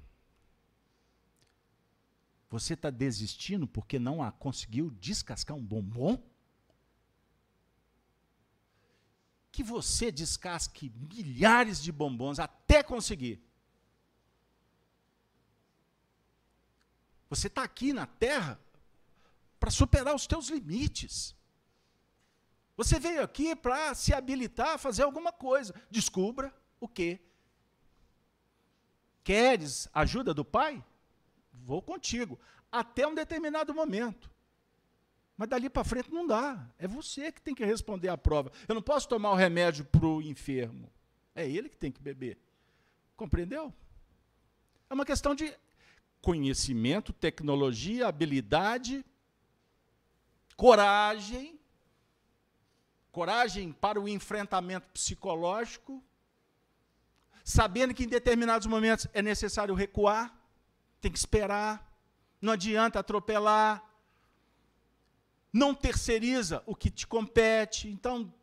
você 2.49 2.73
está 2.73 2.89
desistindo 2.89 3.67
porque 3.67 3.99
não 3.99 4.21
a 4.21 4.31
conseguiu 4.31 4.89
descascar 4.91 5.55
um 5.55 5.65
bombom? 5.65 6.21
Que 9.51 9.63
você 9.63 10.11
descasque 10.11 10.89
milhares 10.89 11.81
de 11.81 11.91
bombons 11.91 12.39
até 12.39 12.81
conseguir. 12.81 13.41
Você 17.29 17.47
está 17.47 17.63
aqui 17.63 17.93
na 17.93 18.05
Terra 18.05 18.59
para 19.57 19.71
superar 19.71 20.13
os 20.13 20.27
teus 20.27 20.49
limites. 20.49 21.33
Você 22.75 22.99
veio 22.99 23.21
aqui 23.21 23.55
para 23.55 23.93
se 23.93 24.13
habilitar 24.13 24.69
a 24.69 24.77
fazer 24.77 25.03
alguma 25.03 25.31
coisa. 25.31 25.73
Descubra 25.89 26.53
o 26.79 26.87
quê? 26.87 27.19
Queres 29.23 29.87
ajuda 29.93 30.33
do 30.33 30.43
pai? 30.43 30.83
Vou 31.53 31.81
contigo. 31.81 32.39
Até 32.71 33.05
um 33.05 33.13
determinado 33.13 33.73
momento. 33.73 34.31
Mas 35.37 35.49
dali 35.49 35.69
para 35.69 35.83
frente 35.83 36.11
não 36.11 36.25
dá. 36.25 36.67
É 36.77 36.87
você 36.87 37.31
que 37.31 37.41
tem 37.41 37.53
que 37.53 37.65
responder 37.65 38.09
à 38.09 38.17
prova. 38.17 38.51
Eu 38.67 38.75
não 38.75 38.81
posso 38.81 39.07
tomar 39.07 39.31
o 39.31 39.35
remédio 39.35 39.85
para 39.85 40.05
o 40.05 40.21
enfermo. 40.21 40.91
É 41.35 41.47
ele 41.47 41.69
que 41.69 41.77
tem 41.77 41.91
que 41.91 42.01
beber. 42.01 42.39
Compreendeu? 43.15 43.73
É 44.89 44.93
uma 44.93 45.05
questão 45.05 45.35
de 45.35 45.53
conhecimento, 46.21 47.13
tecnologia, 47.13 48.07
habilidade 48.07 49.05
coragem, 50.61 51.59
coragem 53.11 53.71
para 53.71 53.99
o 53.99 54.07
enfrentamento 54.07 54.87
psicológico, 54.89 56.03
sabendo 57.43 57.93
que 57.93 58.03
em 58.03 58.07
determinados 58.07 58.67
momentos 58.67 59.07
é 59.13 59.21
necessário 59.21 59.75
recuar, 59.75 60.33
tem 60.99 61.11
que 61.11 61.17
esperar, 61.17 61.91
não 62.41 62.53
adianta 62.53 62.99
atropelar, 62.99 63.83
não 65.51 65.75
terceiriza 65.75 66.63
o 66.65 66.75
que 66.75 66.89
te 66.89 67.05
compete. 67.05 67.89
Então, 67.89 68.33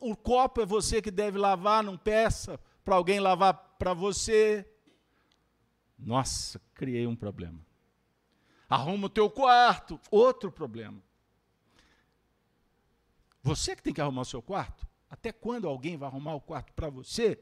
o 0.00 0.16
copo 0.16 0.60
é 0.60 0.66
você 0.66 1.00
que 1.00 1.10
deve 1.10 1.38
lavar, 1.38 1.82
não 1.82 1.96
peça 1.96 2.58
para 2.84 2.96
alguém 2.96 3.20
lavar 3.20 3.54
para 3.78 3.94
você. 3.94 4.68
Nossa, 5.98 6.60
criei 6.74 7.06
um 7.06 7.14
problema. 7.14 7.60
Arruma 8.68 9.06
o 9.06 9.10
teu 9.10 9.30
quarto, 9.30 10.00
outro 10.10 10.50
problema. 10.50 11.00
Você 13.42 13.74
que 13.74 13.82
tem 13.82 13.92
que 13.92 14.00
arrumar 14.00 14.22
o 14.22 14.26
seu 14.26 14.40
quarto? 14.42 14.86
Até 15.08 15.32
quando 15.32 15.68
alguém 15.68 15.96
vai 15.96 16.08
arrumar 16.08 16.34
o 16.34 16.40
quarto 16.40 16.72
para 16.72 16.88
você? 16.88 17.38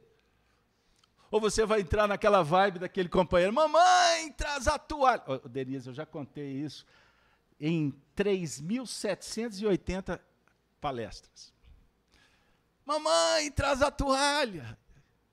Ou 1.31 1.39
você 1.41 1.65
vai 1.67 1.81
entrar 1.81 2.09
naquela 2.09 2.43
vibe 2.43 2.79
daquele 2.79 3.09
companheiro, 3.09 3.53
mamãe, 3.53 4.33
traz 4.33 4.67
a 4.67 4.79
toalha. 4.79 5.23
Oh, 5.27 5.49
Denise, 5.49 5.89
eu 5.89 5.95
já 5.95 6.07
contei 6.07 6.53
isso 6.53 6.87
em 7.61 7.93
3.780 8.17 10.19
palestras. 10.81 11.53
Mamãe, 12.87 13.51
traz 13.51 13.83
a 13.83 13.91
toalha. 13.91 14.79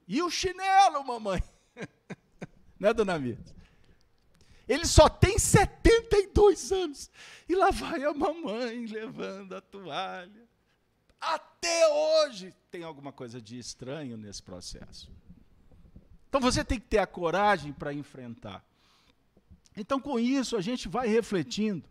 E 0.07 0.21
o 0.21 0.29
chinelo, 0.29 1.03
mamãe? 1.03 1.41
né, 2.77 2.93
dona 2.93 3.17
Mia? 3.17 3.39
Ele 4.67 4.85
só 4.85 5.07
tem 5.07 5.39
72 5.39 6.71
anos. 6.71 7.09
E 7.47 7.55
lá 7.55 7.71
vai 7.71 8.03
a 8.03 8.13
mamãe 8.13 8.85
levando 8.87 9.55
a 9.55 9.61
toalha. 9.61 10.44
Até 11.33 11.87
hoje 11.87 12.53
tem 12.69 12.83
alguma 12.83 13.11
coisa 13.11 13.41
de 13.41 13.57
estranho 13.57 14.15
nesse 14.17 14.43
processo. 14.43 15.11
Então 16.29 16.39
você 16.39 16.63
tem 16.63 16.79
que 16.79 16.87
ter 16.87 16.99
a 16.99 17.07
coragem 17.07 17.73
para 17.73 17.93
enfrentar. 17.93 18.63
Então, 19.77 19.99
com 19.99 20.19
isso, 20.19 20.55
a 20.55 20.61
gente 20.61 20.87
vai 20.87 21.07
refletindo 21.07 21.87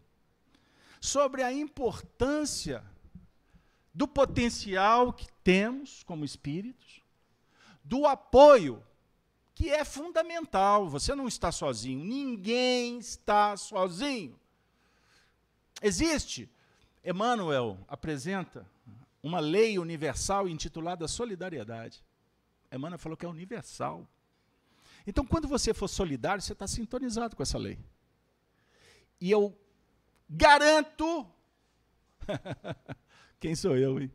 sobre 1.01 1.43
a 1.43 1.53
importância 1.53 2.83
do 3.93 4.09
potencial 4.09 5.13
que 5.13 5.29
temos 5.43 6.03
como 6.05 6.25
espíritos, 6.25 7.03
do 7.83 8.07
apoio 8.07 8.83
que 9.55 9.71
é 9.71 9.85
fundamental. 9.85 10.89
Você 10.89 11.15
não 11.15 11.29
está 11.29 11.53
sozinho. 11.53 12.05
Ninguém 12.05 12.99
está 12.99 13.57
sozinho. 13.57 14.39
Existe. 15.81 16.51
Emmanuel 17.05 17.79
apresenta 17.87 18.67
uma 19.25 19.41
lei 19.41 19.79
universal 19.79 20.47
intitulada 20.47 21.09
solidariedade. 21.09 22.05
Emmanuel 22.71 22.99
falou 22.99 23.17
que 23.17 23.25
é 23.25 23.29
universal. 23.29 24.07
Então, 25.07 25.25
quando 25.25 25.49
você 25.49 25.73
for 25.73 25.89
solidário, 25.89 26.43
você 26.43 26.53
está 26.53 26.67
sintonizado 26.67 27.35
com 27.35 27.43
essa 27.43 27.57
lei. 27.57 27.79
E 29.19 29.31
eu 29.31 29.59
garanto. 30.29 31.27
Quem 33.41 33.55
sou 33.55 33.79
eu, 33.79 33.99
hein? 33.99 34.13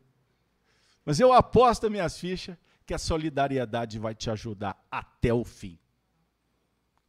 Mas 1.03 1.19
eu 1.19 1.33
aposto 1.33 1.89
minhas 1.89 2.19
fichas 2.19 2.55
que 2.85 2.93
a 2.93 2.99
solidariedade 2.99 3.97
vai 3.97 4.13
te 4.13 4.29
ajudar 4.29 4.79
até 4.91 5.33
o 5.33 5.43
fim. 5.43 5.79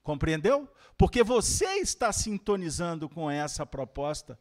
Compreendeu? 0.03 0.67
Porque 0.97 1.23
você 1.23 1.67
está 1.81 2.11
sintonizando 2.15 3.11
com 3.11 3.31
essa 3.31 3.67
proposta 3.67 4.41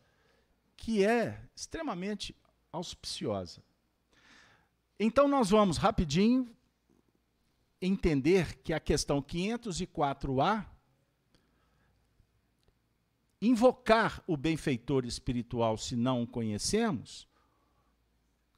que 0.77 1.05
é 1.05 1.43
extremamente 1.53 2.33
auspiciosa. 2.71 3.61
Então 4.99 5.27
nós 5.27 5.49
vamos 5.49 5.77
rapidinho 5.77 6.49
entender 7.81 8.57
que 8.57 8.73
a 8.73 8.79
questão 8.79 9.21
504A 9.21 10.65
invocar 13.41 14.21
o 14.27 14.35
benfeitor 14.35 15.05
espiritual 15.05 15.77
se 15.77 15.95
não 15.95 16.23
o 16.23 16.27
conhecemos, 16.27 17.27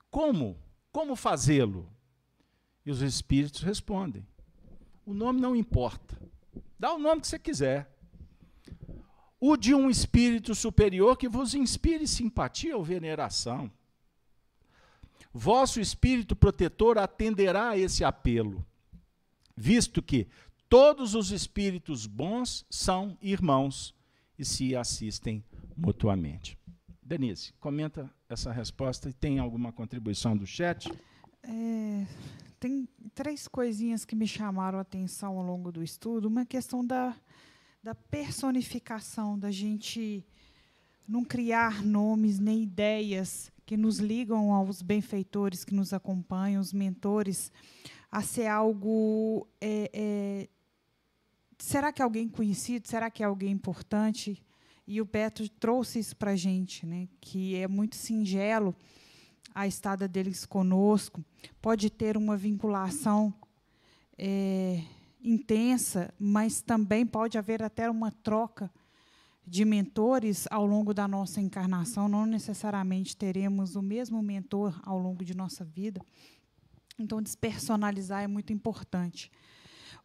como? 0.09 0.57
Como 0.91 1.15
fazê-lo? 1.15 1.89
E 2.85 2.91
os 2.91 3.01
espíritos 3.01 3.61
respondem: 3.61 4.25
o 5.05 5.13
nome 5.13 5.39
não 5.39 5.55
importa. 5.55 6.19
Dá 6.77 6.93
o 6.93 6.99
nome 6.99 7.21
que 7.21 7.27
você 7.27 7.39
quiser. 7.39 7.89
O 9.39 9.57
de 9.57 9.73
um 9.73 9.89
espírito 9.89 10.53
superior 10.53 11.17
que 11.17 11.27
vos 11.27 11.53
inspire 11.53 12.07
simpatia 12.07 12.77
ou 12.77 12.83
veneração. 12.83 13.71
Vosso 15.33 15.79
espírito 15.79 16.35
protetor 16.35 16.97
atenderá 16.97 17.69
a 17.69 17.77
esse 17.77 18.03
apelo, 18.03 18.65
visto 19.55 20.01
que 20.01 20.27
todos 20.67 21.15
os 21.15 21.31
espíritos 21.31 22.05
bons 22.05 22.65
são 22.69 23.17
irmãos 23.21 23.95
e 24.37 24.43
se 24.43 24.75
assistem 24.75 25.43
mutuamente. 25.75 26.57
Denise, 27.01 27.53
comenta 27.59 28.09
essa 28.29 28.51
resposta 28.51 29.09
e 29.09 29.13
tem 29.13 29.39
alguma 29.39 29.71
contribuição 29.71 30.35
do 30.35 30.45
chat? 30.45 30.91
É, 31.43 32.05
tem 32.59 32.87
três 33.13 33.47
coisinhas 33.47 34.05
que 34.05 34.15
me 34.15 34.27
chamaram 34.27 34.77
a 34.77 34.81
atenção 34.81 35.37
ao 35.37 35.43
longo 35.43 35.71
do 35.71 35.83
estudo. 35.83 36.27
Uma 36.27 36.45
questão 36.45 36.85
da, 36.85 37.15
da 37.83 37.95
personificação, 37.95 39.37
da 39.37 39.51
gente 39.51 40.25
não 41.07 41.25
criar 41.25 41.83
nomes 41.83 42.39
nem 42.39 42.63
ideias 42.63 43.50
que 43.71 43.77
nos 43.77 43.99
ligam 43.99 44.51
aos 44.51 44.81
benfeitores 44.81 45.63
que 45.63 45.73
nos 45.73 45.93
acompanham, 45.93 46.59
os 46.59 46.73
mentores, 46.73 47.49
a 48.11 48.21
ser 48.21 48.47
algo. 48.47 49.47
É, 49.61 49.89
é, 49.93 50.49
será 51.57 51.93
que 51.93 52.01
é 52.01 52.03
alguém 52.03 52.27
conhecido? 52.27 52.85
Será 52.85 53.09
que 53.09 53.23
é 53.23 53.25
alguém 53.25 53.49
importante? 53.49 54.43
E 54.85 54.99
o 54.99 55.05
Beto 55.05 55.47
trouxe 55.47 55.99
isso 55.99 56.17
para 56.17 56.31
a 56.31 56.35
gente, 56.35 56.85
né, 56.85 57.07
que 57.21 57.55
é 57.55 57.65
muito 57.65 57.95
singelo 57.95 58.75
a 59.55 59.65
estada 59.65 60.05
deles 60.05 60.45
conosco, 60.45 61.23
pode 61.61 61.89
ter 61.89 62.17
uma 62.17 62.35
vinculação 62.35 63.33
é, 64.17 64.83
intensa, 65.23 66.13
mas 66.19 66.61
também 66.61 67.05
pode 67.05 67.37
haver 67.37 67.63
até 67.63 67.89
uma 67.89 68.11
troca 68.11 68.69
de 69.45 69.65
mentores 69.65 70.47
ao 70.49 70.65
longo 70.65 70.93
da 70.93 71.07
nossa 71.07 71.41
encarnação. 71.41 72.07
Não 72.07 72.25
necessariamente 72.25 73.15
teremos 73.15 73.75
o 73.75 73.81
mesmo 73.81 74.21
mentor 74.21 74.79
ao 74.83 74.97
longo 74.97 75.25
de 75.25 75.35
nossa 75.35 75.63
vida. 75.63 76.01
Então, 76.97 77.21
despersonalizar 77.21 78.23
é 78.23 78.27
muito 78.27 78.53
importante. 78.53 79.31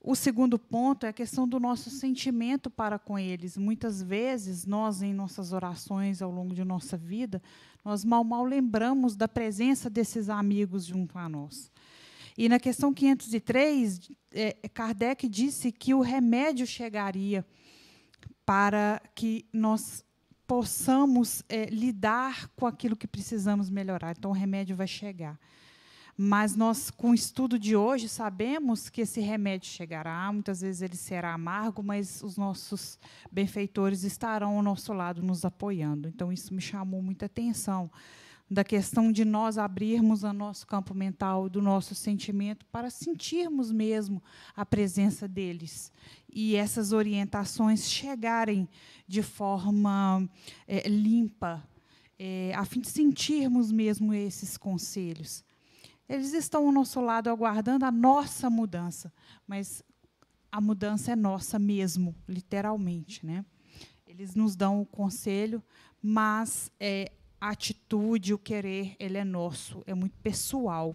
O 0.01 0.15
segundo 0.15 0.59
ponto 0.59 1.05
é 1.05 1.09
a 1.09 1.13
questão 1.13 1.49
do 1.49 1.59
nosso 1.59 1.91
sentimento 1.91 2.71
para 2.71 2.99
com 2.99 3.19
eles. 3.19 3.57
Muitas 3.57 4.01
vezes, 4.01 4.65
nós, 4.65 5.03
em 5.03 5.13
nossas 5.13 5.53
orações 5.53 6.23
ao 6.23 6.31
longo 6.31 6.55
de 6.55 6.65
nossa 6.65 6.97
vida, 6.97 7.43
nós 7.85 8.05
mal, 8.05 8.23
mal 8.23 8.45
lembramos 8.45 9.17
da 9.17 9.27
presença 9.27 9.91
desses 9.91 10.29
amigos 10.29 10.85
junto 10.85 11.19
a 11.19 11.29
nós. 11.29 11.71
E 12.39 12.49
na 12.49 12.61
questão 12.61 12.93
503, 12.93 14.11
é, 14.33 14.53
Kardec 14.73 15.29
disse 15.29 15.73
que 15.73 15.95
o 15.95 16.01
remédio 16.01 16.67
chegaria 16.67 17.45
para 18.47 19.03
que 19.15 19.45
nós 19.53 20.05
possamos 20.47 21.43
é, 21.49 21.67
lidar 21.67 22.49
com 22.55 22.67
aquilo 22.67 22.97
que 22.97 23.09
precisamos 23.09 23.69
melhorar. 23.69 24.15
Então, 24.17 24.31
o 24.31 24.35
remédio 24.35 24.77
vai 24.77 24.87
chegar. 24.87 25.39
Mas 26.17 26.57
nós, 26.57 26.91
com 26.91 27.11
o 27.11 27.15
estudo 27.15 27.59
de 27.59 27.77
hoje, 27.77 28.09
sabemos 28.09 28.89
que 28.89 29.03
esse 29.03 29.21
remédio 29.21 29.69
chegará, 29.69 30.33
muitas 30.33 30.63
vezes 30.63 30.81
ele 30.81 30.97
será 30.97 31.35
amargo, 31.35 31.83
mas 31.83 32.23
os 32.23 32.39
nossos 32.39 32.99
benfeitores 33.31 34.03
estarão 34.03 34.57
ao 34.57 34.63
nosso 34.63 34.95
lado, 34.95 35.21
nos 35.23 35.45
apoiando. 35.45 36.09
Então, 36.09 36.33
isso 36.33 36.55
me 36.55 36.61
chamou 36.61 37.03
muita 37.03 37.27
atenção, 37.27 37.91
da 38.49 38.63
questão 38.63 39.11
de 39.11 39.25
nós 39.25 39.59
abrirmos 39.59 40.23
o 40.23 40.33
nosso 40.33 40.67
campo 40.67 40.95
mental, 40.95 41.49
do 41.49 41.61
nosso 41.61 41.95
sentimento, 41.95 42.65
para 42.67 42.89
sentirmos 42.91 43.73
mesmo 43.73 44.23
a 44.55 44.65
presença 44.65 45.27
deles. 45.27 45.93
E 46.39 46.55
essas 46.55 46.93
orientações 46.93 47.91
chegarem 47.91 48.69
de 49.09 49.23
forma 49.23 50.29
é, 50.69 50.87
limpa, 50.87 51.67
é, 52.19 52.53
a 52.55 52.63
fim 52.67 52.79
de 52.79 52.91
sentirmos 52.91 53.73
mesmo 53.73 54.13
esses 54.13 54.59
conselhos. 54.59 55.43
Eles 56.07 56.35
estão 56.35 56.67
ao 56.67 56.73
nosso 56.73 57.01
lado 57.01 57.31
aguardando 57.31 57.87
a 57.87 57.91
nossa 57.91 58.51
mudança, 58.51 59.11
mas 59.47 59.83
a 60.53 60.61
mudança 60.61 61.13
é 61.13 61.17
nossa 61.17 61.59
mesmo, 61.59 62.15
literalmente, 62.29 63.25
né? 63.25 63.43
Eles 64.07 64.35
nos 64.35 64.55
dão 64.55 64.83
o 64.83 64.85
conselho, 64.85 65.65
mas 66.03 66.71
é, 66.79 67.13
a 67.41 67.49
atitude, 67.49 68.35
o 68.35 68.39
querer, 68.39 68.95
ele 68.99 69.17
é 69.17 69.25
nosso, 69.25 69.83
é 69.87 69.95
muito 69.95 70.19
pessoal. 70.19 70.95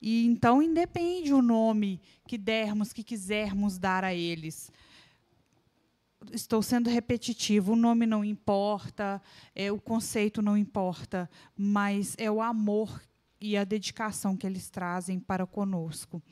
E 0.00 0.26
então 0.26 0.62
independe 0.62 1.32
o 1.32 1.42
nome 1.42 2.00
que 2.26 2.36
dermos, 2.36 2.92
que 2.92 3.02
quisermos 3.02 3.78
dar 3.78 4.04
a 4.04 4.14
eles. 4.14 4.70
Estou 6.32 6.62
sendo 6.62 6.88
repetitivo, 6.88 7.72
o 7.72 7.76
nome 7.76 8.06
não 8.06 8.24
importa, 8.24 9.20
é, 9.54 9.72
o 9.72 9.80
conceito 9.80 10.40
não 10.40 10.56
importa, 10.56 11.28
mas 11.56 12.14
é 12.18 12.30
o 12.30 12.40
amor 12.40 13.02
e 13.40 13.56
a 13.56 13.64
dedicação 13.64 14.36
que 14.36 14.46
eles 14.46 14.70
trazem 14.70 15.18
para 15.18 15.44
conosco. 15.44 16.22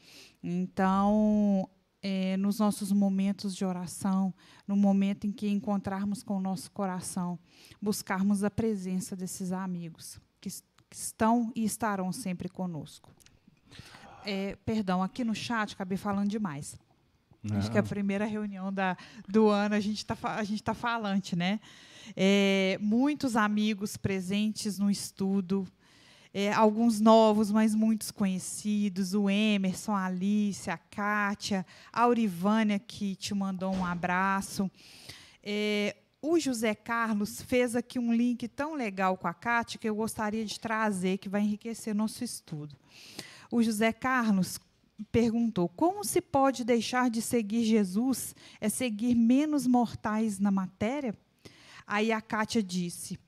Então, 0.43 1.69
é, 2.03 2.37
nos 2.37 2.59
nossos 2.59 2.93
momentos 2.93 3.55
de 3.55 3.65
oração, 3.65 4.33
no 4.67 4.77
momento 4.77 5.27
em 5.27 5.33
que 5.33 5.49
encontrarmos 5.49 6.23
com 6.23 6.37
o 6.37 6.41
nosso 6.41 6.71
coração, 6.71 7.39
buscarmos 7.81 8.43
a 8.45 8.51
presença 8.51 9.15
desses 9.17 9.53
amigos 9.53 10.21
que, 10.41 10.49
que 10.89 10.97
estão 10.97 11.53
e 11.55 11.65
estarão 11.65 12.13
sempre 12.13 12.49
conosco. 12.49 13.11
É, 14.25 14.57
perdão, 14.65 15.03
aqui 15.03 15.25
no 15.25 15.35
chat 15.35 15.75
acabei 15.75 15.99
falando 15.99 16.29
demais. 16.29 16.79
Não. 17.43 17.57
Acho 17.57 17.71
que 17.71 17.79
é 17.79 17.81
a 17.81 17.85
primeira 17.85 18.27
reunião 18.27 18.73
da, 18.73 18.97
do 19.27 19.49
ano 19.49 19.75
a 19.75 19.81
gente 19.81 19.99
está 19.99 20.17
tá 20.65 20.75
falante, 20.75 21.35
né? 21.35 21.59
É, 22.17 22.79
muitos 22.81 23.35
amigos 23.37 23.97
presentes 23.97 24.79
no 24.79 24.91
estudo, 24.91 25.67
é, 26.35 26.53
alguns 26.53 27.01
novos, 27.01 27.51
mas 27.51 27.75
muitos 27.75 28.11
conhecidos, 28.11 29.15
o 29.15 29.29
Emerson, 29.31 29.93
a 29.93 30.07
Alice, 30.07 30.71
a 30.71 30.77
Kátia, 30.77 31.65
a 31.93 32.03
Aurivânia, 32.03 32.79
que 32.79 33.17
te 33.17 33.35
mandou 33.35 33.75
um 33.75 33.85
abraço. 33.85 34.71
É, 35.43 35.97
o 36.23 36.39
José 36.39 36.75
Carlos 36.75 37.41
fez 37.41 37.75
aqui 37.75 37.99
um 37.99 38.13
link 38.13 38.47
tão 38.49 38.75
legal 38.75 39.17
com 39.17 39.27
a 39.27 39.35
Kátia 39.35 39.79
que 39.79 39.89
eu 39.89 39.95
gostaria 39.95 40.45
de 40.45 40.61
trazer, 40.61 41.19
que 41.19 41.29
vai 41.29 41.41
enriquecer 41.41 41.95
nosso 41.95 42.23
estudo. 42.23 42.77
O 43.51 43.63
José 43.63 43.93
Carlos 43.93 44.59
perguntou: 45.11 45.69
como 45.69 46.05
se 46.05 46.21
pode 46.21 46.65
deixar 46.65 47.11
de 47.11 47.21
seguir 47.21 47.65
Jesus? 47.65 48.35
É 48.61 48.69
seguir 48.69 49.15
menos 49.15 49.67
mortais 49.67 50.39
na 50.39 50.51
matéria? 50.51 51.15
Aí 51.87 52.13
a 52.13 52.21
Kátia 52.21 52.63
disse 52.63 53.19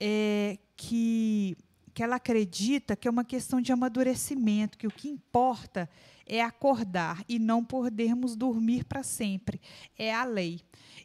é, 0.00 0.58
que 0.76 1.56
que 1.92 2.04
ela 2.04 2.16
acredita 2.16 2.96
que 2.96 3.08
é 3.08 3.10
uma 3.10 3.24
questão 3.24 3.60
de 3.60 3.72
amadurecimento, 3.72 4.78
que 4.78 4.86
o 4.86 4.90
que 4.90 5.08
importa 5.08 5.90
é 6.24 6.40
acordar 6.40 7.24
e 7.28 7.38
não 7.38 7.64
podermos 7.64 8.36
dormir 8.36 8.84
para 8.84 9.02
sempre. 9.02 9.60
É 9.98 10.14
a 10.14 10.24
lei. 10.24 10.60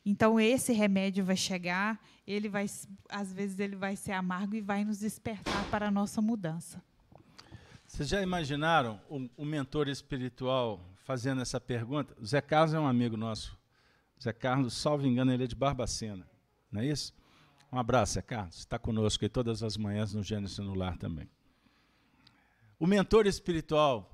Então 0.05 0.39
esse 0.39 0.71
remédio 0.71 1.25
vai 1.25 1.35
chegar, 1.35 1.99
ele 2.25 2.47
vai 2.47 2.67
às 3.09 3.33
vezes 3.33 3.57
ele 3.59 3.75
vai 3.75 3.95
ser 3.95 4.11
amargo 4.11 4.55
e 4.55 4.61
vai 4.61 4.85
nos 4.85 4.99
despertar 4.99 5.69
para 5.69 5.87
a 5.87 5.91
nossa 5.91 6.21
mudança. 6.21 6.81
Vocês 7.95 8.09
já 8.09 8.21
imaginaram 8.21 8.99
o, 9.09 9.29
o 9.37 9.45
mentor 9.45 9.87
espiritual 9.87 10.85
fazendo 11.05 11.41
essa 11.41 11.61
pergunta. 11.61 12.13
O 12.19 12.25
Zé 12.25 12.41
Carlos 12.41 12.73
é 12.73 12.79
um 12.79 12.85
amigo 12.85 13.15
nosso. 13.15 13.57
O 14.19 14.21
Zé 14.21 14.33
Carlos, 14.33 14.73
salvo 14.73 15.07
engano, 15.07 15.31
ele 15.31 15.45
é 15.45 15.47
de 15.47 15.55
Barbacena. 15.55 16.29
Não 16.69 16.81
é 16.81 16.87
isso? 16.87 17.13
Um 17.71 17.79
abraço, 17.79 18.15
Zé 18.15 18.21
Carlos. 18.21 18.57
Está 18.57 18.77
conosco 18.77 19.23
aí 19.23 19.29
todas 19.29 19.63
as 19.63 19.77
manhãs 19.77 20.13
no 20.13 20.21
Gênesis 20.21 20.57
no 20.57 20.73
Lar 20.73 20.97
também. 20.97 21.29
O 22.77 22.85
mentor 22.85 23.27
espiritual, 23.27 24.13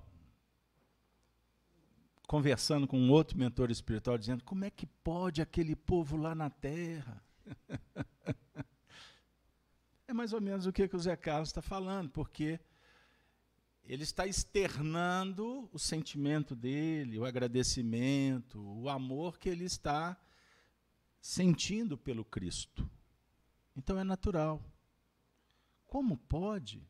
conversando 2.28 2.86
com 2.88 3.00
um 3.00 3.10
outro 3.10 3.36
mentor 3.36 3.72
espiritual, 3.72 4.16
dizendo: 4.16 4.44
como 4.44 4.64
é 4.64 4.70
que 4.70 4.86
pode 4.86 5.42
aquele 5.42 5.76
povo 5.76 6.18
lá 6.18 6.36
na 6.36 6.52
terra? 6.52 7.20
é 10.08 10.14
mais 10.14 10.34
ou 10.34 10.40
menos 10.40 10.68
o 10.68 10.72
que, 10.72 10.88
que 10.88 10.96
o 10.96 11.00
Zé 11.00 11.16
Carlos 11.16 11.50
está 11.50 11.64
falando, 11.64 12.12
porque 12.12 12.60
ele 13.84 14.04
está 14.04 14.26
externando 14.26 15.70
o 15.72 15.80
sentimento 15.80 16.56
dele, 16.56 17.20
o 17.20 17.26
agradecimento, 17.26 18.62
o 18.62 18.90
amor 18.90 19.38
que 19.38 19.50
ele 19.50 19.66
está 19.66 20.18
sentindo 21.20 21.98
pelo 21.98 22.24
Cristo. 22.24 22.90
Então 23.76 24.00
é 24.00 24.04
natural. 24.04 24.64
Como 25.88 26.18
pode? 26.18 26.88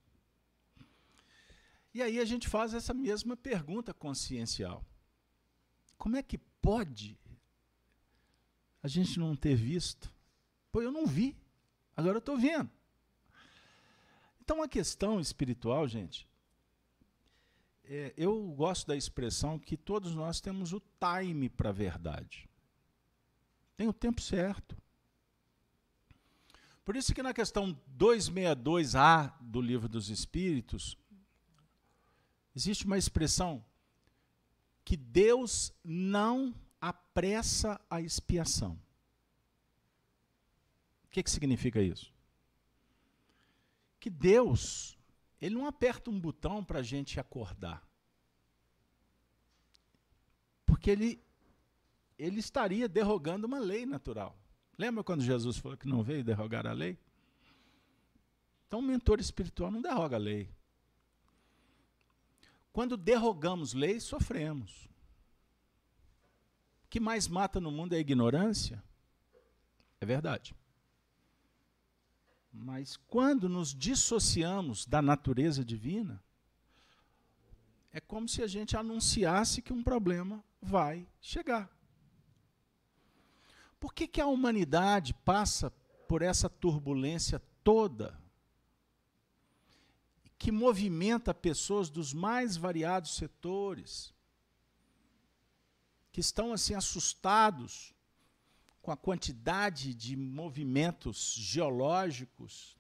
E 1.94 2.02
aí 2.02 2.20
a 2.20 2.26
gente 2.26 2.48
faz 2.48 2.74
essa 2.74 2.94
mesma 2.94 3.36
pergunta 3.36 3.94
consciencial. 3.94 4.86
Como 5.98 6.16
é 6.16 6.24
que 6.24 6.38
pode 6.38 7.18
a 8.82 8.88
gente 8.88 9.20
não 9.20 9.36
ter 9.36 9.56
visto? 9.56 10.14
Pô, 10.72 10.82
eu 10.82 10.92
não 10.92 11.06
vi, 11.06 11.36
agora 11.96 12.16
eu 12.16 12.20
estou 12.20 12.38
vendo. 12.38 12.70
Então 14.40 14.64
a 14.64 14.68
questão 14.68 15.20
espiritual, 15.20 15.88
gente, 15.88 16.28
é, 17.94 18.14
eu 18.16 18.42
gosto 18.52 18.88
da 18.88 18.96
expressão 18.96 19.60
que 19.60 19.76
todos 19.76 20.16
nós 20.16 20.40
temos 20.40 20.72
o 20.72 20.82
time 20.98 21.50
para 21.50 21.70
a 21.70 21.74
verdade. 21.74 22.50
Tem 23.76 23.86
o 23.86 23.92
tempo 23.92 24.22
certo. 24.22 24.78
Por 26.86 26.96
isso 26.96 27.14
que 27.14 27.22
na 27.22 27.34
questão 27.34 27.78
262A 27.98 29.34
do 29.42 29.60
Livro 29.60 29.90
dos 29.90 30.10
Espíritos, 30.10 30.98
existe 32.56 32.86
uma 32.86 32.98
expressão 32.98 33.62
que 34.86 34.96
Deus 34.96 35.74
não 35.84 36.56
apressa 36.80 37.80
a 37.90 38.00
expiação. 38.00 38.80
O 41.04 41.10
que, 41.10 41.22
que 41.22 41.30
significa 41.30 41.82
isso? 41.82 42.14
Que 44.00 44.10
Deus 44.10 44.98
ele 45.42 45.56
não 45.56 45.66
aperta 45.66 46.12
um 46.12 46.20
botão 46.20 46.64
para 46.64 46.80
a 46.80 46.84
gente 46.84 47.20
acordar. 47.20 47.84
Porque 50.66 50.92
ele, 50.92 51.24
ele 52.18 52.40
estaria 52.40 52.88
derrogando 52.88 53.48
uma 53.48 53.60
lei 53.60 53.86
natural. 53.86 54.38
Lembra 54.78 55.04
quando 55.04 55.24
Jesus 55.24 55.58
falou 55.58 55.78
que 55.78 55.88
não 55.88 56.04
veio 56.04 56.24
derrogar 56.24 56.68
a 56.68 56.72
lei? 56.72 56.98
Então, 58.68 58.80
o 58.80 58.84
mentor 58.84 59.20
espiritual 59.20 59.72
não 59.72 59.82
derroga 59.82 60.16
a 60.16 60.20
lei. 60.20 60.50
Quando 62.72 62.96
derrogamos 62.96 63.74
lei, 63.74 64.00
sofremos. 64.00 64.86
O 66.86 66.88
que 66.90 67.00
mais 67.00 67.28
mata 67.28 67.60
no 67.60 67.70
mundo 67.72 67.94
é 67.94 67.98
a 67.98 68.02
ignorância. 68.02 68.82
É 70.00 70.06
verdade. 70.06 70.56
Mas 72.52 72.98
quando 73.08 73.48
nos 73.48 73.74
dissociamos 73.74 74.86
da 74.86 75.02
natureza 75.02 75.64
divina, 75.64 76.22
é 77.94 78.00
como 78.00 78.28
se 78.28 78.42
a 78.42 78.48
gente 78.48 78.76
anunciasse 78.76 79.62
que 79.62 79.74
um 79.74 79.84
problema 79.84 80.44
vai 80.62 81.08
chegar. 81.22 81.70
Por 83.80 83.94
que, 83.94 84.08
que 84.08 84.22
a 84.22 84.28
humanidade 84.28 85.14
passa 85.14 85.72
por 86.08 86.22
essa 86.22 86.50
turbulência 86.50 87.42
toda 87.64 88.20
que 90.38 90.52
movimenta 90.52 91.34
pessoas 91.34 91.90
dos 91.90 92.14
mais 92.14 92.58
variados 92.58 93.16
setores, 93.16 94.14
que 96.12 96.20
estão 96.20 96.52
assim 96.52 96.74
assustados 96.74 97.94
com 98.82 98.92
a 98.92 98.98
quantidade 98.98 99.94
de 99.94 100.16
movimentos 100.16 101.36
geológicos, 101.36 102.78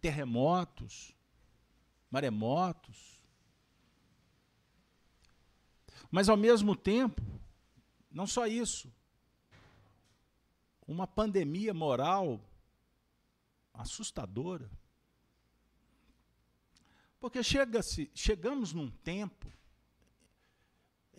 terremotos, 0.00 1.14
maremotos. 2.10 3.20
Mas, 6.10 6.28
ao 6.28 6.36
mesmo 6.36 6.74
tempo, 6.74 7.22
não 8.10 8.26
só 8.26 8.46
isso, 8.46 8.92
uma 10.86 11.06
pandemia 11.06 11.72
moral 11.72 12.40
assustadora. 13.72 14.68
Porque 17.20 17.42
chega 17.42 17.80
chegamos 18.14 18.72
num 18.72 18.90
tempo 18.90 19.52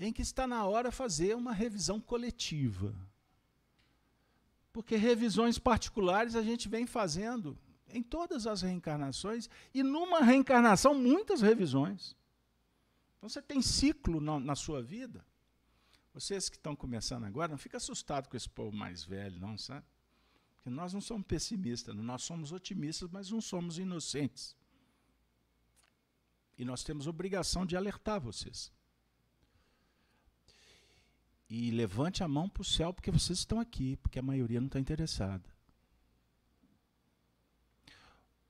em 0.07 0.13
que 0.13 0.21
está 0.21 0.47
na 0.47 0.65
hora 0.65 0.91
fazer 0.91 1.35
uma 1.35 1.53
revisão 1.53 1.99
coletiva. 1.99 2.95
Porque 4.73 4.95
revisões 4.95 5.59
particulares 5.59 6.35
a 6.35 6.41
gente 6.41 6.67
vem 6.67 6.87
fazendo 6.87 7.57
em 7.87 8.01
todas 8.01 8.47
as 8.47 8.61
reencarnações, 8.61 9.49
e 9.73 9.83
numa 9.83 10.21
reencarnação, 10.21 10.95
muitas 10.95 11.41
revisões. 11.41 12.15
Então 13.17 13.29
você 13.29 13.41
tem 13.41 13.61
ciclo 13.61 14.21
na, 14.21 14.39
na 14.39 14.55
sua 14.55 14.81
vida. 14.81 15.25
Vocês 16.13 16.49
que 16.49 16.55
estão 16.55 16.75
começando 16.75 17.25
agora, 17.25 17.51
não 17.51 17.57
fica 17.57 17.77
assustado 17.77 18.29
com 18.29 18.35
esse 18.35 18.49
povo 18.49 18.75
mais 18.75 19.03
velho, 19.03 19.39
não, 19.39 19.57
sabe? 19.57 19.85
Porque 20.55 20.69
nós 20.69 20.93
não 20.93 21.01
somos 21.01 21.27
pessimistas, 21.27 21.93
nós 21.95 22.23
somos 22.23 22.51
otimistas, 22.51 23.09
mas 23.11 23.29
não 23.29 23.41
somos 23.41 23.77
inocentes. 23.77 24.55
E 26.57 26.63
nós 26.63 26.83
temos 26.83 27.07
obrigação 27.07 27.65
de 27.65 27.75
alertar 27.75 28.19
vocês 28.19 28.71
e 31.53 31.69
levante 31.69 32.23
a 32.23 32.29
mão 32.29 32.47
para 32.47 32.61
o 32.61 32.65
céu 32.65 32.93
porque 32.93 33.11
vocês 33.11 33.39
estão 33.39 33.59
aqui, 33.59 33.97
porque 33.97 34.17
a 34.17 34.21
maioria 34.21 34.61
não 34.61 34.67
está 34.67 34.79
interessada. 34.79 35.43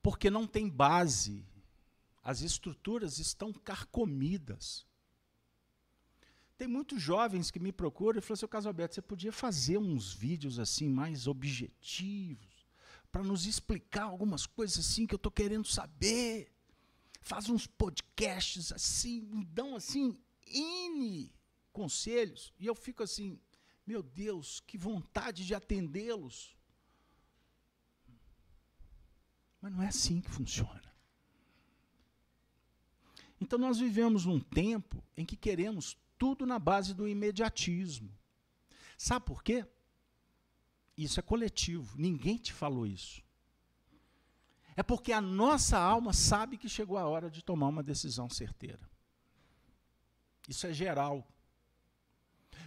Porque 0.04 0.30
não 0.30 0.46
tem 0.46 0.70
base, 0.70 1.44
as 2.24 2.42
estruturas 2.42 3.18
estão 3.18 3.52
carcomidas. 3.52 4.86
Tem 6.56 6.68
muitos 6.68 7.02
jovens 7.02 7.50
que 7.50 7.60
me 7.60 7.72
procuram 7.72 8.20
e 8.20 8.22
falam 8.22 8.36
assim, 8.36 8.48
Caso 8.48 8.68
Alberto, 8.68 8.94
você 8.94 9.02
podia 9.02 9.32
fazer 9.32 9.80
uns 9.80 10.14
vídeos 10.14 10.60
assim 10.60 10.88
mais 10.88 11.26
objetivos, 11.26 12.68
para 13.12 13.24
nos 13.24 13.48
explicar 13.48 14.04
algumas 14.04 14.46
coisas 14.46 14.78
assim 14.78 15.08
que 15.08 15.16
eu 15.16 15.18
estou 15.18 15.32
querendo 15.32 15.68
saber. 15.68 16.54
Faz 17.20 17.50
uns 17.50 17.66
podcasts 17.66 18.72
assim, 18.72 19.44
dão 19.52 19.76
assim, 19.76 20.16
N 20.46 21.41
conselhos, 21.72 22.54
e 22.60 22.66
eu 22.66 22.76
fico 22.76 23.04
assim, 23.04 23.40
meu 23.86 24.04
Deus, 24.04 24.60
que 24.62 24.78
vontade 24.78 25.46
de 25.46 25.56
atendê-los. 25.56 26.56
Mas 29.60 29.72
não 29.72 29.82
é 29.82 29.88
assim 29.88 30.22
que 30.22 30.30
funciona. 30.30 30.92
Então 33.40 33.58
nós 33.58 33.80
vivemos 33.80 34.26
num 34.26 34.40
tempo 34.40 35.04
em 35.18 35.26
que 35.26 35.36
queremos 35.36 35.98
tudo 36.18 36.46
na 36.46 36.60
base 36.60 36.94
do 36.94 37.08
imediatismo. 37.08 38.16
Sabe 38.98 39.26
por 39.26 39.44
quê? 39.44 39.66
Isso 40.96 41.20
é 41.20 41.24
coletivo, 41.24 41.98
ninguém 41.98 42.38
te 42.38 42.54
falou 42.54 42.86
isso. 42.86 43.24
É 44.76 44.84
porque 44.84 45.12
a 45.12 45.20
nossa 45.20 45.78
alma 45.78 46.14
sabe 46.14 46.58
que 46.58 46.70
chegou 46.70 46.98
a 46.98 47.08
hora 47.08 47.30
de 47.30 47.44
tomar 47.44 47.68
uma 47.68 47.84
decisão 47.84 48.30
certeira. 48.30 48.90
Isso 50.48 50.68
é 50.68 50.74
geral. 50.74 51.28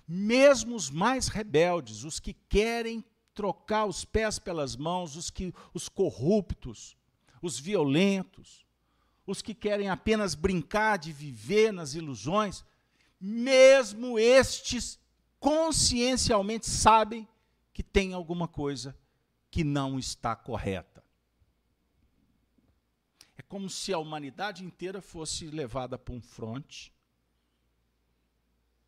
Mesmo 0.07 0.77
os 0.77 0.91
mais 0.91 1.29
rebeldes, 1.29 2.05
os 2.05 2.21
que 2.21 2.33
querem 2.33 3.05
trocar 3.35 3.87
os 3.87 4.05
pés 4.05 4.39
pelas 4.39 4.77
mãos, 4.77 5.17
os 5.17 5.31
que 5.31 5.53
os 5.73 5.89
corruptos, 5.89 6.97
os 7.43 7.59
violentos, 7.59 8.65
os 9.27 9.43
que 9.43 9.55
querem 9.55 9.89
apenas 9.89 10.35
brincar 10.35 10.99
de 10.99 11.13
viver 11.13 11.73
nas 11.73 11.95
ilusões, 11.95 12.65
mesmo 13.21 14.19
estes 14.19 14.99
consciencialmente 15.41 16.69
sabem 16.69 17.27
que 17.73 17.83
tem 17.83 18.13
alguma 18.13 18.47
coisa 18.47 18.97
que 19.51 19.65
não 19.65 19.99
está 19.99 20.37
correta. 20.37 21.03
É 23.37 23.43
como 23.43 23.69
se 23.69 23.93
a 23.93 23.99
humanidade 23.99 24.65
inteira 24.65 25.03
fosse 25.03 25.47
levada 25.47 25.99
para 25.99 26.15
um 26.15 26.21
fronte 26.21 26.94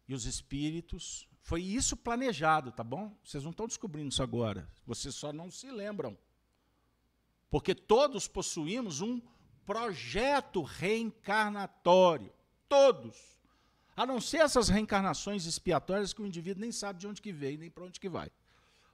e 0.08 0.14
os 0.14 0.24
espíritos. 0.24 1.28
Foi 1.42 1.62
isso 1.62 1.96
planejado, 1.96 2.72
tá 2.72 2.82
bom? 2.82 3.16
Vocês 3.24 3.44
não 3.44 3.50
estão 3.50 3.66
descobrindo 3.66 4.08
isso 4.08 4.22
agora. 4.22 4.68
Vocês 4.84 5.14
só 5.14 5.32
não 5.32 5.50
se 5.50 5.70
lembram. 5.70 6.16
Porque 7.50 7.74
todos 7.74 8.26
possuímos 8.26 9.00
um 9.00 9.20
projeto 9.64 10.62
reencarnatório. 10.62 12.32
Todos. 12.68 13.16
A 13.96 14.04
não 14.04 14.20
ser 14.20 14.38
essas 14.38 14.68
reencarnações 14.68 15.46
expiatórias 15.46 16.12
que 16.12 16.20
o 16.20 16.26
indivíduo 16.26 16.60
nem 16.60 16.72
sabe 16.72 16.98
de 16.98 17.06
onde 17.06 17.22
que 17.22 17.32
veio, 17.32 17.58
nem 17.58 17.70
para 17.70 17.84
onde 17.84 18.00
que 18.00 18.08
vai. 18.08 18.30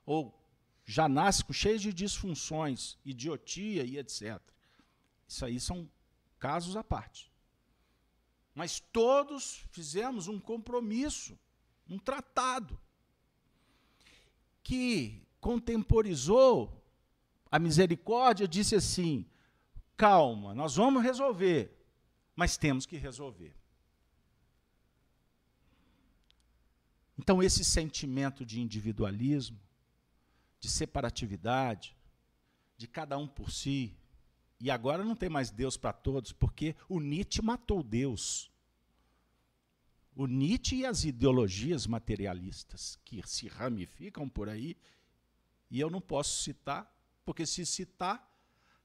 Ou 0.04 0.38
já 0.84 1.08
nasce 1.08 1.44
cheio 1.52 1.78
de 1.78 1.92
disfunções, 1.92 2.98
idiotia 3.04 3.84
e 3.84 3.98
etc. 3.98 4.40
Isso 5.26 5.44
aí 5.44 5.58
são 5.58 5.90
casos 6.38 6.76
à 6.76 6.84
parte. 6.84 7.32
Mas 8.55 8.80
todos 8.80 9.64
fizemos 9.70 10.28
um 10.28 10.38
compromisso, 10.38 11.38
um 11.88 11.98
tratado, 11.98 12.78
que 14.62 15.26
contemporizou 15.40 16.82
a 17.50 17.59
misericórdia, 17.59 18.46
disse 18.46 18.74
assim: 18.74 19.26
calma, 19.96 20.55
nós 20.55 20.76
vamos 20.76 21.03
resolver, 21.03 21.76
mas 22.36 22.57
temos 22.57 22.86
que 22.86 22.96
resolver. 22.96 23.55
Então, 27.18 27.42
esse 27.42 27.64
sentimento 27.64 28.44
de 28.44 28.61
individualismo, 28.61 29.61
de 30.59 30.68
separatividade, 30.68 31.96
de 32.76 32.88
cada 32.88 33.16
um 33.16 33.28
por 33.28 33.50
si, 33.50 33.96
e 34.62 34.70
agora 34.70 35.04
não 35.04 35.16
tem 35.16 35.28
mais 35.28 35.50
Deus 35.50 35.76
para 35.76 35.92
todos, 35.92 36.30
porque 36.30 36.76
o 36.88 37.00
Nietzsche 37.00 37.42
matou 37.42 37.82
Deus. 37.82 38.48
O 40.14 40.24
Nietzsche 40.28 40.76
e 40.76 40.86
as 40.86 41.02
ideologias 41.02 41.84
materialistas 41.84 42.96
que 43.04 43.20
se 43.26 43.48
ramificam 43.48 44.28
por 44.28 44.48
aí, 44.48 44.76
e 45.68 45.80
eu 45.80 45.90
não 45.90 46.00
posso 46.00 46.44
citar, 46.44 46.88
porque 47.24 47.44
se 47.44 47.66
citar, 47.66 48.24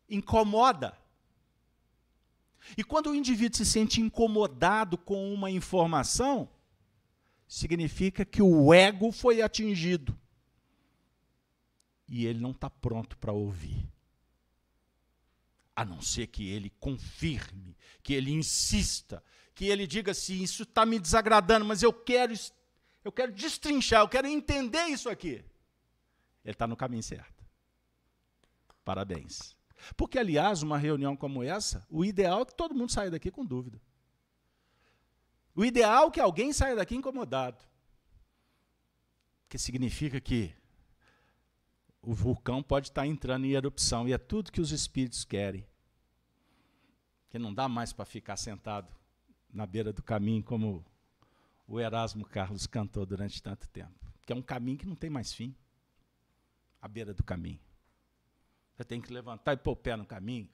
incomoda. 0.09 0.97
E 2.75 2.83
quando 2.83 3.11
o 3.11 3.15
indivíduo 3.15 3.57
se 3.57 3.65
sente 3.65 4.01
incomodado 4.01 4.97
com 4.97 5.31
uma 5.31 5.51
informação, 5.51 6.49
significa 7.47 8.25
que 8.25 8.41
o 8.41 8.73
ego 8.73 9.11
foi 9.11 9.43
atingido. 9.43 10.17
E 12.07 12.25
ele 12.25 12.39
não 12.39 12.49
está 12.49 12.67
pronto 12.67 13.15
para 13.19 13.31
ouvir. 13.31 13.87
A 15.77 15.85
não 15.85 16.01
ser 16.01 16.25
que 16.25 16.49
ele 16.49 16.71
confirme, 16.79 17.77
que 18.01 18.11
ele 18.11 18.31
insista, 18.31 19.23
que 19.53 19.65
ele 19.65 19.85
diga 19.85 20.09
assim: 20.09 20.41
Isso 20.41 20.63
está 20.63 20.83
me 20.87 20.97
desagradando, 20.97 21.63
mas 21.63 21.83
eu 21.83 21.93
quero, 21.93 22.33
eu 23.05 23.11
quero 23.11 23.31
destrinchar, 23.31 24.01
eu 24.01 24.09
quero 24.09 24.25
entender 24.25 24.85
isso 24.87 25.07
aqui. 25.07 25.45
Ele 26.43 26.53
está 26.53 26.65
no 26.65 26.75
caminho 26.75 27.03
certo. 27.03 27.45
Parabéns. 28.83 29.55
Porque, 29.95 30.17
aliás, 30.17 30.63
uma 30.63 30.79
reunião 30.79 31.15
como 31.15 31.43
essa, 31.43 31.85
o 31.91 32.03
ideal 32.03 32.41
é 32.41 32.45
que 32.45 32.55
todo 32.55 32.73
mundo 32.73 32.91
saia 32.91 33.11
daqui 33.11 33.29
com 33.29 33.45
dúvida. 33.45 33.79
O 35.53 35.63
ideal 35.63 36.07
é 36.07 36.11
que 36.11 36.19
alguém 36.19 36.51
saia 36.51 36.75
daqui 36.75 36.95
incomodado. 36.95 37.63
Que 39.47 39.59
significa 39.59 40.19
que 40.19 40.55
o 42.07 42.13
vulcão 42.13 42.63
pode 42.63 42.87
estar 42.87 43.05
entrando 43.05 43.43
em 43.43 43.51
erupção 43.51 44.07
e 44.07 44.13
é 44.13 44.17
tudo 44.17 44.49
que 44.49 44.61
os 44.61 44.71
espíritos 44.71 45.25
querem. 45.25 45.67
Que 47.29 47.37
não 47.37 47.53
dá 47.53 47.67
mais 47.67 47.91
para 47.91 48.05
ficar 48.05 48.37
sentado 48.37 48.87
na 49.53 49.65
beira 49.65 49.91
do 49.91 50.01
caminho 50.01 50.41
como 50.41 50.85
o 51.67 51.81
Erasmo 51.81 52.23
Carlos 52.23 52.65
cantou 52.65 53.05
durante 53.05 53.43
tanto 53.43 53.67
tempo. 53.67 54.09
Que 54.25 54.31
é 54.31 54.35
um 54.37 54.41
caminho 54.41 54.77
que 54.77 54.87
não 54.87 54.95
tem 54.95 55.09
mais 55.09 55.33
fim. 55.33 55.53
À 56.81 56.87
beira 56.87 57.13
do 57.13 57.25
caminho. 57.25 57.59
Você 58.73 58.85
tem 58.85 59.01
que 59.01 59.11
levantar 59.11 59.51
e 59.51 59.57
pôr 59.57 59.71
o 59.71 59.75
pé 59.75 59.97
no 59.97 60.05
caminho. 60.05 60.47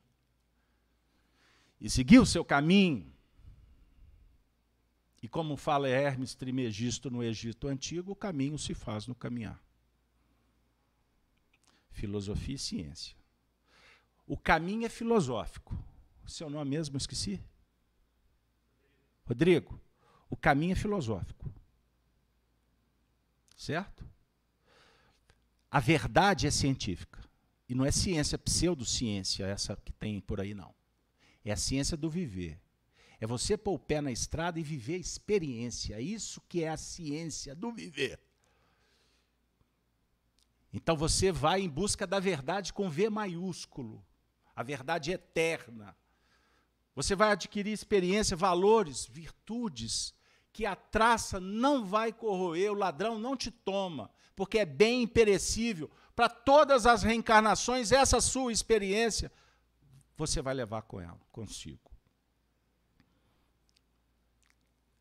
E 1.79 1.87
seguir 1.87 2.17
o 2.17 2.25
seu 2.25 2.43
caminho 2.43 3.13
e 5.21 5.27
como 5.27 5.55
fala 5.55 5.87
Hermes 5.87 6.33
Trimegisto 6.33 7.11
no 7.11 7.21
Egito 7.23 7.67
Antigo, 7.67 8.13
o 8.13 8.15
caminho 8.15 8.57
se 8.57 8.73
faz 8.73 9.05
no 9.05 9.13
caminhar. 9.13 9.62
Filosofia 11.93 12.55
e 12.55 12.59
ciência. 12.59 13.15
O 14.27 14.37
caminho 14.37 14.85
é 14.85 14.89
filosófico. 14.89 15.77
Seu 16.27 16.49
nome 16.49 16.71
mesmo, 16.71 16.97
esqueci? 16.97 17.41
Rodrigo. 19.25 19.79
O 20.29 20.35
caminho 20.35 20.73
é 20.73 20.75
filosófico. 20.75 21.53
Certo? 23.55 24.05
A 25.69 25.79
verdade 25.79 26.47
é 26.47 26.51
científica. 26.51 27.23
E 27.69 27.75
não 27.75 27.85
é 27.85 27.91
ciência 27.91 28.37
pseudociência, 28.37 29.45
essa 29.45 29.75
que 29.75 29.91
tem 29.93 30.19
por 30.19 30.41
aí, 30.41 30.53
não. 30.53 30.73
É 31.45 31.51
a 31.51 31.57
ciência 31.57 31.95
do 31.95 32.09
viver. 32.09 32.59
É 33.19 33.27
você 33.27 33.55
pôr 33.55 33.73
o 33.73 33.79
pé 33.79 34.01
na 34.01 34.11
estrada 34.11 34.59
e 34.59 34.63
viver 34.63 34.95
a 34.95 34.97
experiência. 34.97 36.01
Isso 36.01 36.41
que 36.49 36.63
é 36.63 36.69
a 36.69 36.77
ciência 36.77 37.55
do 37.55 37.71
viver. 37.71 38.19
Então 40.73 40.97
você 40.97 41.31
vai 41.31 41.61
em 41.61 41.69
busca 41.69 42.07
da 42.07 42.19
verdade 42.19 42.73
com 42.73 42.89
V 42.89 43.09
maiúsculo, 43.09 44.03
a 44.55 44.63
verdade 44.63 45.11
eterna. 45.11 45.95
Você 46.95 47.15
vai 47.15 47.31
adquirir 47.31 47.71
experiência, 47.71 48.35
valores, 48.35 49.05
virtudes 49.05 50.13
que 50.51 50.65
a 50.65 50.75
traça 50.75 51.39
não 51.39 51.85
vai 51.85 52.11
corroer, 52.11 52.71
o 52.71 52.75
ladrão 52.75 53.17
não 53.17 53.35
te 53.35 53.49
toma, 53.49 54.11
porque 54.35 54.59
é 54.59 54.65
bem 54.65 55.03
imperecível. 55.03 55.89
Para 56.15 56.29
todas 56.29 56.85
as 56.85 57.01
reencarnações, 57.01 57.91
essa 57.91 58.21
sua 58.21 58.51
experiência 58.51 59.31
você 60.15 60.41
vai 60.41 60.53
levar 60.53 60.83
com 60.83 61.01
ela, 61.01 61.19
consigo. 61.31 61.91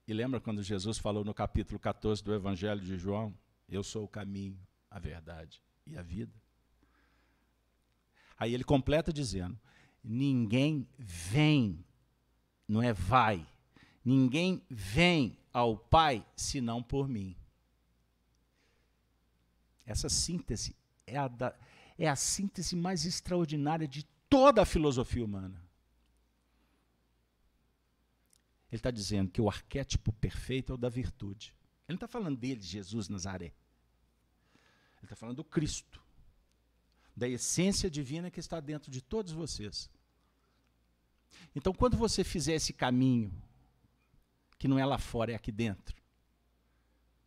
E 0.09 0.13
lembra 0.13 0.41
quando 0.41 0.63
Jesus 0.63 0.99
falou 0.99 1.25
no 1.25 1.35
capítulo 1.35 1.79
14 1.79 2.25
do 2.25 2.35
Evangelho 2.35 2.81
de 2.81 2.97
João? 2.99 3.35
Eu 3.69 3.83
sou 3.83 4.05
o 4.05 4.09
caminho, 4.09 4.59
a 4.93 4.99
verdade 4.99 5.61
e 5.87 5.97
a 5.97 6.03
vida. 6.03 6.33
Aí 8.39 8.53
ele 8.55 8.63
completa 8.63 9.13
dizendo: 9.13 9.59
Ninguém 10.05 10.87
vem, 10.99 11.85
não 12.69 12.83
é 12.83 12.93
vai, 12.93 13.47
ninguém 14.05 14.63
vem 14.69 15.39
ao 15.53 15.77
Pai 15.77 16.25
senão 16.37 16.83
por 16.83 17.09
mim. 17.09 17.35
Essa 19.85 20.09
síntese 20.09 20.77
é 21.07 21.17
a, 21.17 21.27
da, 21.27 21.57
é 21.99 22.09
a 22.09 22.17
síntese 22.17 22.77
mais 22.77 23.05
extraordinária 23.05 23.89
de 23.89 24.05
toda 24.29 24.63
a 24.63 24.67
filosofia 24.67 25.25
humana. 25.25 25.61
Ele 28.71 28.79
está 28.79 28.91
dizendo 28.91 29.31
que 29.31 29.41
o 29.41 29.49
arquétipo 29.49 30.13
perfeito 30.13 30.73
é 30.73 30.75
o 30.75 30.79
da 30.79 30.89
virtude. 30.89 31.55
Ele 31.87 31.95
não 31.95 31.97
está 31.97 32.09
falando 32.09 32.39
dele, 32.39 32.61
Jesus 32.63 33.09
Nazaré. 33.09 33.53
Ele 35.03 35.07
está 35.07 35.17
falando 35.17 35.37
do 35.37 35.45
Cristo, 35.45 36.01
da 37.17 37.29
essência 37.29 37.91
divina 37.91 38.31
que 38.31 38.39
está 38.39 38.61
dentro 38.61 38.91
de 38.91 39.03
todos 39.03 39.33
vocês. 39.33 39.91
Então, 41.55 41.75
quando 41.75 41.97
você 41.97 42.23
fizer 42.23 42.55
esse 42.55 42.73
caminho, 42.73 43.33
que 44.59 44.69
não 44.69 44.79
é 44.79 44.87
lá 44.87 44.97
fora, 44.97 45.33
é 45.33 45.35
aqui 45.35 45.51
dentro, 45.51 46.01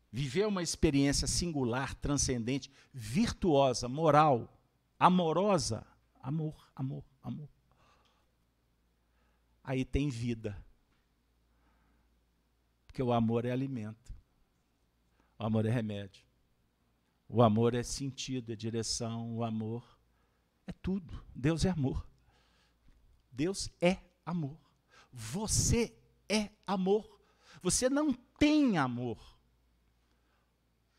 viver 0.10 0.47
uma 0.47 0.64
experiência 0.64 1.27
singular, 1.27 1.93
transcendente, 1.95 2.72
virtuosa, 2.93 3.89
moral, 3.89 4.57
amorosa, 4.97 5.85
amor, 6.22 6.72
amor, 6.73 7.03
amor. 7.22 7.49
Aí 9.61 9.84
tem 9.84 10.10
vida. 10.10 10.57
Porque 12.88 13.03
o 13.03 13.11
amor 13.11 13.43
é 13.43 13.52
alimento. 13.52 14.14
O 15.38 15.43
amor 15.43 15.65
é 15.65 15.69
remédio. 15.69 16.23
O 17.27 17.41
amor 17.41 17.73
é 17.73 17.84
sentido, 17.84 18.52
é 18.52 18.56
direção. 18.56 19.35
O 19.35 19.43
amor 19.43 19.97
é 20.68 20.72
tudo. 20.72 21.23
Deus 21.34 21.65
é 21.65 21.69
amor. 21.69 22.07
Deus 23.31 23.69
é 23.81 23.97
amor. 24.26 24.57
Você 25.11 25.95
é 26.30 26.49
amor. 26.65 27.19
Você 27.61 27.89
não 27.89 28.14
tem 28.14 28.77
amor. 28.77 29.38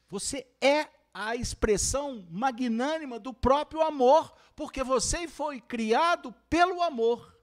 Você 0.08 0.46
é 0.60 0.88
a 1.12 1.34
expressão 1.34 2.26
magnânima 2.30 3.18
do 3.18 3.32
próprio 3.32 3.80
amor, 3.80 4.36
porque 4.54 4.84
você 4.84 5.26
foi 5.26 5.60
criado 5.60 6.32
pelo 6.50 6.82
amor. 6.82 7.34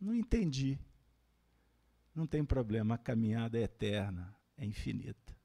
Não 0.00 0.14
entendi. 0.14 0.78
Não 2.14 2.26
tem 2.26 2.44
problema, 2.44 2.96
a 2.96 2.98
caminhada 2.98 3.58
é 3.58 3.62
eterna, 3.62 4.36
é 4.56 4.66
infinita. 4.66 5.39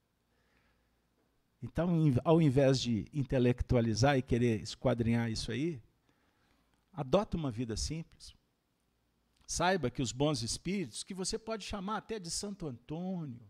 Então, 1.61 1.89
ao 2.23 2.41
invés 2.41 2.79
de 2.79 3.07
intelectualizar 3.13 4.17
e 4.17 4.21
querer 4.21 4.61
esquadrinhar 4.61 5.31
isso 5.31 5.51
aí, 5.51 5.81
adota 6.93 7.37
uma 7.37 7.51
vida 7.51 7.75
simples. 7.75 8.33
Saiba 9.47 9.89
que 9.89 10.01
os 10.01 10.11
bons 10.11 10.41
espíritos, 10.41 11.03
que 11.03 11.13
você 11.13 11.37
pode 11.37 11.63
chamar 11.63 11.97
até 11.97 12.19
de 12.19 12.29
Santo 12.29 12.67
Antônio, 12.67 13.41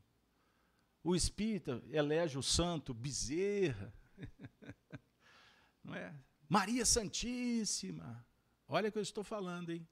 o 1.03 1.15
espírita 1.15 1.83
elege 1.89 2.37
o 2.37 2.43
santo 2.43 2.93
Bezerra, 2.93 3.93
não 5.83 5.93
é? 5.93 6.13
Maria 6.49 6.85
Santíssima. 6.85 8.25
Olha 8.67 8.89
o 8.89 8.91
que 8.91 8.97
eu 8.97 9.03
estou 9.03 9.23
falando, 9.23 9.71
hein? 9.71 9.87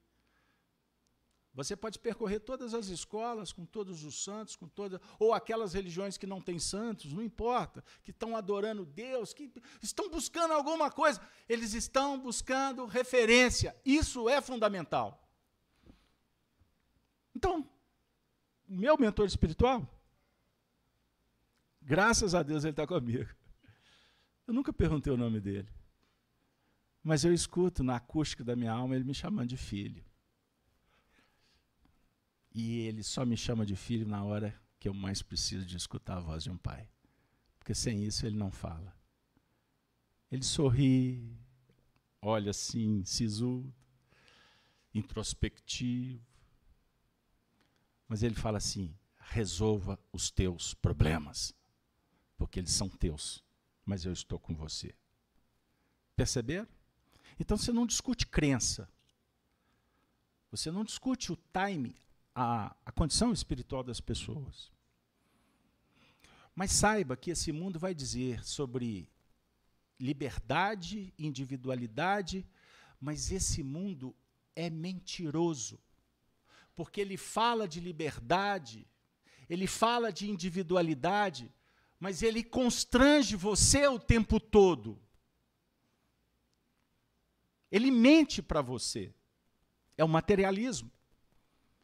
Você 1.54 1.76
pode 1.76 2.00
percorrer 2.00 2.40
todas 2.40 2.74
as 2.74 2.88
escolas, 2.88 3.52
com 3.52 3.64
todos 3.64 4.04
os 4.04 4.24
santos, 4.24 4.56
com 4.56 4.68
todas, 4.68 5.00
ou 5.20 5.34
aquelas 5.34 5.74
religiões 5.74 6.18
que 6.18 6.26
não 6.26 6.42
têm 6.42 6.58
santos, 6.58 7.14
não 7.14 7.22
importa, 7.22 7.84
que 8.02 8.10
estão 8.10 8.36
adorando 8.36 8.86
Deus, 8.86 9.34
que 9.34 9.52
estão 9.80 10.10
buscando 10.10 10.52
alguma 10.52 10.90
coisa. 10.90 11.22
Eles 11.48 11.76
estão 11.76 12.18
buscando 12.20 12.88
referência. 12.88 13.76
Isso 13.86 14.28
é 14.28 14.42
fundamental. 14.42 15.24
Então, 17.36 17.70
meu 18.68 18.98
mentor 18.98 19.28
espiritual, 19.28 19.88
graças 21.80 22.34
a 22.34 22.42
Deus 22.42 22.64
ele 22.64 22.72
está 22.72 22.88
comigo. 22.88 23.30
Eu 24.48 24.56
nunca 24.56 24.74
perguntei 24.74 25.14
o 25.14 25.18
nome 25.18 25.40
dele. 25.40 25.70
Mas 27.04 27.24
eu 27.24 27.32
escuto 27.34 27.84
na 27.84 27.98
acústica 27.98 28.44
da 28.44 28.56
minha 28.56 28.72
alma 28.72 28.96
ele 28.96 29.04
me 29.04 29.14
chamando 29.14 29.50
de 29.50 29.58
filho. 29.58 30.04
E 32.54 32.82
ele 32.82 33.02
só 33.04 33.26
me 33.26 33.36
chama 33.36 33.66
de 33.66 33.76
filho 33.76 34.08
na 34.08 34.24
hora 34.24 34.54
que 34.80 34.88
eu 34.88 34.94
mais 34.94 35.22
preciso 35.22 35.66
de 35.66 35.76
escutar 35.76 36.18
a 36.18 36.22
voz 36.22 36.44
de 36.44 36.52
um 36.52 36.58
pai. 36.58 36.88
Porque 37.58 37.74
sem 37.74 38.04
isso 38.04 38.26
ele 38.26 38.36
não 38.36 38.52
fala. 38.52 38.96
Ele 40.30 40.44
sorri, 40.44 41.36
olha 42.22 42.52
assim, 42.52 43.04
sisudo, 43.06 43.74
introspectivo. 44.94 46.22
Mas 48.08 48.22
ele 48.22 48.36
fala 48.36 48.58
assim: 48.58 48.96
resolva 49.18 50.00
os 50.12 50.30
teus 50.30 50.74
problemas, 50.74 51.56
porque 52.38 52.60
eles 52.60 52.72
são 52.72 52.90
teus, 52.90 53.44
mas 53.86 54.06
eu 54.06 54.14
estou 54.14 54.38
com 54.38 54.54
você. 54.54 54.94
Perceberam? 56.16 56.68
Então 57.40 57.58
você 57.58 57.72
não 57.72 57.88
discute 57.88 58.28
crença. 58.28 58.88
Você 60.52 60.70
não 60.70 60.84
discute 60.84 61.32
o 61.32 61.38
time, 61.52 61.96
a, 62.36 62.76
a 62.86 62.92
condição 62.92 63.32
espiritual 63.32 63.84
das 63.84 64.00
pessoas. 64.00 64.72
Mas 66.56 66.72
saiba 66.72 67.18
que 67.18 67.32
esse 67.32 67.52
mundo 67.52 67.80
vai 67.80 67.94
dizer 67.94 68.44
sobre 68.46 69.10
liberdade, 70.00 71.14
individualidade, 71.18 72.46
mas 73.00 73.32
esse 73.32 73.64
mundo 73.64 74.16
é 74.56 74.70
mentiroso. 74.70 75.80
Porque 76.76 77.02
ele 77.02 77.18
fala 77.18 77.68
de 77.68 77.80
liberdade, 77.80 78.88
ele 79.50 79.68
fala 79.68 80.12
de 80.12 80.30
individualidade, 80.30 81.52
mas 82.00 82.22
ele 82.22 82.44
constrange 82.44 83.36
você 83.36 83.88
o 83.88 84.00
tempo 84.00 84.40
todo. 84.40 85.00
Ele 87.72 87.90
mente 87.90 88.42
para 88.42 88.62
você. 88.62 89.14
É 89.98 90.04
o 90.04 90.08
materialismo. 90.08 90.92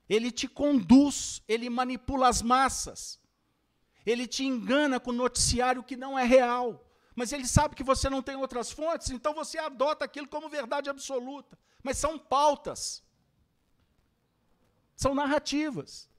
Ele 0.09 0.31
te 0.31 0.47
conduz, 0.47 1.43
ele 1.47 1.69
manipula 1.69 2.27
as 2.27 2.41
massas. 2.41 3.19
Ele 4.03 4.27
te 4.27 4.43
engana 4.43 4.99
com 4.99 5.11
noticiário 5.11 5.83
que 5.83 5.95
não 5.95 6.17
é 6.17 6.23
real. 6.23 6.83
Mas 7.15 7.31
ele 7.31 7.45
sabe 7.45 7.75
que 7.75 7.83
você 7.83 8.09
não 8.09 8.23
tem 8.23 8.35
outras 8.35 8.71
fontes, 8.71 9.11
então 9.11 9.33
você 9.35 9.59
adota 9.59 10.05
aquilo 10.05 10.27
como 10.27 10.49
verdade 10.49 10.89
absoluta. 10.89 11.59
Mas 11.83 11.97
são 11.97 12.17
pautas. 12.17 13.03
São 14.95 15.13
narrativas. 15.13 16.09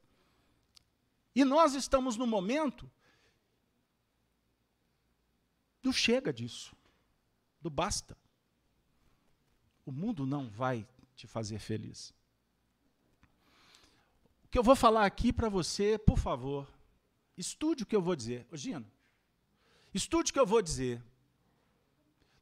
E 1.35 1.45
nós 1.45 1.75
estamos 1.75 2.17
no 2.17 2.27
momento 2.27 2.89
do 5.83 5.93
chega 5.93 6.33
disso, 6.33 6.77
do 7.61 7.71
basta. 7.71 8.17
O 9.85 9.91
mundo 9.91 10.27
não 10.27 10.49
vai 10.49 10.87
te 11.17 11.27
fazer 11.27 11.59
feliz 11.59 12.15
que 14.51 14.59
eu 14.59 14.63
vou 14.63 14.75
falar 14.75 15.07
aqui 15.07 15.33
para 15.33 15.49
você, 15.49 15.97
por 15.97 16.19
favor, 16.19 16.69
estude 17.37 17.85
o 17.85 17.87
que 17.87 17.95
eu 17.95 18.03
vou 18.03 18.17
dizer. 18.17 18.47
Ô, 18.51 18.57
Gino, 18.57 18.87
estude 19.95 20.31
o 20.31 20.35
que 20.35 20.41
eu 20.41 20.47
vou 20.47 20.61
dizer. 20.61 21.03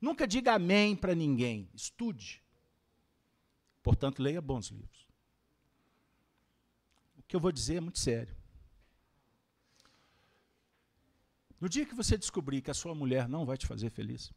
Nunca 0.01 0.27
diga 0.27 0.55
amém 0.55 0.97
para 0.97 1.15
ninguém. 1.15 1.69
Estude. 1.75 2.43
Portanto, 3.83 4.23
leia 4.23 4.41
bons 4.41 4.69
livros. 4.69 5.07
O 7.19 7.23
que 7.23 7.37
eu 7.37 7.41
vou 7.41 7.53
dizer 7.53 7.77
é 7.77 7.81
muito 7.81 7.99
sério. 7.99 8.35
No 11.61 11.69
dia 11.69 11.85
que 11.85 11.95
você 11.95 12.17
descobrir 12.17 12.63
que 12.63 12.71
a 12.71 12.75
sua 12.75 12.95
mulher 12.95 13.29
não 13.29 13.45
vai 13.45 13.59
te 13.59 13.67
fazer 13.67 13.91
feliz, 13.91 14.33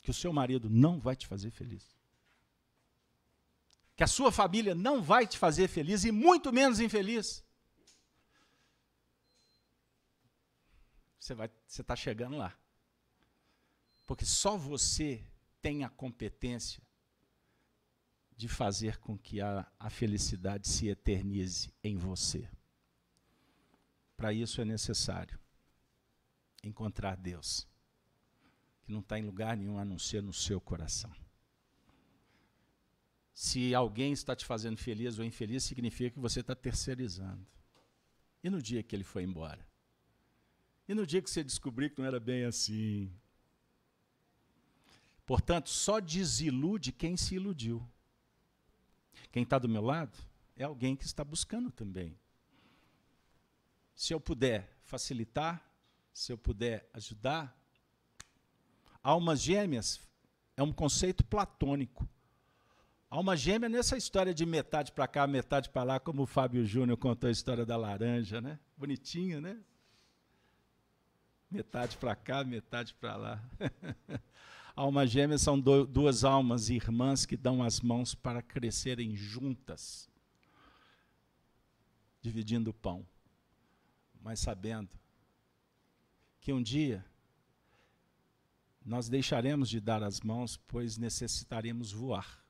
que 0.00 0.10
o 0.10 0.14
seu 0.14 0.32
marido 0.32 0.70
não 0.70 1.00
vai 1.00 1.16
te 1.16 1.26
fazer 1.26 1.50
feliz, 1.50 1.97
que 3.98 4.04
a 4.04 4.06
sua 4.06 4.30
família 4.30 4.76
não 4.76 5.02
vai 5.02 5.26
te 5.26 5.36
fazer 5.36 5.66
feliz 5.66 6.04
e 6.04 6.12
muito 6.12 6.52
menos 6.52 6.78
infeliz. 6.78 7.44
Você 11.18 11.34
você 11.34 11.82
está 11.82 11.96
chegando 11.96 12.36
lá, 12.36 12.56
porque 14.06 14.24
só 14.24 14.56
você 14.56 15.26
tem 15.60 15.82
a 15.82 15.88
competência 15.88 16.80
de 18.36 18.46
fazer 18.46 18.98
com 18.98 19.18
que 19.18 19.40
a, 19.40 19.66
a 19.80 19.90
felicidade 19.90 20.68
se 20.68 20.86
eternize 20.86 21.74
em 21.82 21.96
você. 21.96 22.48
Para 24.16 24.32
isso 24.32 24.60
é 24.60 24.64
necessário 24.64 25.36
encontrar 26.62 27.16
Deus, 27.16 27.66
que 28.80 28.92
não 28.92 29.00
está 29.00 29.18
em 29.18 29.24
lugar 29.24 29.56
nenhum 29.56 29.76
a 29.76 29.84
não 29.84 29.98
ser 29.98 30.22
no 30.22 30.32
seu 30.32 30.60
coração. 30.60 31.12
Se 33.38 33.72
alguém 33.72 34.12
está 34.12 34.34
te 34.34 34.44
fazendo 34.44 34.76
feliz 34.76 35.16
ou 35.16 35.24
infeliz, 35.24 35.62
significa 35.62 36.10
que 36.10 36.18
você 36.18 36.40
está 36.40 36.56
terceirizando. 36.56 37.46
E 38.42 38.50
no 38.50 38.60
dia 38.60 38.82
que 38.82 38.96
ele 38.96 39.04
foi 39.04 39.22
embora? 39.22 39.64
E 40.88 40.92
no 40.92 41.06
dia 41.06 41.22
que 41.22 41.30
você 41.30 41.44
descobriu 41.44 41.88
que 41.88 42.00
não 42.00 42.04
era 42.04 42.18
bem 42.18 42.42
assim? 42.42 43.08
Portanto, 45.24 45.70
só 45.70 46.00
desilude 46.00 46.90
quem 46.90 47.16
se 47.16 47.36
iludiu. 47.36 47.80
Quem 49.30 49.44
está 49.44 49.56
do 49.56 49.68
meu 49.68 49.82
lado 49.82 50.18
é 50.56 50.64
alguém 50.64 50.96
que 50.96 51.04
está 51.04 51.22
buscando 51.22 51.70
também. 51.70 52.18
Se 53.94 54.12
eu 54.12 54.18
puder 54.18 54.76
facilitar, 54.82 55.64
se 56.12 56.32
eu 56.32 56.38
puder 56.38 56.90
ajudar, 56.92 57.56
almas 59.00 59.40
gêmeas 59.40 60.00
é 60.56 60.62
um 60.64 60.72
conceito 60.72 61.24
platônico. 61.24 62.04
Alma 63.10 63.34
gêmea 63.34 63.70
nessa 63.70 63.96
história 63.96 64.34
de 64.34 64.44
metade 64.44 64.92
para 64.92 65.08
cá, 65.08 65.26
metade 65.26 65.70
para 65.70 65.82
lá, 65.82 66.00
como 66.00 66.22
o 66.22 66.26
Fábio 66.26 66.66
Júnior 66.66 66.98
contou 66.98 67.28
a 67.28 67.30
história 67.30 67.64
da 67.64 67.74
laranja, 67.74 68.38
né? 68.38 68.58
Bonitinha, 68.76 69.40
né? 69.40 69.58
Metade 71.50 71.96
para 71.96 72.14
cá, 72.14 72.44
metade 72.44 72.92
para 72.94 73.16
lá. 73.16 73.44
alma 74.76 75.06
gêmea 75.06 75.38
são 75.38 75.58
do, 75.58 75.86
duas 75.86 76.22
almas 76.22 76.68
irmãs 76.68 77.24
que 77.24 77.36
dão 77.36 77.62
as 77.62 77.80
mãos 77.80 78.14
para 78.14 78.42
crescerem 78.42 79.16
juntas, 79.16 80.10
dividindo 82.20 82.70
o 82.70 82.74
pão, 82.74 83.06
mas 84.20 84.38
sabendo 84.38 84.90
que 86.40 86.52
um 86.52 86.62
dia 86.62 87.02
nós 88.84 89.08
deixaremos 89.08 89.70
de 89.70 89.80
dar 89.80 90.02
as 90.02 90.20
mãos, 90.20 90.58
pois 90.58 90.98
necessitaremos 90.98 91.90
voar. 91.90 92.47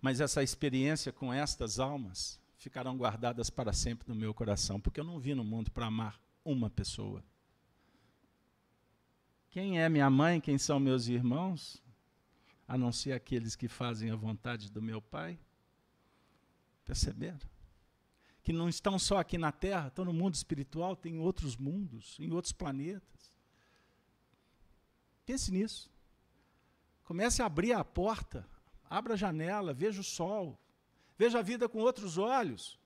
Mas 0.00 0.20
essa 0.20 0.42
experiência 0.42 1.12
com 1.12 1.32
estas 1.32 1.78
almas 1.78 2.40
ficarão 2.56 2.96
guardadas 2.96 3.50
para 3.50 3.72
sempre 3.72 4.08
no 4.08 4.14
meu 4.14 4.34
coração, 4.34 4.80
porque 4.80 5.00
eu 5.00 5.04
não 5.04 5.20
vim 5.20 5.34
no 5.34 5.44
mundo 5.44 5.70
para 5.70 5.86
amar 5.86 6.20
uma 6.44 6.68
pessoa. 6.68 7.24
Quem 9.50 9.80
é 9.80 9.88
minha 9.88 10.10
mãe, 10.10 10.40
quem 10.40 10.58
são 10.58 10.78
meus 10.78 11.06
irmãos, 11.08 11.82
a 12.66 12.76
não 12.76 12.92
ser 12.92 13.12
aqueles 13.12 13.56
que 13.56 13.68
fazem 13.68 14.10
a 14.10 14.16
vontade 14.16 14.70
do 14.70 14.82
meu 14.82 15.00
Pai? 15.00 15.38
Perceberam? 16.84 17.38
Que 18.42 18.52
não 18.52 18.68
estão 18.68 18.98
só 18.98 19.18
aqui 19.18 19.38
na 19.38 19.52
Terra, 19.52 19.88
estão 19.88 20.04
no 20.04 20.12
mundo 20.12 20.34
espiritual, 20.34 20.96
tem 20.96 21.14
em 21.14 21.18
outros 21.18 21.56
mundos, 21.56 22.16
em 22.18 22.30
outros 22.32 22.52
planetas. 22.52 23.32
Pense 25.24 25.50
nisso. 25.52 25.90
Comece 27.04 27.40
a 27.42 27.46
abrir 27.46 27.72
a 27.72 27.84
porta 27.84 28.46
Abra 28.88 29.14
a 29.14 29.16
janela, 29.16 29.72
veja 29.72 30.00
o 30.00 30.04
sol. 30.04 30.58
Veja 31.16 31.40
a 31.40 31.42
vida 31.42 31.68
com 31.68 31.78
outros 31.78 32.16
olhos. 32.16 32.78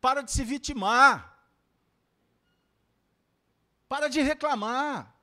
Para 0.00 0.22
de 0.22 0.30
se 0.30 0.44
vitimar. 0.44 1.36
Para 3.88 4.08
de 4.08 4.20
reclamar. 4.20 5.16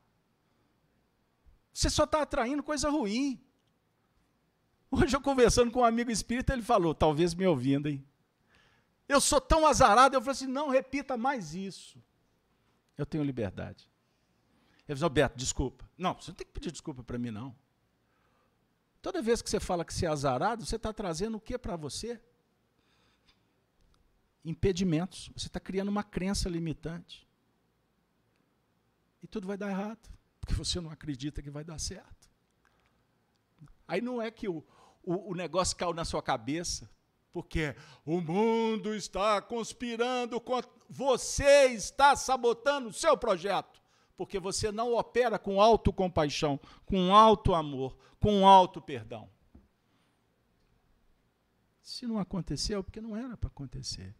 Você 1.72 1.90
só 1.90 2.06
está 2.06 2.22
atraindo 2.22 2.64
coisa 2.64 2.90
ruim. 2.90 3.40
Hoje 4.90 5.16
eu 5.16 5.22
conversando 5.22 5.72
com 5.72 5.82
um 5.82 5.86
amigo 5.86 6.10
espírita, 6.10 6.54
ele 6.54 6.62
falou, 6.62 6.96
talvez 6.96 7.34
me 7.34 7.46
ouvindo, 7.46 7.90
hein? 7.90 8.06
Eu 9.08 9.20
sou 9.22 9.42
tão 9.42 9.68
azarado, 9.68 10.16
eu 10.16 10.22
falei 10.22 10.32
assim, 10.32 10.48
não 10.48 10.70
repita 10.70 11.18
mais 11.18 11.54
isso. 11.54 12.02
Eu 12.98 13.06
tenho 13.06 13.24
liberdade. 13.24 13.90
Ele 14.88 14.98
falou, 14.98 15.10
Beto, 15.10 15.38
desculpa. 15.38 15.88
Não, 15.98 16.14
você 16.14 16.32
não 16.32 16.36
tem 16.36 16.48
que 16.48 16.54
pedir 16.54 16.72
desculpa 16.72 17.04
para 17.04 17.18
mim, 17.18 17.30
não. 17.30 17.56
Toda 19.06 19.22
vez 19.22 19.40
que 19.40 19.48
você 19.48 19.60
fala 19.60 19.86
que 19.86 19.94
você 19.94 20.08
é 20.08 20.10
azarado, 20.10 20.66
você 20.66 20.78
está 20.78 20.92
trazendo 20.92 21.38
o 21.38 21.40
que 21.40 21.60
para 21.60 21.76
você? 21.76 22.20
Impedimentos. 24.44 25.30
Você 25.38 25.46
está 25.46 25.60
criando 25.60 25.90
uma 25.90 26.04
crença 26.04 26.50
limitante. 26.50 27.28
E 29.22 29.28
tudo 29.28 29.46
vai 29.46 29.58
dar 29.58 29.70
errado, 29.70 30.10
porque 30.42 30.56
você 30.56 30.82
não 30.82 30.90
acredita 30.90 31.40
que 31.40 31.52
vai 31.52 31.64
dar 31.64 31.78
certo. 31.78 32.28
Aí 33.88 34.02
não 34.02 34.20
é 34.20 34.32
que 34.32 34.50
o, 34.50 34.66
o, 35.04 35.34
o 35.34 35.36
negócio 35.36 35.78
caiu 35.78 35.94
na 35.94 36.04
sua 36.04 36.24
cabeça, 36.24 36.90
porque 37.32 37.76
o 38.04 38.20
mundo 38.20 38.96
está 38.96 39.40
conspirando 39.40 40.42
contra. 40.42 40.72
Você 40.90 41.68
está 41.68 42.16
sabotando 42.16 42.90
o 42.90 42.94
seu 42.94 43.16
projeto, 43.16 43.80
porque 44.16 44.40
você 44.40 44.72
não 44.72 44.94
opera 44.94 45.38
com 45.38 45.62
autocompaixão, 45.62 46.60
com 46.86 47.14
alto 47.14 47.54
amor, 47.54 47.98
com 48.20 48.48
alto 48.48 48.82
perdão. 48.82 49.30
Se 51.82 52.08
não 52.08 52.18
aconteceu, 52.18 52.80
é 52.80 52.84
porque 52.84 53.02
não 53.02 53.16
era 53.16 53.38
para 53.38 53.48
acontecer. 53.48 54.16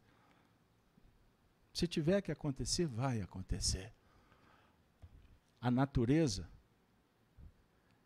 Se 1.74 1.88
tiver 1.88 2.22
que 2.22 2.32
acontecer, 2.32 2.86
vai 2.86 3.22
acontecer. 3.22 3.92
A 5.60 5.72
natureza 5.72 6.48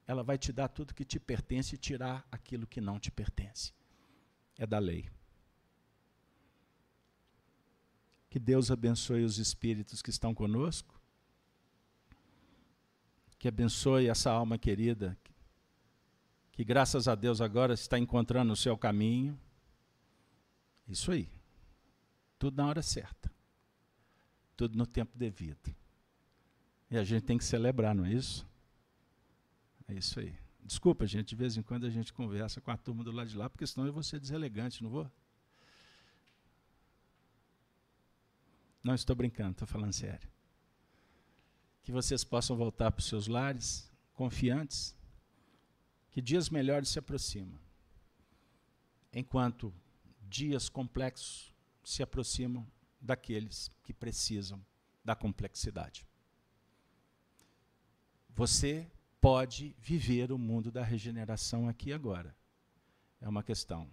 ela 0.08 0.24
vai 0.24 0.40
te 0.40 0.52
dar 0.52 0.70
tudo 0.70 0.96
que 0.96 1.06
te 1.06 1.20
pertence 1.20 1.76
e 1.76 1.78
tirar 1.78 2.28
aquilo 2.32 2.66
que 2.66 2.82
não 2.82 3.00
te 3.00 3.12
pertence. 3.12 3.72
É 4.58 4.66
da 4.66 4.80
lei. 4.80 5.08
Que 8.28 8.40
Deus 8.40 8.72
abençoe 8.72 9.24
os 9.24 9.38
espíritos 9.38 10.02
que 10.02 10.10
estão 10.10 10.34
conosco. 10.34 10.99
Que 13.40 13.48
abençoe 13.48 14.08
essa 14.08 14.30
alma 14.30 14.58
querida, 14.58 15.18
que, 16.52 16.64
graças 16.66 17.08
a 17.08 17.16
Deus 17.16 17.40
agora 17.40 17.74
está 17.74 17.98
encontrando 17.98 18.52
o 18.52 18.56
seu 18.56 18.78
caminho. 18.78 19.40
Isso 20.86 21.10
aí. 21.10 21.32
Tudo 22.38 22.58
na 22.58 22.68
hora 22.68 22.82
certa. 22.82 23.32
Tudo 24.58 24.78
no 24.78 24.86
tempo 24.86 25.18
devido. 25.18 25.74
E 26.92 26.98
a 26.98 27.04
gente 27.06 27.24
tem 27.24 27.38
que 27.38 27.46
celebrar, 27.46 27.96
não 27.96 28.04
é 28.04 28.12
isso? 28.12 28.46
É 29.88 29.94
isso 29.94 30.20
aí. 30.20 30.36
Desculpa, 30.62 31.08
gente, 31.08 31.30
de 31.30 31.36
vez 31.36 31.56
em 31.56 31.62
quando 31.62 31.86
a 31.86 31.90
gente 31.90 32.12
conversa 32.12 32.60
com 32.60 32.72
a 32.72 32.78
turma 32.78 33.06
do 33.06 33.12
lado 33.12 33.30
de 33.30 33.38
lá, 33.38 33.50
porque 33.50 33.66
senão 33.66 33.88
eu 33.88 33.94
vou 33.94 34.04
ser 34.04 34.20
deselegante, 34.20 34.84
não 34.84 34.90
vou? 34.90 35.10
Não 38.84 38.94
estou 38.94 39.16
brincando, 39.16 39.52
estou 39.52 39.68
falando 39.68 39.94
sério. 39.94 40.30
Que 41.84 41.92
vocês 41.92 42.24
possam 42.24 42.56
voltar 42.56 42.92
para 42.92 43.00
os 43.00 43.06
seus 43.06 43.28
lares 43.28 43.90
confiantes, 44.14 44.96
que 46.12 46.22
dias 46.22 46.50
melhores 46.50 46.90
se 46.90 47.00
aproximam. 47.00 47.58
Enquanto 49.14 49.74
dias 50.30 50.70
complexos 50.70 51.54
se 51.84 52.04
aproximam 52.04 52.68
daqueles 53.02 53.72
que 53.84 53.94
precisam 53.94 54.64
da 55.04 55.16
complexidade. 55.16 56.06
Você 58.36 58.92
pode 59.20 59.76
viver 59.80 60.32
o 60.32 60.38
mundo 60.38 60.72
da 60.72 60.84
regeneração 60.84 61.68
aqui 61.68 61.90
e 61.90 61.94
agora. 61.94 62.36
É 63.20 63.28
uma 63.28 63.44
questão 63.44 63.90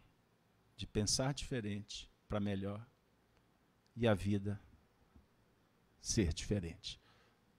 de 0.76 0.86
pensar 0.86 1.32
diferente 1.32 2.10
para 2.28 2.38
melhor 2.38 2.86
e 3.96 4.06
a 4.06 4.14
vida 4.14 4.60
ser 6.00 6.32
diferente. 6.32 7.00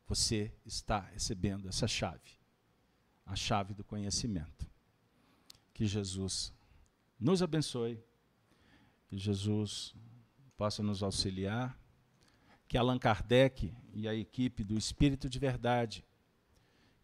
Você 0.08 0.52
está 0.66 1.00
recebendo 1.00 1.68
essa 1.68 1.88
chave, 1.88 2.40
a 3.26 3.36
chave 3.36 3.74
do 3.74 3.84
conhecimento. 3.84 4.66
Que 5.74 5.86
Jesus 5.86 6.54
nos 7.20 7.42
abençoe, 7.42 8.02
que 9.08 9.18
Jesus 9.18 9.94
possa 10.56 10.82
nos 10.82 11.04
auxiliar, 11.04 11.78
que 12.68 12.78
Allan 12.78 12.98
Kardec 12.98 13.74
e 13.94 14.08
a 14.08 14.16
equipe 14.16 14.64
do 14.64 14.78
Espírito 14.78 15.30
de 15.30 15.40
Verdade 15.40 16.04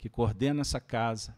que 0.03 0.09
coordena 0.09 0.59
essa 0.59 0.81
casa, 0.81 1.34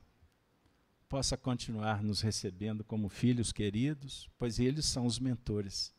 possa 1.07 1.37
continuar 1.37 2.01
nos 2.01 2.21
recebendo 2.21 2.83
como 2.83 3.09
filhos 3.09 3.51
queridos, 3.51 4.27
pois 4.39 4.57
eles 4.57 4.85
são 4.85 5.05
os 5.05 5.19
mentores 5.19 5.93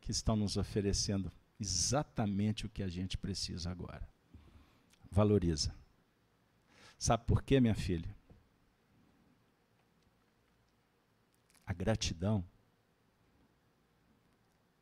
que 0.00 0.10
estão 0.10 0.34
nos 0.34 0.56
oferecendo 0.56 1.30
exatamente 1.60 2.66
o 2.66 2.68
que 2.68 2.82
a 2.82 2.88
gente 2.88 3.16
precisa 3.16 3.70
agora. 3.70 4.08
Valoriza. 5.10 5.74
Sabe 6.98 7.24
por 7.24 7.42
quê, 7.42 7.60
minha 7.60 7.74
filha? 7.74 8.14
A 11.66 11.72
gratidão 11.72 12.44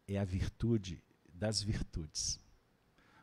é 0.07 0.19
a 0.19 0.25
virtude 0.25 1.03
das 1.29 1.63
virtudes. 1.63 2.41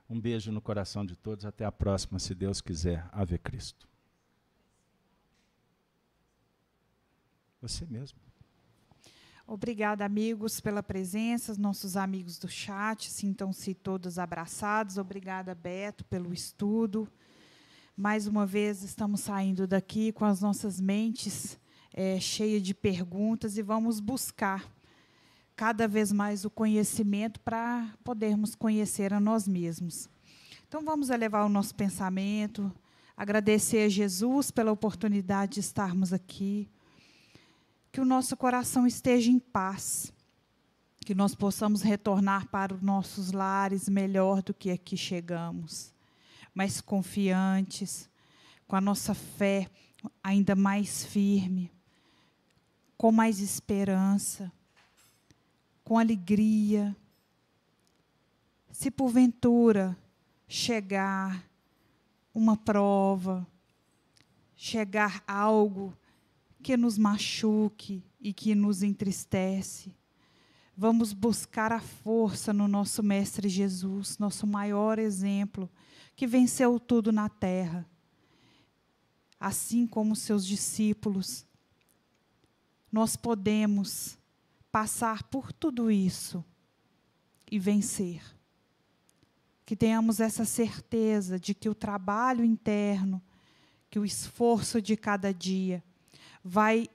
Um 0.09 0.19
beijo 0.19 0.51
no 0.51 0.61
coração 0.61 1.05
de 1.05 1.15
todos. 1.15 1.45
Até 1.45 1.65
a 1.65 1.71
próxima, 1.71 2.19
se 2.19 2.35
Deus 2.35 2.61
quiser. 2.61 3.07
Ave 3.11 3.37
Cristo. 3.37 3.87
Você 7.61 7.85
mesmo. 7.85 8.22
Obrigada, 9.45 10.05
amigos, 10.05 10.61
pela 10.61 10.81
presença, 10.81 11.53
nossos 11.59 11.97
amigos 11.97 12.39
do 12.39 12.47
chat, 12.47 13.11
sintam-se 13.11 13.73
todos 13.73 14.17
abraçados. 14.17 14.97
Obrigada, 14.97 15.53
Beto, 15.53 16.05
pelo 16.05 16.33
estudo. 16.33 17.07
Mais 17.95 18.25
uma 18.25 18.45
vez, 18.45 18.83
estamos 18.83 19.19
saindo 19.19 19.67
daqui 19.67 20.13
com 20.13 20.23
as 20.23 20.39
nossas 20.39 20.79
mentes 20.79 21.59
é, 21.93 22.19
cheias 22.21 22.63
de 22.63 22.73
perguntas 22.73 23.57
e 23.57 23.61
vamos 23.61 23.99
buscar 23.99 24.65
cada 25.55 25.87
vez 25.89 26.11
mais 26.11 26.45
o 26.45 26.49
conhecimento 26.49 27.39
para 27.41 27.93
podermos 28.01 28.55
conhecer 28.55 29.13
a 29.13 29.19
nós 29.19 29.45
mesmos. 29.45 30.09
Então 30.67 30.83
vamos 30.83 31.09
elevar 31.09 31.45
o 31.45 31.49
nosso 31.49 31.75
pensamento, 31.75 32.71
agradecer 33.15 33.85
a 33.85 33.89
Jesus 33.89 34.49
pela 34.49 34.71
oportunidade 34.71 35.55
de 35.55 35.59
estarmos 35.59 36.13
aqui, 36.13 36.67
que 37.93 38.01
o 38.01 38.05
nosso 38.05 38.35
coração 38.35 38.85
esteja 38.85 39.31
em 39.31 39.39
paz, 39.39 40.11
que 41.05 41.15
nós 41.15 41.33
possamos 41.33 41.81
retornar 41.81 42.49
para 42.49 42.73
os 42.73 42.81
nossos 42.81 43.31
lares 43.31 43.87
melhor 43.87 44.41
do 44.41 44.53
que 44.53 44.69
aqui 44.69 44.97
chegamos, 44.97 45.93
mais 46.53 46.81
confiantes, 46.81 48.09
com 48.67 48.75
a 48.75 48.81
nossa 48.81 49.13
fé 49.13 49.69
ainda 50.21 50.53
mais 50.55 51.05
firme, 51.05 51.71
com 52.97 53.13
mais 53.13 53.39
esperança 53.39 54.51
com 55.83 55.97
alegria. 55.97 56.95
Se 58.71 58.89
porventura 58.89 59.97
chegar 60.47 61.43
uma 62.33 62.55
prova, 62.57 63.45
chegar 64.55 65.23
algo 65.27 65.95
que 66.63 66.77
nos 66.77 66.97
machuque 66.97 68.01
e 68.19 68.31
que 68.31 68.55
nos 68.55 68.81
entristece, 68.81 69.93
vamos 70.75 71.11
buscar 71.11 71.73
a 71.73 71.81
força 71.81 72.53
no 72.53 72.67
nosso 72.67 73.03
Mestre 73.03 73.49
Jesus, 73.49 74.17
nosso 74.17 74.47
maior 74.47 74.97
exemplo, 74.97 75.69
que 76.15 76.25
venceu 76.25 76.79
tudo 76.79 77.11
na 77.11 77.27
terra. 77.27 77.85
Assim 79.37 79.85
como 79.85 80.15
seus 80.15 80.47
discípulos, 80.47 81.45
nós 82.89 83.17
podemos 83.17 84.17
passar 84.71 85.23
por 85.23 85.51
tudo 85.51 85.91
isso 85.91 86.43
e 87.51 87.59
vencer. 87.59 88.23
Que 89.65 89.75
tenhamos 89.75 90.21
essa 90.21 90.45
certeza 90.45 91.37
de 91.37 91.53
que 91.53 91.67
o 91.67 91.75
trabalho 91.75 92.43
interno, 92.43 93.21
que 93.89 93.99
o 93.99 94.05
esforço 94.05 94.81
de 94.81 94.95
cada 94.95 95.33
dia 95.33 95.83
vai 96.43 96.89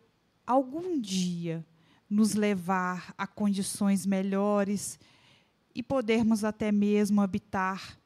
algum 0.47 1.01
dia 1.01 1.65
nos 2.09 2.35
levar 2.35 3.15
a 3.16 3.27
condições 3.27 4.05
melhores 4.05 4.99
e 5.75 5.83
podermos 5.83 6.45
até 6.45 6.73
mesmo 6.73 7.20
habitar 7.20 7.99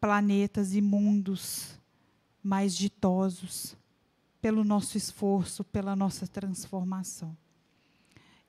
planetas 0.00 0.74
e 0.74 0.80
mundos 0.80 1.78
mais 2.42 2.74
ditosos 2.74 3.76
pelo 4.40 4.64
nosso 4.64 4.96
esforço, 4.96 5.62
pela 5.62 5.94
nossa 5.94 6.26
transformação 6.26 7.36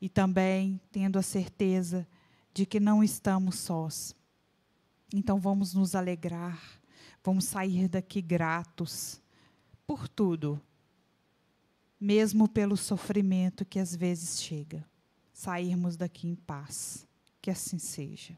e 0.01 0.09
também 0.09 0.81
tendo 0.91 1.19
a 1.19 1.21
certeza 1.21 2.07
de 2.53 2.65
que 2.65 2.79
não 2.79 3.03
estamos 3.03 3.59
sós. 3.59 4.15
Então 5.13 5.39
vamos 5.39 5.73
nos 5.73 5.93
alegrar, 5.93 6.59
vamos 7.23 7.45
sair 7.45 7.87
daqui 7.87 8.21
gratos 8.21 9.21
por 9.85 10.07
tudo, 10.07 10.59
mesmo 12.01 12.47
pelo 12.47 12.75
sofrimento 12.75 13.63
que 13.63 13.77
às 13.77 13.95
vezes 13.95 14.41
chega. 14.41 14.83
Sairmos 15.31 15.95
daqui 15.95 16.27
em 16.27 16.33
paz. 16.33 17.07
Que 17.39 17.51
assim 17.51 17.77
seja. 17.77 18.35